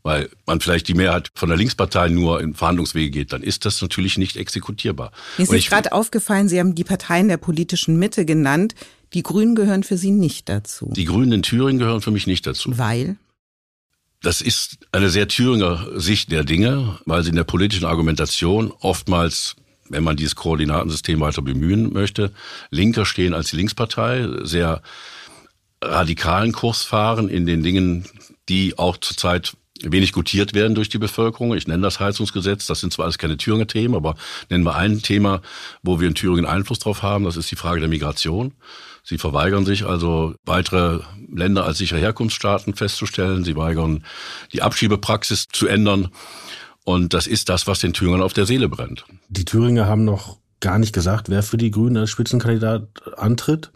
weil 0.03 0.29
man 0.47 0.61
vielleicht 0.61 0.89
die 0.89 0.95
Mehrheit 0.95 1.31
von 1.35 1.49
der 1.49 1.59
Linkspartei 1.59 2.09
nur 2.09 2.41
in 2.41 2.55
Verhandlungswege 2.55 3.11
geht, 3.11 3.33
dann 3.33 3.43
ist 3.43 3.65
das 3.65 3.81
natürlich 3.83 4.19
nicht 4.19 4.37
exekutierbar. 4.37 5.13
Mir 5.39 5.51
ist 5.51 5.69
gerade 5.69 5.93
aufgefallen, 5.93 6.49
Sie 6.49 6.59
haben 6.59 6.75
die 6.75 6.85
Parteien 6.85 7.29
der 7.29 7.37
politischen 7.37 7.99
Mitte 7.99 8.25
genannt. 8.25 8.75
Die 9.13 9.23
Grünen 9.23 9.55
gehören 9.55 9.83
für 9.83 9.97
Sie 9.97 10.11
nicht 10.11 10.49
dazu. 10.49 10.93
Die 10.95 11.05
Grünen 11.05 11.33
in 11.33 11.43
Thüringen 11.43 11.79
gehören 11.79 12.01
für 12.01 12.11
mich 12.13 12.27
nicht 12.27 12.47
dazu. 12.47 12.77
Weil? 12.77 13.17
Das 14.23 14.41
ist 14.41 14.79
eine 14.93 15.09
sehr 15.09 15.29
Thüringer 15.29 15.87
Sicht 15.99 16.31
der 16.31 16.45
Dinge, 16.45 16.99
weil 17.07 17.23
sie 17.23 17.31
in 17.31 17.37
der 17.37 17.45
politischen 17.45 17.87
Argumentation 17.87 18.73
oftmals 18.81 19.57
wenn 19.91 20.05
man 20.05 20.17
dieses 20.17 20.37
Koordinatensystem 20.37 21.21
weiter 21.21 21.43
bemühen 21.43 21.93
möchte, 21.93 22.33
linker 22.71 23.05
stehen 23.05 23.35
als 23.35 23.51
die 23.51 23.57
Linkspartei, 23.57 24.27
sehr 24.43 24.83
radikalen 25.83 26.53
Kurs 26.53 26.85
fahren 26.85 27.29
in 27.29 27.47
den 27.47 27.63
Dingen, 27.63 28.05
die 28.49 28.79
auch 28.79 28.97
zurzeit 28.97 29.57
wenig 29.83 30.13
gutiert 30.13 30.55
werden 30.55 30.75
durch 30.75 30.89
die 30.89 30.99
Bevölkerung. 30.99 31.55
Ich 31.55 31.67
nenne 31.67 31.83
das 31.83 32.01
Heizungsgesetz. 32.01 32.67
Das 32.67 32.81
sind 32.81 32.93
zwar 32.93 33.05
alles 33.05 33.19
keine 33.19 33.37
Thüringer 33.37 33.67
Themen, 33.67 33.95
aber 33.95 34.15
nennen 34.49 34.65
wir 34.65 34.77
ein 34.77 35.03
Thema, 35.03 35.41
wo 35.83 36.01
wir 36.01 36.09
in 36.09 36.15
Thüringen 36.15 36.47
Einfluss 36.47 36.79
drauf 36.79 37.03
haben. 37.03 37.25
Das 37.25 37.37
ist 37.37 37.51
die 37.51 37.57
Frage 37.57 37.81
der 37.81 37.89
Migration. 37.89 38.53
Sie 39.03 39.19
verweigern 39.19 39.65
sich 39.65 39.85
also 39.87 40.35
weitere 40.45 41.01
Länder 41.33 41.65
als 41.65 41.79
sichere 41.79 42.01
Herkunftsstaaten 42.01 42.75
festzustellen. 42.75 43.45
Sie 43.45 43.57
weigern 43.57 44.05
die 44.53 44.63
Abschiebepraxis 44.63 45.49
zu 45.49 45.67
ändern. 45.67 46.09
Und 46.85 47.15
das 47.15 47.27
ist 47.27 47.49
das, 47.49 47.67
was 47.67 47.81
den 47.81 47.93
Thüringern 47.93 48.23
auf 48.23 48.33
der 48.33 48.47
Seele 48.47 48.69
brennt. 48.69 49.05
Die 49.29 49.45
Thüringer 49.45 49.87
haben 49.87 50.05
noch 50.05 50.39
gar 50.61 50.79
nicht 50.79 50.93
gesagt, 50.93 51.29
wer 51.29 51.43
für 51.43 51.57
die 51.57 51.71
Grünen 51.71 51.97
als 51.97 52.11
Spitzenkandidat 52.11 52.89
antritt. 53.17 53.73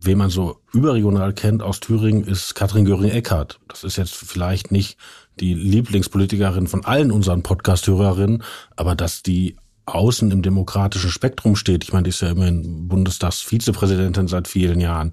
Wen 0.00 0.18
man 0.18 0.30
so 0.30 0.60
überregional 0.72 1.32
kennt 1.32 1.60
aus 1.60 1.80
Thüringen 1.80 2.22
ist 2.22 2.54
Katrin 2.54 2.84
Göring-Eckardt. 2.84 3.58
Das 3.66 3.82
ist 3.82 3.96
jetzt 3.96 4.14
vielleicht 4.14 4.70
nicht 4.70 4.96
die 5.40 5.54
Lieblingspolitikerin 5.54 6.66
von 6.66 6.84
allen 6.84 7.10
unseren 7.10 7.42
Podcast-Hörerinnen, 7.42 8.42
aber 8.76 8.94
dass 8.94 9.22
die 9.22 9.56
außen 9.86 10.30
im 10.30 10.42
demokratischen 10.42 11.10
Spektrum 11.10 11.56
steht, 11.56 11.84
ich 11.84 11.92
meine, 11.92 12.04
die 12.04 12.10
ist 12.10 12.20
ja 12.20 12.30
immerhin 12.30 12.88
Bundestagsvizepräsidentin 12.88 14.28
seit 14.28 14.48
vielen 14.48 14.80
Jahren, 14.80 15.12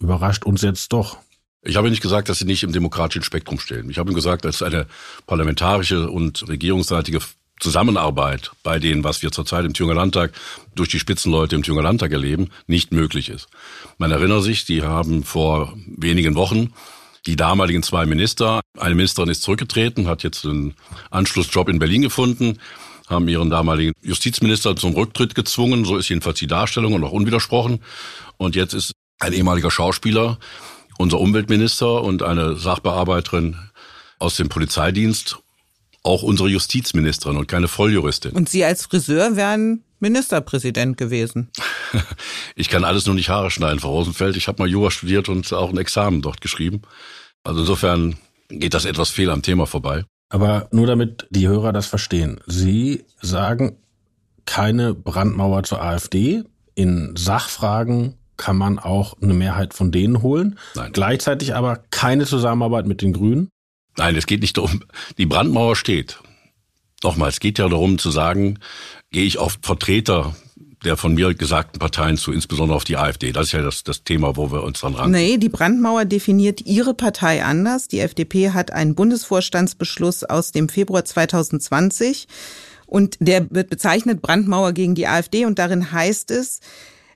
überrascht 0.00 0.44
uns 0.44 0.62
jetzt 0.62 0.92
doch. 0.92 1.18
Ich 1.62 1.76
habe 1.76 1.90
nicht 1.90 2.02
gesagt, 2.02 2.28
dass 2.28 2.38
sie 2.38 2.44
nicht 2.44 2.62
im 2.62 2.72
demokratischen 2.72 3.22
Spektrum 3.22 3.58
stehen. 3.58 3.90
Ich 3.90 3.98
habe 3.98 4.12
gesagt, 4.12 4.44
dass 4.44 4.62
eine 4.62 4.86
parlamentarische 5.26 6.10
und 6.10 6.48
regierungsseitige 6.48 7.20
Zusammenarbeit 7.58 8.52
bei 8.62 8.78
denen, 8.78 9.02
was 9.02 9.22
wir 9.22 9.32
zurzeit 9.32 9.64
im 9.64 9.72
Thüringer 9.72 9.94
Landtag 9.94 10.32
durch 10.74 10.90
die 10.90 10.98
Spitzenleute 10.98 11.56
im 11.56 11.62
Thüringer 11.62 11.82
Landtag 11.82 12.12
erleben, 12.12 12.50
nicht 12.66 12.92
möglich 12.92 13.30
ist. 13.30 13.48
Man 13.98 14.10
erinnert 14.10 14.42
sich, 14.42 14.64
die 14.64 14.82
haben 14.82 15.24
vor 15.24 15.74
wenigen 15.86 16.34
Wochen 16.34 16.72
die 17.26 17.36
damaligen 17.36 17.82
zwei 17.82 18.06
Minister. 18.06 18.60
Eine 18.78 18.94
Ministerin 18.94 19.30
ist 19.30 19.42
zurückgetreten, 19.42 20.06
hat 20.06 20.22
jetzt 20.22 20.44
einen 20.44 20.74
Anschlussjob 21.10 21.68
in 21.68 21.78
Berlin 21.78 22.02
gefunden, 22.02 22.58
haben 23.08 23.28
ihren 23.28 23.50
damaligen 23.50 23.92
Justizminister 24.02 24.76
zum 24.76 24.94
Rücktritt 24.94 25.34
gezwungen. 25.34 25.84
So 25.84 25.96
ist 25.96 26.08
jedenfalls 26.08 26.38
die 26.38 26.46
Darstellung 26.46 26.94
und 26.94 27.04
auch 27.04 27.12
unwidersprochen. 27.12 27.80
Und 28.36 28.56
jetzt 28.56 28.74
ist 28.74 28.92
ein 29.18 29.32
ehemaliger 29.32 29.70
Schauspieler, 29.70 30.38
unser 30.98 31.20
Umweltminister 31.20 32.02
und 32.02 32.22
eine 32.22 32.56
Sachbearbeiterin 32.56 33.56
aus 34.18 34.36
dem 34.36 34.48
Polizeidienst, 34.48 35.38
auch 36.06 36.22
unsere 36.22 36.48
Justizministerin 36.48 37.36
und 37.36 37.48
keine 37.48 37.68
Volljuristin. 37.68 38.32
Und 38.32 38.48
Sie 38.48 38.64
als 38.64 38.86
Friseur 38.86 39.36
wären 39.36 39.82
Ministerpräsident 39.98 40.96
gewesen. 40.96 41.50
ich 42.54 42.68
kann 42.68 42.84
alles 42.84 43.06
nur 43.06 43.14
nicht 43.14 43.28
Haare 43.28 43.50
schneiden, 43.50 43.80
Frau 43.80 43.92
Rosenfeld. 43.92 44.36
Ich 44.36 44.46
habe 44.46 44.62
mal 44.62 44.68
Jura 44.68 44.90
studiert 44.90 45.28
und 45.28 45.52
auch 45.52 45.70
ein 45.70 45.78
Examen 45.78 46.22
dort 46.22 46.40
geschrieben. 46.40 46.82
Also 47.44 47.60
insofern 47.60 48.16
geht 48.48 48.74
das 48.74 48.84
etwas 48.84 49.10
fehl 49.10 49.30
am 49.30 49.42
Thema 49.42 49.66
vorbei. 49.66 50.04
Aber 50.28 50.68
nur 50.70 50.86
damit 50.86 51.26
die 51.30 51.48
Hörer 51.48 51.72
das 51.72 51.86
verstehen. 51.86 52.40
Sie 52.46 53.04
sagen 53.20 53.76
keine 54.44 54.94
Brandmauer 54.94 55.64
zur 55.64 55.82
AfD. 55.82 56.44
In 56.74 57.14
Sachfragen 57.16 58.14
kann 58.36 58.56
man 58.56 58.78
auch 58.78 59.20
eine 59.20 59.34
Mehrheit 59.34 59.74
von 59.74 59.90
denen 59.90 60.22
holen. 60.22 60.58
Nein. 60.74 60.92
Gleichzeitig 60.92 61.54
aber 61.54 61.82
keine 61.90 62.26
Zusammenarbeit 62.26 62.86
mit 62.86 63.02
den 63.02 63.12
Grünen. 63.12 63.48
Nein, 63.96 64.16
es 64.16 64.26
geht 64.26 64.42
nicht 64.42 64.56
darum. 64.56 64.84
Die 65.18 65.26
Brandmauer 65.26 65.76
steht. 65.76 66.18
Nochmal, 67.02 67.28
es 67.28 67.40
geht 67.40 67.58
ja 67.58 67.68
darum 67.68 67.98
zu 67.98 68.10
sagen, 68.10 68.58
gehe 69.10 69.24
ich 69.24 69.38
auf 69.38 69.58
Vertreter 69.62 70.34
der 70.84 70.96
von 70.96 71.14
mir 71.14 71.34
gesagten 71.34 71.78
Parteien 71.78 72.16
zu, 72.16 72.32
insbesondere 72.32 72.76
auf 72.76 72.84
die 72.84 72.96
AfD. 72.96 73.32
Das 73.32 73.46
ist 73.46 73.52
ja 73.52 73.62
das, 73.62 73.82
das 73.82 74.04
Thema, 74.04 74.36
wo 74.36 74.52
wir 74.52 74.62
uns 74.62 74.80
dran 74.80 74.94
ran. 74.94 75.10
Nee, 75.10 75.36
die 75.36 75.48
Brandmauer 75.48 76.04
definiert 76.04 76.60
ihre 76.64 76.94
Partei 76.94 77.44
anders. 77.44 77.88
Die 77.88 77.98
FDP 77.98 78.50
hat 78.50 78.72
einen 78.72 78.94
Bundesvorstandsbeschluss 78.94 80.24
aus 80.24 80.52
dem 80.52 80.68
Februar 80.68 81.04
2020 81.04 82.28
und 82.86 83.16
der 83.18 83.50
wird 83.50 83.68
bezeichnet 83.68 84.22
Brandmauer 84.22 84.72
gegen 84.72 84.94
die 84.94 85.08
AfD 85.08 85.44
und 85.44 85.58
darin 85.58 85.92
heißt 85.92 86.30
es, 86.30 86.60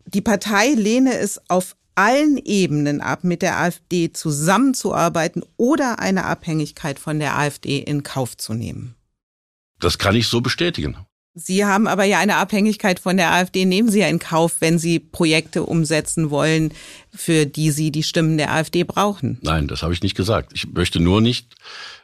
die 0.04 0.20
Partei 0.20 0.74
lehne 0.74 1.16
es 1.18 1.40
auf 1.48 1.76
allen 1.94 2.38
Ebenen 2.38 3.00
ab, 3.00 3.24
mit 3.24 3.42
der 3.42 3.58
AfD 3.58 4.12
zusammenzuarbeiten 4.12 5.44
oder 5.56 5.98
eine 5.98 6.24
Abhängigkeit 6.24 6.98
von 6.98 7.18
der 7.18 7.38
AfD 7.38 7.78
in 7.78 8.02
Kauf 8.02 8.36
zu 8.36 8.54
nehmen. 8.54 8.94
Das 9.78 9.98
kann 9.98 10.14
ich 10.14 10.28
so 10.28 10.40
bestätigen. 10.40 10.96
Sie 11.34 11.64
haben 11.64 11.86
aber 11.86 12.04
ja 12.04 12.18
eine 12.18 12.36
Abhängigkeit 12.36 12.98
von 12.98 13.16
der 13.16 13.30
AfD, 13.32 13.64
nehmen 13.64 13.88
Sie 13.88 14.00
ja 14.00 14.08
in 14.08 14.18
Kauf, 14.18 14.56
wenn 14.60 14.78
Sie 14.78 14.98
Projekte 14.98 15.62
umsetzen 15.62 16.30
wollen, 16.30 16.72
für 17.14 17.46
die 17.46 17.70
Sie 17.70 17.92
die 17.92 18.02
Stimmen 18.02 18.36
der 18.36 18.52
AfD 18.52 18.82
brauchen. 18.82 19.38
Nein, 19.42 19.68
das 19.68 19.82
habe 19.82 19.94
ich 19.94 20.02
nicht 20.02 20.16
gesagt. 20.16 20.52
Ich 20.54 20.68
möchte 20.72 20.98
nur 20.98 21.20
nicht 21.20 21.54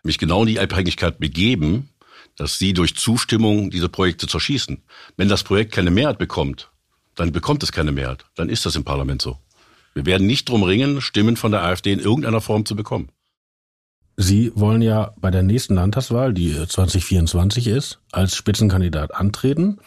mich 0.05 0.19
genau 0.19 0.43
in 0.43 0.49
die 0.49 0.61
Abhängigkeit 0.61 1.19
begeben, 1.19 1.91
dass 2.37 2.59
Sie 2.59 2.73
durch 2.73 2.97
Zustimmung 2.97 3.71
diese 3.71 3.89
Projekte 3.89 4.29
zerschießen. 4.29 4.85
Wenn 5.17 5.29
das 5.29 5.43
Projekt 5.43 5.73
keine 5.73 5.91
Mehrheit 5.91 6.19
bekommt, 6.19 6.71
dann 7.17 7.33
bekommt 7.33 7.63
es 7.63 7.73
keine 7.73 7.93
Mehrheit. 7.93 8.27
Dann 8.37 8.49
ist 8.49 8.65
das 8.65 8.77
im 8.77 8.85
Parlament 8.85 9.23
so. 9.23 9.39
Wir 9.97 10.05
werden 10.05 10.27
nicht 10.27 10.47
drum 10.51 10.63
ringen, 10.63 11.01
Stimmen 11.01 11.39
von 11.39 11.53
der 11.53 11.63
AfD 11.63 11.91
in 11.91 12.01
irgendeiner 12.01 12.43
Form 12.43 12.67
zu 12.67 12.77
bekommen. 12.77 13.09
Sie 14.19 14.53
wollen 14.55 14.83
ja 14.83 15.15
bei 15.17 15.31
der 15.31 15.43
nächsten 15.43 15.75
Landtagswahl, 15.75 16.35
die 16.35 16.53
2024 16.53 17.67
ist, 17.69 17.99
als 18.13 18.37
Spitzenkandidat 18.37 19.15
antreten. 19.15 19.79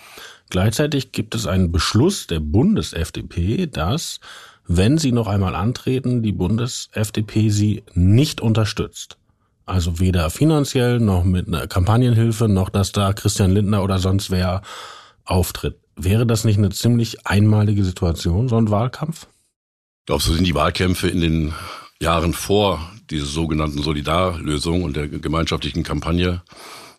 Gleichzeitig 0.49 1.11
gibt 1.11 1.35
es 1.35 1.45
einen 1.45 1.71
Beschluss 1.71 2.25
der 2.25 2.39
Bundes-FDP, 2.39 3.67
dass, 3.67 4.19
wenn 4.65 4.97
Sie 4.97 5.11
noch 5.11 5.27
einmal 5.27 5.53
antreten, 5.53 6.23
die 6.23 6.31
Bundes-FDP 6.31 7.51
Sie 7.51 7.83
nicht 7.93 8.41
unterstützt. 8.41 9.19
Also 9.67 9.99
weder 9.99 10.31
finanziell 10.31 10.99
noch 10.99 11.23
mit 11.23 11.47
einer 11.47 11.67
Kampagnenhilfe, 11.67 12.47
noch 12.47 12.69
dass 12.69 12.91
da 12.91 13.13
Christian 13.13 13.51
Lindner 13.51 13.83
oder 13.83 13.99
sonst 13.99 14.31
wer 14.31 14.63
auftritt. 15.23 15.77
Wäre 15.95 16.25
das 16.25 16.45
nicht 16.45 16.57
eine 16.57 16.71
ziemlich 16.71 17.27
einmalige 17.27 17.83
Situation, 17.83 18.49
so 18.49 18.57
ein 18.57 18.71
Wahlkampf? 18.71 19.27
Glaube, 20.09 20.23
so 20.23 20.33
sind 20.33 20.47
die 20.47 20.55
Wahlkämpfe 20.55 21.07
in 21.07 21.21
den 21.21 21.53
Jahren 22.01 22.33
vor 22.33 22.91
dieser 23.11 23.27
sogenannten 23.27 23.83
Solidarlösung 23.83 24.81
und 24.81 24.95
der 24.95 25.07
gemeinschaftlichen 25.07 25.83
Kampagne 25.83 26.41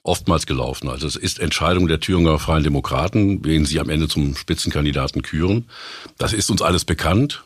oftmals 0.05 0.47
gelaufen. 0.47 0.89
Also 0.89 1.09
es 1.09 1.17
ist 1.17 1.41
Entscheidung 1.41 1.89
der 1.89 1.99
Thüringer 1.99 2.39
Freien 2.39 2.63
Demokraten, 2.63 3.45
wen 3.45 3.65
sie 3.65 3.81
am 3.81 3.89
Ende 3.89 4.07
zum 4.07 4.37
Spitzenkandidaten 4.37 5.23
küren. 5.23 5.69
Das 6.19 6.33
ist 6.33 6.53
uns 6.53 6.63
alles 6.63 6.85
bekannt. 6.85 7.43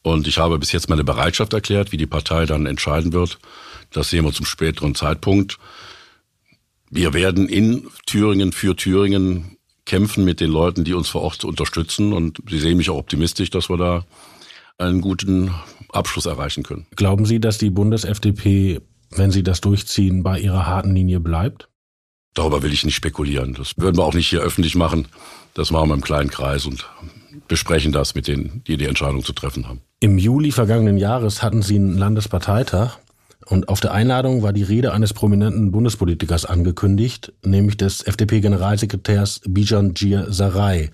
Und 0.00 0.26
ich 0.26 0.38
habe 0.38 0.58
bis 0.58 0.72
jetzt 0.72 0.88
meine 0.88 1.04
Bereitschaft 1.04 1.52
erklärt, 1.52 1.92
wie 1.92 1.98
die 1.98 2.06
Partei 2.06 2.46
dann 2.46 2.64
entscheiden 2.64 3.12
wird. 3.12 3.38
Das 3.92 4.08
sehen 4.08 4.24
wir 4.24 4.32
zum 4.32 4.46
späteren 4.46 4.94
Zeitpunkt. 4.94 5.58
Wir 6.88 7.12
werden 7.12 7.46
in 7.46 7.90
Thüringen 8.06 8.52
für 8.52 8.74
Thüringen 8.74 9.58
kämpfen 9.84 10.24
mit 10.24 10.40
den 10.40 10.50
Leuten, 10.50 10.82
die 10.82 10.94
uns 10.94 11.10
vor 11.10 11.20
Ort 11.20 11.44
unterstützen. 11.44 12.14
Und 12.14 12.38
Sie 12.48 12.58
sehen 12.58 12.78
mich 12.78 12.88
auch 12.88 12.96
optimistisch, 12.96 13.50
dass 13.50 13.68
wir 13.68 13.76
da 13.76 14.06
einen 14.78 15.00
guten 15.00 15.52
Abschluss 15.90 16.26
erreichen 16.26 16.62
können. 16.62 16.86
Glauben 16.96 17.26
Sie, 17.26 17.40
dass 17.40 17.58
die 17.58 17.70
Bundes-FDP, 17.70 18.80
wenn 19.10 19.30
sie 19.30 19.42
das 19.42 19.60
durchziehen, 19.60 20.22
bei 20.22 20.40
ihrer 20.40 20.66
harten 20.66 20.94
Linie 20.94 21.20
bleibt? 21.20 21.68
Darüber 22.34 22.62
will 22.62 22.72
ich 22.72 22.84
nicht 22.84 22.96
spekulieren. 22.96 23.54
Das 23.54 23.74
würden 23.76 23.96
wir 23.96 24.04
auch 24.04 24.14
nicht 24.14 24.28
hier 24.28 24.40
öffentlich 24.40 24.74
machen. 24.74 25.06
Das 25.54 25.70
machen 25.70 25.88
wir 25.90 25.94
im 25.94 26.00
kleinen 26.00 26.30
Kreis 26.30 26.66
und 26.66 26.88
besprechen 27.46 27.92
das 27.92 28.14
mit 28.16 28.26
denen, 28.26 28.62
die 28.66 28.76
die 28.76 28.86
Entscheidung 28.86 29.24
zu 29.24 29.32
treffen 29.32 29.68
haben. 29.68 29.80
Im 30.00 30.18
Juli 30.18 30.50
vergangenen 30.50 30.98
Jahres 30.98 31.42
hatten 31.42 31.62
Sie 31.62 31.76
einen 31.76 31.96
Landesparteitag 31.96 32.98
und 33.46 33.68
auf 33.68 33.80
der 33.80 33.92
Einladung 33.92 34.42
war 34.42 34.52
die 34.52 34.62
Rede 34.62 34.92
eines 34.92 35.12
prominenten 35.12 35.70
Bundespolitikers 35.70 36.44
angekündigt, 36.44 37.32
nämlich 37.44 37.76
des 37.76 38.02
FDP-Generalsekretärs 38.02 39.42
Bijan 39.46 39.94
Jir 39.94 40.32
Sarai. 40.32 40.90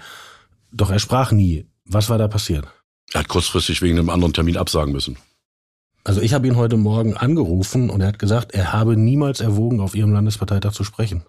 Doch 0.72 0.90
er 0.90 0.98
sprach 0.98 1.32
nie. 1.32 1.66
Was 1.86 2.10
war 2.10 2.18
da 2.18 2.28
passiert? 2.28 2.66
Er 3.12 3.20
hat 3.20 3.28
kurzfristig 3.28 3.82
wegen 3.82 3.98
einem 3.98 4.10
anderen 4.10 4.32
Termin 4.32 4.56
absagen 4.56 4.92
müssen. 4.92 5.16
Also 6.04 6.20
ich 6.20 6.32
habe 6.32 6.46
ihn 6.46 6.56
heute 6.56 6.76
Morgen 6.76 7.16
angerufen 7.16 7.90
und 7.90 8.00
er 8.00 8.08
hat 8.08 8.18
gesagt, 8.18 8.52
er 8.52 8.72
habe 8.72 8.96
niemals 8.96 9.40
erwogen, 9.40 9.80
auf 9.80 9.94
Ihrem 9.94 10.12
Landesparteitag 10.12 10.72
zu 10.72 10.84
sprechen. 10.84 11.24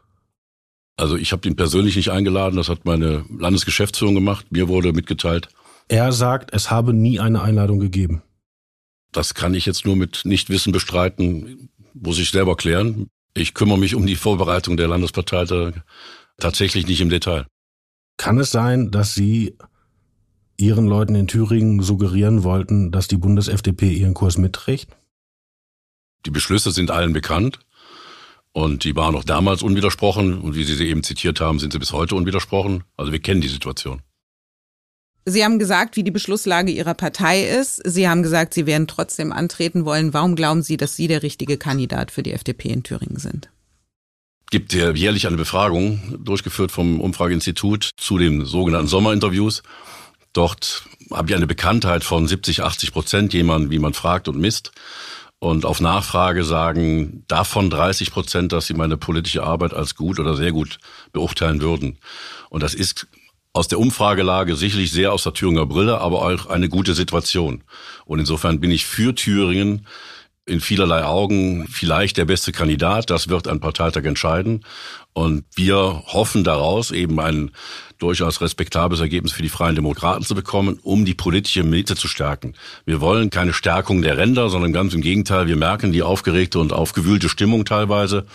Also 0.95 1.17
ich 1.17 1.31
habe 1.31 1.47
ihn 1.47 1.55
persönlich 1.55 1.95
nicht 1.95 2.11
eingeladen, 2.11 2.57
das 2.57 2.69
hat 2.69 2.85
meine 2.85 3.25
Landesgeschäftsführung 3.37 4.15
gemacht. 4.15 4.45
Mir 4.51 4.67
wurde 4.67 4.93
mitgeteilt. 4.93 5.49
Er 5.87 6.11
sagt, 6.11 6.53
es 6.53 6.71
habe 6.71 6.93
nie 6.93 7.19
eine 7.19 7.41
Einladung 7.41 7.79
gegeben. 7.79 8.21
Das 9.11 9.33
kann 9.33 9.53
ich 9.53 9.65
jetzt 9.65 9.85
nur 9.85 9.95
mit 9.95 10.21
Nichtwissen 10.23 10.71
bestreiten, 10.71 11.69
muss 11.93 12.19
ich 12.19 12.31
selber 12.31 12.55
klären. 12.55 13.07
Ich 13.33 13.53
kümmere 13.53 13.77
mich 13.77 13.95
um 13.95 14.05
die 14.05 14.15
Vorbereitung 14.15 14.77
der 14.77 14.87
Landesparteitage 14.87 15.83
tatsächlich 16.37 16.87
nicht 16.87 17.01
im 17.01 17.09
Detail. 17.09 17.45
Kann 18.17 18.39
es 18.39 18.51
sein, 18.51 18.91
dass 18.91 19.13
Sie 19.13 19.57
Ihren 20.61 20.85
Leuten 20.85 21.15
in 21.15 21.25
Thüringen 21.25 21.81
suggerieren 21.81 22.43
wollten, 22.43 22.91
dass 22.91 23.07
die 23.07 23.17
Bundes-FDP 23.17 23.93
ihren 23.93 24.13
Kurs 24.13 24.37
mitträgt? 24.37 24.95
Die 26.27 26.29
Beschlüsse 26.29 26.69
sind 26.69 26.91
allen 26.91 27.13
bekannt 27.13 27.57
und 28.51 28.83
die 28.83 28.95
waren 28.95 29.15
auch 29.15 29.23
damals 29.23 29.63
unwidersprochen 29.63 30.39
und 30.39 30.55
wie 30.55 30.63
Sie 30.63 30.75
sie 30.75 30.87
eben 30.87 31.01
zitiert 31.01 31.41
haben, 31.41 31.57
sind 31.57 31.73
sie 31.73 31.79
bis 31.79 31.93
heute 31.93 32.13
unwidersprochen. 32.13 32.83
Also 32.95 33.11
wir 33.11 33.19
kennen 33.19 33.41
die 33.41 33.47
Situation. 33.47 34.03
Sie 35.25 35.43
haben 35.43 35.57
gesagt, 35.57 35.95
wie 35.95 36.03
die 36.03 36.11
Beschlusslage 36.11 36.71
Ihrer 36.71 36.93
Partei 36.93 37.43
ist. 37.43 37.81
Sie 37.83 38.07
haben 38.07 38.21
gesagt, 38.21 38.53
Sie 38.53 38.67
werden 38.67 38.85
trotzdem 38.85 39.31
antreten 39.31 39.83
wollen. 39.85 40.13
Warum 40.13 40.35
glauben 40.35 40.61
Sie, 40.61 40.77
dass 40.77 40.95
Sie 40.95 41.07
der 41.07 41.23
richtige 41.23 41.57
Kandidat 41.57 42.11
für 42.11 42.21
die 42.21 42.33
FDP 42.33 42.69
in 42.69 42.83
Thüringen 42.83 43.17
sind? 43.17 43.49
Gibt 44.51 44.73
ja 44.73 44.91
jährlich 44.91 45.25
eine 45.25 45.37
Befragung 45.37 46.19
durchgeführt 46.23 46.71
vom 46.71 47.01
Umfrageinstitut 47.01 47.91
zu 47.97 48.19
den 48.19 48.45
sogenannten 48.45 48.87
Sommerinterviews. 48.87 49.63
Dort 50.33 50.83
habe 51.11 51.29
ich 51.29 51.35
eine 51.35 51.47
Bekanntheit 51.47 52.03
von 52.03 52.27
70, 52.27 52.63
80 52.63 52.91
Prozent, 52.93 53.33
jemand, 53.33 53.69
wie 53.69 53.79
man 53.79 53.93
fragt 53.93 54.27
und 54.27 54.39
misst. 54.39 54.71
Und 55.39 55.65
auf 55.65 55.81
Nachfrage 55.81 56.43
sagen 56.43 57.23
davon 57.27 57.69
30 57.69 58.11
Prozent, 58.11 58.51
dass 58.51 58.67
sie 58.67 58.75
meine 58.75 58.95
politische 58.95 59.43
Arbeit 59.43 59.73
als 59.73 59.95
gut 59.95 60.19
oder 60.19 60.35
sehr 60.35 60.51
gut 60.51 60.77
beurteilen 61.11 61.61
würden. 61.61 61.97
Und 62.49 62.61
das 62.61 62.75
ist 62.75 63.07
aus 63.53 63.67
der 63.67 63.79
Umfragelage 63.79 64.55
sicherlich 64.55 64.91
sehr 64.91 65.11
aus 65.11 65.23
der 65.23 65.33
Thüringer 65.33 65.65
Brille, 65.65 65.99
aber 65.99 66.21
auch 66.21 66.45
eine 66.45 66.69
gute 66.69 66.93
Situation. 66.93 67.63
Und 68.05 68.19
insofern 68.19 68.59
bin 68.59 68.71
ich 68.71 68.85
für 68.85 69.15
Thüringen 69.15 69.87
in 70.45 70.61
vielerlei 70.61 71.03
Augen 71.05 71.67
vielleicht 71.67 72.17
der 72.17 72.25
beste 72.25 72.51
Kandidat. 72.51 73.09
Das 73.09 73.27
wird 73.29 73.47
ein 73.47 73.59
Parteitag 73.59 74.05
entscheiden. 74.05 74.65
Und 75.13 75.45
wir 75.55 76.03
hoffen 76.07 76.43
daraus 76.43 76.91
eben 76.91 77.19
ein 77.19 77.51
durchaus 78.01 78.41
respektables 78.41 78.99
Ergebnis 78.99 79.31
für 79.31 79.43
die 79.43 79.49
Freien 79.49 79.75
Demokraten 79.75 80.23
zu 80.23 80.33
bekommen, 80.33 80.79
um 80.81 81.05
die 81.05 81.13
politische 81.13 81.63
Mitte 81.63 81.95
zu 81.95 82.07
stärken. 82.07 82.53
Wir 82.85 82.99
wollen 82.99 83.29
keine 83.29 83.53
Stärkung 83.53 84.01
der 84.01 84.17
Ränder, 84.17 84.49
sondern 84.49 84.73
ganz 84.73 84.93
im 84.93 85.01
Gegenteil. 85.01 85.47
Wir 85.47 85.55
merken 85.55 85.91
die 85.91 86.01
aufgeregte 86.01 86.59
und 86.59 86.73
aufgewühlte 86.73 87.29
Stimmung 87.29 87.65
teilweise. 87.65 88.25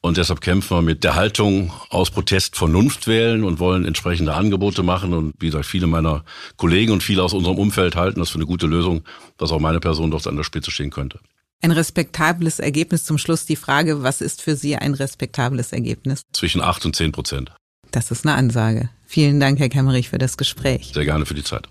Und 0.00 0.16
deshalb 0.16 0.40
kämpfen 0.40 0.76
wir 0.76 0.82
mit 0.82 1.04
der 1.04 1.14
Haltung 1.14 1.72
aus 1.90 2.10
Protest 2.10 2.56
Vernunft 2.56 3.06
wählen 3.06 3.44
und 3.44 3.60
wollen 3.60 3.84
entsprechende 3.84 4.34
Angebote 4.34 4.82
machen. 4.82 5.14
Und 5.14 5.34
wie 5.38 5.46
gesagt, 5.46 5.66
viele 5.66 5.86
meiner 5.86 6.24
Kollegen 6.56 6.92
und 6.92 7.02
viele 7.02 7.22
aus 7.22 7.32
unserem 7.32 7.58
Umfeld 7.58 7.94
halten 7.94 8.18
das 8.18 8.30
für 8.30 8.38
eine 8.38 8.46
gute 8.46 8.66
Lösung, 8.66 9.02
dass 9.38 9.52
auch 9.52 9.60
meine 9.60 9.78
Person 9.78 10.10
dort 10.10 10.26
an 10.26 10.36
der 10.36 10.44
Spitze 10.44 10.72
stehen 10.72 10.90
könnte. 10.90 11.20
Ein 11.60 11.70
respektables 11.70 12.58
Ergebnis. 12.58 13.04
Zum 13.04 13.18
Schluss 13.18 13.46
die 13.46 13.54
Frage, 13.54 14.02
was 14.02 14.20
ist 14.20 14.42
für 14.42 14.56
Sie 14.56 14.74
ein 14.74 14.94
respektables 14.94 15.72
Ergebnis? 15.72 16.22
Zwischen 16.32 16.60
acht 16.60 16.84
und 16.84 16.96
zehn 16.96 17.12
Prozent. 17.12 17.52
Das 17.92 18.10
ist 18.10 18.26
eine 18.26 18.34
Ansage. 18.34 18.90
Vielen 19.12 19.40
Dank, 19.40 19.58
Herr 19.58 19.68
Kemmerich, 19.68 20.08
für 20.08 20.16
das 20.16 20.38
Gespräch. 20.38 20.92
Sehr 20.94 21.04
gerne 21.04 21.26
für 21.26 21.34
die 21.34 21.44
Zeit. 21.44 21.68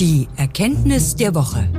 Die 0.00 0.26
Erkenntnis 0.36 1.14
der 1.14 1.36
Woche. 1.36 1.70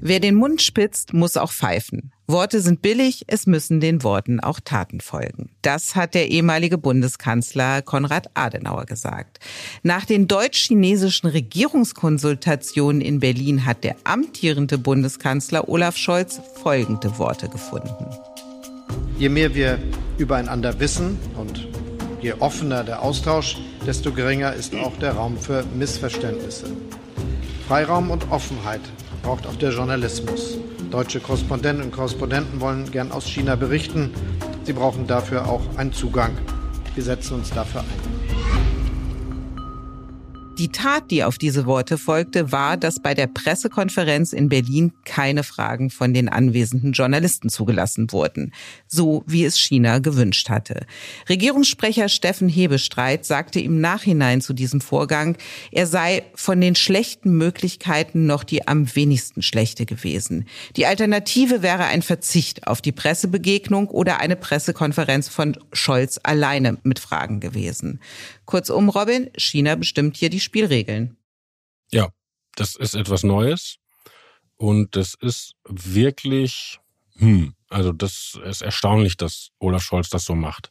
Wer 0.00 0.20
den 0.20 0.34
Mund 0.34 0.62
spitzt, 0.62 1.12
muss 1.12 1.36
auch 1.36 1.52
pfeifen. 1.52 2.12
Worte 2.26 2.62
sind 2.62 2.80
billig, 2.80 3.24
es 3.26 3.46
müssen 3.46 3.78
den 3.78 4.02
Worten 4.02 4.40
auch 4.40 4.58
Taten 4.58 5.02
folgen. 5.02 5.50
Das 5.60 5.94
hat 5.94 6.14
der 6.14 6.30
ehemalige 6.30 6.78
Bundeskanzler 6.78 7.82
Konrad 7.82 8.30
Adenauer 8.32 8.86
gesagt. 8.86 9.38
Nach 9.82 10.06
den 10.06 10.28
deutsch-chinesischen 10.28 11.26
Regierungskonsultationen 11.26 13.02
in 13.02 13.20
Berlin 13.20 13.66
hat 13.66 13.84
der 13.84 13.96
amtierende 14.04 14.78
Bundeskanzler 14.78 15.68
Olaf 15.68 15.98
Scholz 15.98 16.40
folgende 16.62 17.18
Worte 17.18 17.50
gefunden. 17.50 18.06
Je 19.18 19.28
mehr 19.28 19.54
wir 19.54 19.78
übereinander 20.18 20.78
wissen 20.80 21.18
und 21.36 21.68
je 22.20 22.34
offener 22.40 22.84
der 22.84 23.02
Austausch, 23.02 23.58
desto 23.86 24.12
geringer 24.12 24.52
ist 24.52 24.74
auch 24.74 24.96
der 24.98 25.12
Raum 25.12 25.36
für 25.36 25.64
Missverständnisse. 25.74 26.66
Freiraum 27.68 28.10
und 28.10 28.30
Offenheit 28.30 28.80
braucht 29.22 29.46
auch 29.46 29.56
der 29.56 29.70
Journalismus. 29.70 30.58
Deutsche 30.90 31.20
Korrespondentinnen 31.20 31.86
und 31.86 31.92
Korrespondenten 31.92 32.60
wollen 32.60 32.90
gern 32.90 33.10
aus 33.10 33.26
China 33.26 33.56
berichten. 33.56 34.10
Sie 34.64 34.72
brauchen 34.72 35.06
dafür 35.06 35.48
auch 35.48 35.62
einen 35.76 35.92
Zugang. 35.92 36.32
Wir 36.94 37.02
setzen 37.02 37.34
uns 37.34 37.50
dafür 37.50 37.80
ein. 37.80 38.13
Die 40.58 40.68
Tat, 40.68 41.10
die 41.10 41.24
auf 41.24 41.36
diese 41.36 41.66
Worte 41.66 41.98
folgte, 41.98 42.52
war, 42.52 42.76
dass 42.76 43.00
bei 43.00 43.14
der 43.14 43.26
Pressekonferenz 43.26 44.32
in 44.32 44.48
Berlin 44.48 44.92
keine 45.04 45.42
Fragen 45.42 45.90
von 45.90 46.14
den 46.14 46.28
anwesenden 46.28 46.92
Journalisten 46.92 47.48
zugelassen 47.48 48.12
wurden, 48.12 48.52
so 48.86 49.24
wie 49.26 49.44
es 49.44 49.58
China 49.58 49.98
gewünscht 49.98 50.50
hatte. 50.50 50.86
Regierungssprecher 51.28 52.08
Steffen 52.08 52.48
Hebestreit 52.48 53.24
sagte 53.24 53.58
im 53.58 53.80
Nachhinein 53.80 54.40
zu 54.40 54.52
diesem 54.52 54.80
Vorgang, 54.80 55.36
er 55.72 55.88
sei 55.88 56.22
von 56.36 56.60
den 56.60 56.76
schlechten 56.76 57.36
Möglichkeiten 57.36 58.26
noch 58.26 58.44
die 58.44 58.68
am 58.68 58.94
wenigsten 58.94 59.42
schlechte 59.42 59.86
gewesen. 59.86 60.46
Die 60.76 60.86
Alternative 60.86 61.62
wäre 61.62 61.86
ein 61.86 62.02
Verzicht 62.02 62.68
auf 62.68 62.80
die 62.80 62.92
Pressebegegnung 62.92 63.88
oder 63.88 64.20
eine 64.20 64.36
Pressekonferenz 64.36 65.28
von 65.28 65.56
Scholz 65.72 66.20
alleine 66.22 66.78
mit 66.84 67.00
Fragen 67.00 67.40
gewesen. 67.40 67.98
Kurzum, 68.46 68.88
Robin, 68.88 69.30
China 69.36 69.74
bestimmt 69.74 70.16
hier 70.16 70.30
die 70.30 70.40
Spielregeln. 70.40 71.16
Ja, 71.90 72.08
das 72.56 72.76
ist 72.76 72.94
etwas 72.94 73.22
Neues 73.22 73.76
und 74.56 74.96
das 74.96 75.14
ist 75.14 75.54
wirklich, 75.64 76.78
hm, 77.16 77.54
also 77.68 77.92
das 77.92 78.38
ist 78.44 78.62
erstaunlich, 78.62 79.16
dass 79.16 79.50
Olaf 79.58 79.82
Scholz 79.82 80.08
das 80.10 80.24
so 80.24 80.34
macht. 80.34 80.70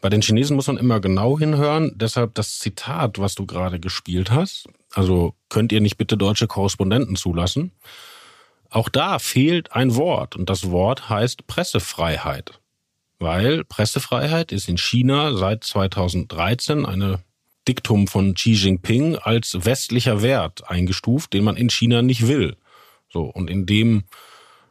Bei 0.00 0.08
den 0.08 0.22
Chinesen 0.22 0.56
muss 0.56 0.66
man 0.66 0.76
immer 0.76 1.00
genau 1.00 1.38
hinhören, 1.38 1.92
deshalb 1.96 2.34
das 2.34 2.58
Zitat, 2.58 3.18
was 3.18 3.34
du 3.34 3.46
gerade 3.46 3.80
gespielt 3.80 4.30
hast, 4.30 4.68
also 4.92 5.34
könnt 5.48 5.72
ihr 5.72 5.80
nicht 5.80 5.96
bitte 5.96 6.16
deutsche 6.16 6.46
Korrespondenten 6.46 7.16
zulassen? 7.16 7.72
Auch 8.68 8.88
da 8.88 9.18
fehlt 9.18 9.72
ein 9.72 9.94
Wort 9.96 10.36
und 10.36 10.50
das 10.50 10.70
Wort 10.70 11.08
heißt 11.08 11.46
Pressefreiheit 11.46 12.60
weil 13.18 13.64
Pressefreiheit 13.64 14.52
ist 14.52 14.68
in 14.68 14.78
China 14.78 15.34
seit 15.34 15.64
2013 15.64 16.84
eine 16.86 17.20
Diktum 17.66 18.06
von 18.06 18.34
Xi 18.34 18.52
Jinping 18.52 19.16
als 19.16 19.64
westlicher 19.64 20.22
Wert 20.22 20.68
eingestuft, 20.70 21.32
den 21.32 21.44
man 21.44 21.56
in 21.56 21.70
China 21.70 22.02
nicht 22.02 22.28
will. 22.28 22.56
So, 23.08 23.22
und 23.22 23.50
indem 23.50 24.04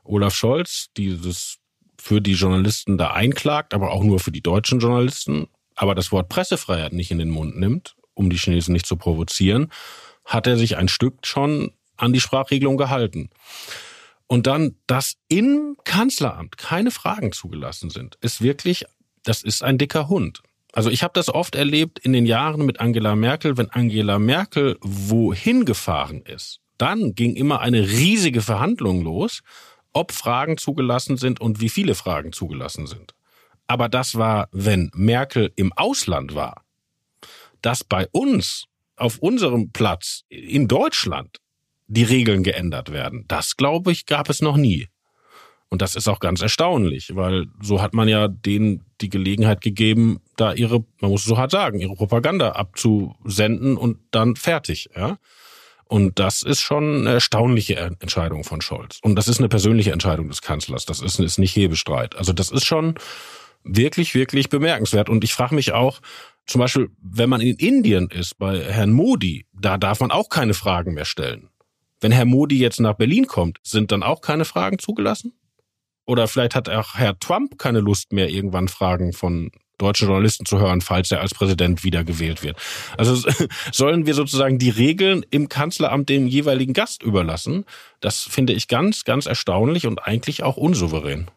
Olaf 0.04 0.36
Scholz 0.36 0.90
dieses 0.96 1.58
für 1.98 2.22
die 2.22 2.34
Journalisten 2.34 2.98
da 2.98 3.12
einklagt, 3.12 3.74
aber 3.74 3.92
auch 3.92 4.04
nur 4.04 4.20
für 4.20 4.32
die 4.32 4.42
deutschen 4.42 4.80
Journalisten, 4.80 5.48
aber 5.76 5.96
das 5.96 6.12
Wort 6.12 6.30
Pressefreiheit 6.30 6.94
nicht 6.94 7.12
in 7.12 7.18
den 7.18 7.30
Mund 7.30 7.58
nimmt, 7.58 7.96
um 8.14 8.30
die 8.30 8.38
Chinesen 8.38 8.74
nicht 8.74 8.86
zu 8.86 8.96
provozieren, 8.96 9.72
hat 10.24 10.48
er 10.48 10.58
sich 10.58 10.78
ein 10.78 10.88
Stück 10.88 11.26
schon 11.26 11.72
an 11.98 12.14
die 12.14 12.20
Sprachregelung 12.20 12.78
gehalten. 12.78 13.30
Und 14.28 14.48
dann, 14.48 14.76
dass 14.88 15.16
im 15.28 15.78
Kanzleramt 15.84 16.58
keine 16.58 16.92
Fragen 16.92 17.32
zugelassen 17.32 17.90
sind, 17.90 18.18
ist 18.22 18.42
wirklich, 18.42 18.86
das 19.24 19.44
ist 19.44 19.64
ein 19.64 19.78
dicker 19.78 20.10
Hund. 20.10 20.42
Also 20.74 20.90
ich 20.90 21.04
habe 21.04 21.14
das 21.14 21.30
oft 21.30 21.56
erlebt 21.56 22.00
in 22.00 22.14
den 22.14 22.26
Jahren 22.26 22.66
mit 22.66 22.80
Angela 22.80 23.16
Merkel, 23.16 23.58
wenn 23.58 23.70
Angela 23.70 24.20
Merkel 24.20 24.78
wohin 24.82 25.66
gefahren 25.66 26.22
ist, 26.22 26.60
dann 26.78 27.16
ging 27.16 27.36
immer 27.36 27.62
eine 27.62 27.88
riesige 27.88 28.42
Verhandlung 28.42 29.04
los, 29.04 29.42
ob 29.94 30.12
Fragen 30.12 30.58
zugelassen 30.58 31.18
sind 31.18 31.40
und 31.40 31.62
wie 31.62 31.70
viele 31.70 31.96
Fragen 31.96 32.34
zugelassen 32.34 32.88
sind. 32.88 33.14
Aber 33.68 33.90
das 33.90 34.16
war, 34.16 34.50
wenn 34.52 34.92
Merkel 34.94 35.52
im 35.56 35.72
Ausland 35.74 36.36
war. 36.36 36.64
dass 37.62 37.84
bei 37.84 38.08
uns 38.12 38.66
auf 38.96 39.18
unserem 39.18 39.72
Platz 39.72 40.24
in 40.30 40.68
Deutschland 40.68 41.38
die 41.88 42.04
Regeln 42.04 42.44
geändert 42.44 42.92
werden. 42.92 43.26
Das, 43.28 43.58
glaube 43.58 43.92
ich, 43.92 44.06
gab 44.06 44.30
es 44.30 44.42
noch 44.42 44.58
nie. 44.58 44.88
Und 45.70 45.82
das 45.82 45.96
ist 45.96 46.08
auch 46.08 46.20
ganz 46.20 46.42
erstaunlich, 46.42 47.16
weil 47.16 47.48
so 47.62 47.82
hat 47.82 47.94
man 47.94 48.08
ja 48.08 48.28
denen 48.28 48.86
die 49.02 49.10
Gelegenheit 49.10 49.62
gegeben, 49.62 50.22
da 50.38 50.54
ihre, 50.54 50.86
man 51.02 51.12
muss 51.12 51.22
es 51.22 51.28
so 51.28 51.38
hart 51.38 51.52
sagen, 51.52 51.80
ihre 51.80 51.96
Propaganda 51.96 52.52
abzusenden 52.52 53.76
und 53.76 53.98
dann 54.12 54.36
fertig, 54.36 54.90
ja. 54.96 55.18
Und 55.88 56.18
das 56.18 56.42
ist 56.42 56.62
schon 56.62 57.02
eine 57.02 57.12
erstaunliche 57.12 57.76
Entscheidung 57.76 58.44
von 58.44 58.62
Scholz. 58.62 59.00
Und 59.04 59.16
das 59.16 59.28
ist 59.28 59.38
eine 59.40 59.50
persönliche 59.50 59.92
Entscheidung 59.92 60.30
des 60.30 60.42
Kanzlers. 60.42 60.86
Das 60.86 61.00
ist, 61.00 61.20
ist 61.20 61.38
nicht 61.38 61.56
Hebestreit. 61.56 62.16
Also 62.16 62.34
das 62.34 62.50
ist 62.50 62.66
schon 62.66 62.96
wirklich, 63.64 64.16
wirklich 64.16 64.50
bemerkenswert. 64.50 65.10
Und 65.10 65.24
ich 65.24 65.34
frage 65.34 65.54
mich 65.54 65.74
auch, 65.74 66.00
zum 66.48 66.60
Beispiel, 66.60 66.90
wenn 67.02 67.30
man 67.30 67.42
in 67.42 67.56
Indien 67.58 68.10
ist, 68.10 68.38
bei 68.40 68.60
Herrn 68.62 68.94
Modi, 68.94 69.46
da 69.54 69.78
darf 69.78 70.00
man 70.00 70.12
auch 70.12 70.30
keine 70.30 70.56
Fragen 70.56 70.94
mehr 70.94 71.06
stellen. 71.06 71.50
Wenn 72.06 72.12
Herr 72.12 72.26
Modi 72.26 72.60
jetzt 72.60 72.80
nach 72.80 72.94
Berlin 72.94 73.26
kommt, 73.26 73.58
sind 73.64 73.92
dann 73.92 74.04
auch 74.04 74.22
keine 74.22 74.46
Fragen 74.46 74.78
zugelassen? 74.78 75.34
Oder 76.06 76.28
vielleicht 76.28 76.54
hat 76.54 76.70
auch 76.70 76.94
Herr 76.94 77.18
Trump 77.18 77.58
keine 77.58 77.80
Lust 77.80 78.14
mehr, 78.14 78.30
irgendwann 78.30 78.68
Fragen 78.68 79.12
von 79.12 79.50
deutschen 79.80 80.08
Journalisten 80.08 80.46
zu 80.46 80.60
hören, 80.60 80.82
falls 80.82 81.10
er 81.10 81.22
als 81.22 81.34
Präsident 81.34 81.84
wiedergewählt 81.84 82.44
wird. 82.44 82.58
Also 82.96 83.28
sollen 83.72 84.06
wir 84.06 84.14
sozusagen 84.14 84.60
die 84.60 84.70
Regeln 84.70 85.26
im 85.32 85.50
Kanzleramt 85.50 86.08
dem 86.08 86.28
jeweiligen 86.28 86.74
Gast 86.74 87.02
überlassen? 87.02 87.66
Das 88.02 88.22
finde 88.22 88.54
ich 88.54 88.68
ganz, 88.68 89.04
ganz 89.04 89.26
erstaunlich 89.26 89.88
und 89.88 90.06
eigentlich 90.06 90.44
auch 90.44 90.58
unsouverän. 90.58 91.32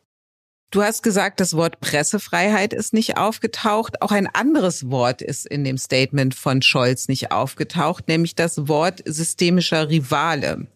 Du 0.70 0.82
hast 0.82 1.02
gesagt, 1.02 1.40
das 1.40 1.54
Wort 1.54 1.80
Pressefreiheit 1.80 2.74
ist 2.74 2.92
nicht 2.92 3.16
aufgetaucht. 3.16 4.02
Auch 4.02 4.12
ein 4.12 4.26
anderes 4.26 4.90
Wort 4.90 5.22
ist 5.22 5.46
in 5.46 5.64
dem 5.64 5.78
Statement 5.78 6.34
von 6.34 6.60
Scholz 6.60 7.08
nicht 7.08 7.32
aufgetaucht, 7.32 8.06
nämlich 8.06 8.34
das 8.34 8.68
Wort 8.68 9.02
systemischer 9.06 9.88
Rivale. 9.88 10.66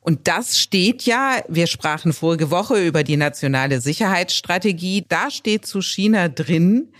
Und 0.00 0.26
das 0.26 0.58
steht 0.58 1.02
ja, 1.02 1.42
wir 1.48 1.66
sprachen 1.66 2.14
vorige 2.14 2.50
Woche 2.50 2.82
über 2.82 3.02
die 3.02 3.18
nationale 3.18 3.80
Sicherheitsstrategie, 3.82 5.04
da 5.06 5.30
steht 5.30 5.66
zu 5.66 5.82
China 5.82 6.28
drin, 6.28 6.92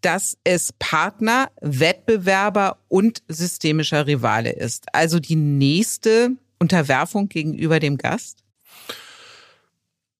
dass 0.00 0.36
es 0.42 0.72
Partner, 0.78 1.48
Wettbewerber 1.60 2.78
und 2.88 3.22
systemischer 3.28 4.06
Rivale 4.06 4.50
ist. 4.50 4.86
Also 4.92 5.20
die 5.20 5.36
nächste 5.36 6.30
Unterwerfung 6.58 7.28
gegenüber 7.28 7.78
dem 7.78 7.98
Gast? 7.98 8.42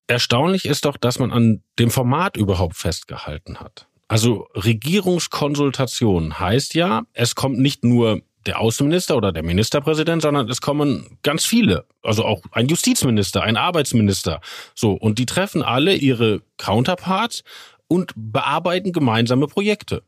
Erstaunlich 0.08 0.64
ist 0.64 0.86
doch, 0.86 0.96
dass 0.96 1.18
man 1.18 1.30
an 1.30 1.62
dem 1.78 1.90
Format 1.90 2.36
überhaupt 2.36 2.76
festgehalten 2.76 3.60
hat. 3.60 3.86
Also 4.08 4.48
Regierungskonsultation 4.54 6.40
heißt 6.40 6.74
ja, 6.74 7.02
es 7.12 7.34
kommt 7.34 7.58
nicht 7.58 7.84
nur 7.84 8.22
der 8.46 8.58
Außenminister 8.58 9.16
oder 9.16 9.32
der 9.32 9.42
Ministerpräsident, 9.42 10.22
sondern 10.22 10.48
es 10.48 10.62
kommen 10.62 11.18
ganz 11.22 11.44
viele, 11.44 11.84
also 12.02 12.24
auch 12.24 12.40
ein 12.52 12.68
Justizminister, 12.68 13.42
ein 13.42 13.58
Arbeitsminister, 13.58 14.40
so 14.74 14.92
und 14.92 15.18
die 15.18 15.26
treffen 15.26 15.62
alle 15.62 15.94
ihre 15.94 16.40
Counterparts 16.56 17.44
und 17.86 18.12
bearbeiten 18.16 18.92
gemeinsame 18.92 19.46
Projekte. 19.46 20.02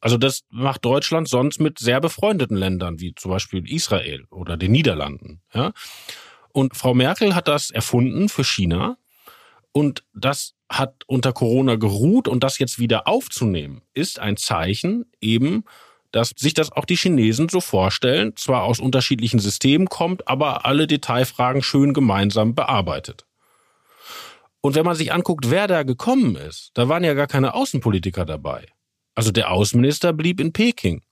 Also 0.00 0.18
das 0.18 0.44
macht 0.50 0.84
Deutschland 0.84 1.28
sonst 1.28 1.58
mit 1.58 1.78
sehr 1.78 2.02
befreundeten 2.02 2.56
Ländern 2.56 3.00
wie 3.00 3.14
zum 3.14 3.30
Beispiel 3.30 3.66
Israel 3.72 4.26
oder 4.30 4.58
den 4.58 4.72
Niederlanden. 4.72 5.40
Ja? 5.54 5.72
Und 6.52 6.76
Frau 6.76 6.92
Merkel 6.92 7.34
hat 7.34 7.48
das 7.48 7.70
erfunden 7.70 8.28
für 8.28 8.44
China 8.44 8.98
und 9.72 10.04
das 10.12 10.54
hat 10.70 11.04
unter 11.06 11.32
Corona 11.32 11.76
geruht 11.76 12.28
und 12.28 12.44
das 12.44 12.58
jetzt 12.58 12.78
wieder 12.78 13.06
aufzunehmen, 13.06 13.82
ist 13.94 14.18
ein 14.18 14.36
Zeichen 14.36 15.06
eben, 15.20 15.64
dass 16.12 16.30
sich 16.36 16.54
das 16.54 16.72
auch 16.72 16.84
die 16.84 16.96
Chinesen 16.96 17.48
so 17.48 17.60
vorstellen, 17.60 18.34
zwar 18.36 18.64
aus 18.64 18.80
unterschiedlichen 18.80 19.40
Systemen 19.40 19.88
kommt, 19.88 20.26
aber 20.28 20.64
alle 20.64 20.86
Detailfragen 20.86 21.62
schön 21.62 21.92
gemeinsam 21.92 22.54
bearbeitet. 22.54 23.26
Und 24.60 24.74
wenn 24.74 24.84
man 24.84 24.96
sich 24.96 25.12
anguckt, 25.12 25.50
wer 25.50 25.66
da 25.66 25.82
gekommen 25.82 26.36
ist, 26.36 26.70
da 26.74 26.88
waren 26.88 27.04
ja 27.04 27.14
gar 27.14 27.26
keine 27.26 27.54
Außenpolitiker 27.54 28.24
dabei. 28.24 28.66
Also 29.14 29.30
der 29.30 29.50
Außenminister 29.50 30.12
blieb 30.12 30.40
in 30.40 30.52
Peking. 30.52 31.02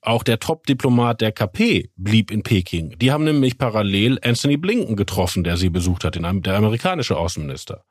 Auch 0.00 0.22
der 0.22 0.38
Top-Diplomat 0.38 1.20
der 1.20 1.32
KP 1.32 1.90
blieb 1.96 2.30
in 2.30 2.42
Peking. 2.42 2.96
Die 2.98 3.10
haben 3.12 3.24
nämlich 3.24 3.58
parallel 3.58 4.18
Anthony 4.22 4.56
Blinken 4.56 4.96
getroffen, 4.96 5.44
der 5.44 5.56
sie 5.56 5.68
besucht 5.70 6.04
hat, 6.04 6.14
der 6.14 6.56
amerikanische 6.56 7.16
Außenminister. 7.16 7.84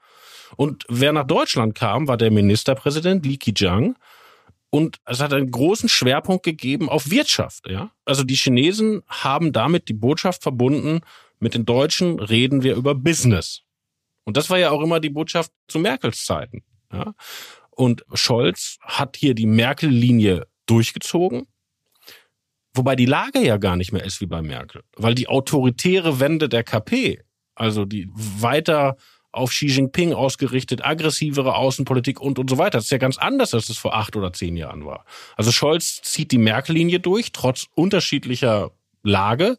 Und 0.55 0.85
wer 0.89 1.13
nach 1.13 1.27
Deutschland 1.27 1.75
kam, 1.75 2.07
war 2.07 2.17
der 2.17 2.31
Ministerpräsident 2.31 3.25
Li 3.25 3.37
Keqiang. 3.37 3.95
Und 4.69 4.97
es 5.05 5.21
hat 5.21 5.31
einen 5.31 5.51
großen 5.51 5.87
Schwerpunkt 5.87 6.43
gegeben 6.43 6.89
auf 6.89 7.09
Wirtschaft. 7.09 7.69
Ja? 7.69 7.91
Also 8.03 8.23
die 8.23 8.35
Chinesen 8.35 9.03
haben 9.07 9.53
damit 9.53 9.87
die 9.87 9.93
Botschaft 9.93 10.43
verbunden, 10.43 11.01
mit 11.39 11.53
den 11.53 11.65
Deutschen 11.65 12.19
reden 12.19 12.63
wir 12.63 12.75
über 12.75 12.95
Business. 12.95 13.61
Und 14.23 14.37
das 14.37 14.49
war 14.49 14.57
ja 14.57 14.71
auch 14.71 14.81
immer 14.81 14.99
die 14.99 15.09
Botschaft 15.09 15.51
zu 15.67 15.79
Merkels 15.79 16.25
Zeiten. 16.25 16.63
Ja? 16.91 17.13
Und 17.71 18.05
Scholz 18.13 18.77
hat 18.81 19.17
hier 19.17 19.35
die 19.35 19.45
Merkel-Linie 19.45 20.47
durchgezogen. 20.65 21.47
Wobei 22.73 22.95
die 22.95 23.05
Lage 23.05 23.39
ja 23.39 23.57
gar 23.57 23.77
nicht 23.77 23.93
mehr 23.93 24.03
ist 24.03 24.19
wie 24.19 24.25
bei 24.25 24.41
Merkel. 24.41 24.83
Weil 24.97 25.15
die 25.15 25.27
autoritäre 25.27 26.19
Wende 26.19 26.49
der 26.49 26.63
KP, 26.63 27.23
also 27.53 27.85
die 27.85 28.09
weiter 28.13 28.97
auf 29.35 29.51
Xi 29.51 29.67
Jinping 29.67 30.13
ausgerichtet, 30.13 30.83
aggressivere 30.83 31.55
Außenpolitik 31.55 32.21
und 32.21 32.39
und 32.39 32.49
so 32.49 32.57
weiter. 32.57 32.77
Das 32.77 32.85
ist 32.85 32.91
ja 32.91 32.97
ganz 32.97 33.17
anders, 33.17 33.53
als 33.53 33.69
es 33.69 33.77
vor 33.77 33.95
acht 33.95 34.15
oder 34.15 34.33
zehn 34.33 34.55
Jahren 34.55 34.85
war. 34.85 35.05
Also 35.35 35.51
Scholz 35.51 36.01
zieht 36.01 36.31
die 36.31 36.37
Merkel-Linie 36.37 36.99
durch, 36.99 37.31
trotz 37.31 37.67
unterschiedlicher 37.75 38.71
Lage. 39.03 39.57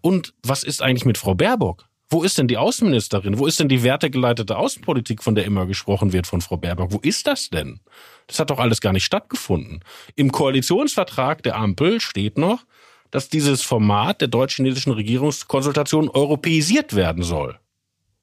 Und 0.00 0.34
was 0.42 0.64
ist 0.64 0.82
eigentlich 0.82 1.04
mit 1.04 1.18
Frau 1.18 1.34
Baerbock? 1.34 1.86
Wo 2.10 2.22
ist 2.22 2.36
denn 2.36 2.46
die 2.46 2.58
Außenministerin? 2.58 3.38
Wo 3.38 3.46
ist 3.46 3.58
denn 3.58 3.70
die 3.70 3.82
wertegeleitete 3.82 4.58
Außenpolitik, 4.58 5.22
von 5.22 5.34
der 5.34 5.46
immer 5.46 5.64
gesprochen 5.64 6.12
wird 6.12 6.26
von 6.26 6.42
Frau 6.42 6.58
Baerbock? 6.58 6.92
Wo 6.92 6.98
ist 6.98 7.26
das 7.26 7.48
denn? 7.48 7.80
Das 8.26 8.38
hat 8.38 8.50
doch 8.50 8.58
alles 8.58 8.82
gar 8.82 8.92
nicht 8.92 9.04
stattgefunden. 9.04 9.80
Im 10.14 10.30
Koalitionsvertrag 10.30 11.42
der 11.42 11.56
Ampel 11.56 12.02
steht 12.02 12.36
noch, 12.36 12.64
dass 13.10 13.30
dieses 13.30 13.62
Format 13.62 14.20
der 14.20 14.28
deutsch-chinesischen 14.28 14.92
Regierungskonsultation 14.92 16.10
europäisiert 16.10 16.94
werden 16.94 17.22
soll. 17.22 17.58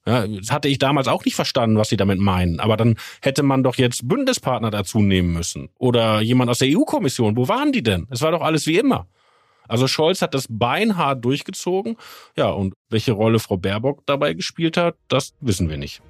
Ja, 0.06 0.26
das 0.26 0.50
hatte 0.50 0.68
ich 0.68 0.78
damals 0.78 1.08
auch 1.08 1.24
nicht 1.24 1.34
verstanden, 1.34 1.76
was 1.76 1.90
sie 1.90 1.96
damit 1.96 2.18
meinen. 2.18 2.58
Aber 2.58 2.76
dann 2.76 2.96
hätte 3.20 3.42
man 3.42 3.62
doch 3.62 3.76
jetzt 3.76 4.08
Bündnispartner 4.08 4.70
dazu 4.70 5.00
nehmen 5.00 5.32
müssen. 5.32 5.68
Oder 5.78 6.20
jemand 6.20 6.50
aus 6.50 6.58
der 6.58 6.68
EU-Kommission. 6.70 7.36
Wo 7.36 7.48
waren 7.48 7.72
die 7.72 7.82
denn? 7.82 8.06
Es 8.10 8.22
war 8.22 8.30
doch 8.32 8.40
alles 8.40 8.66
wie 8.66 8.78
immer. 8.78 9.06
Also 9.68 9.86
Scholz 9.86 10.20
hat 10.20 10.34
das 10.34 10.46
beinhart 10.48 11.24
durchgezogen. 11.24 11.96
Ja, 12.36 12.50
und 12.50 12.74
welche 12.88 13.12
Rolle 13.12 13.38
Frau 13.38 13.56
Baerbock 13.56 14.04
dabei 14.06 14.34
gespielt 14.34 14.76
hat, 14.76 14.96
das 15.08 15.34
wissen 15.40 15.68
wir 15.68 15.76
nicht. 15.76 16.02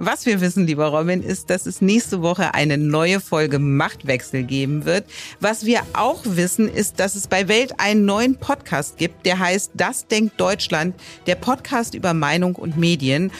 Was 0.00 0.26
wir 0.26 0.40
wissen, 0.40 0.64
lieber 0.64 0.86
Robin, 0.86 1.24
ist, 1.24 1.50
dass 1.50 1.66
es 1.66 1.80
nächste 1.80 2.22
Woche 2.22 2.54
eine 2.54 2.78
neue 2.78 3.18
Folge 3.18 3.58
Machtwechsel 3.58 4.44
geben 4.44 4.84
wird. 4.84 5.04
Was 5.40 5.66
wir 5.66 5.80
auch 5.92 6.20
wissen, 6.24 6.72
ist, 6.72 7.00
dass 7.00 7.16
es 7.16 7.26
bei 7.26 7.48
Welt 7.48 7.74
einen 7.78 8.04
neuen 8.04 8.36
Podcast 8.36 8.96
gibt, 8.96 9.26
der 9.26 9.40
heißt 9.40 9.72
Das 9.74 10.06
denkt 10.06 10.40
Deutschland, 10.40 10.94
der 11.26 11.34
Podcast 11.34 11.94
über 11.94 12.14
Meinung 12.14 12.54
und 12.54 12.76
Medien. 12.76 13.32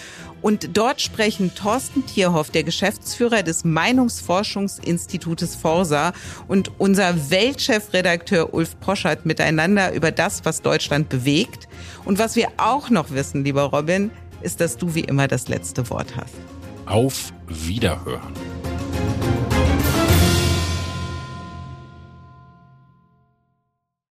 Und 0.43 0.77
dort 0.77 1.01
sprechen 1.01 1.55
Thorsten 1.55 2.05
Tierhoff, 2.07 2.51
der 2.51 2.65
Geschäftsführer 2.65 3.45
des 3.45 3.65
Meinungsforschungsinstitutes 3.65 5.55
Forsa 5.55 6.13
und 6.49 6.73
unser 6.79 7.31
Weltchefredakteur 7.31 8.53
Ulf 8.53 8.81
Poschert 8.81 9.27
miteinander 9.27 9.93
über 9.93 10.11
das, 10.11 10.45
was 10.45 10.61
Deutschland 10.61 11.09
bewegt. 11.09 11.69
Und 12.05 12.19
was 12.19 12.35
wir 12.35 12.49
auch 12.57 12.91
noch 12.91 13.13
wissen, 13.13 13.45
lieber 13.45 13.63
Robin, 13.63 14.11
ist, 14.41 14.61
dass 14.61 14.77
du 14.77 14.95
wie 14.95 15.01
immer 15.01 15.29
das 15.29 15.49
letzte 15.49 15.89
Wort 15.91 16.17
hast. 16.17 16.35
Auf 16.87 17.33
Wiederhören. 17.47 18.33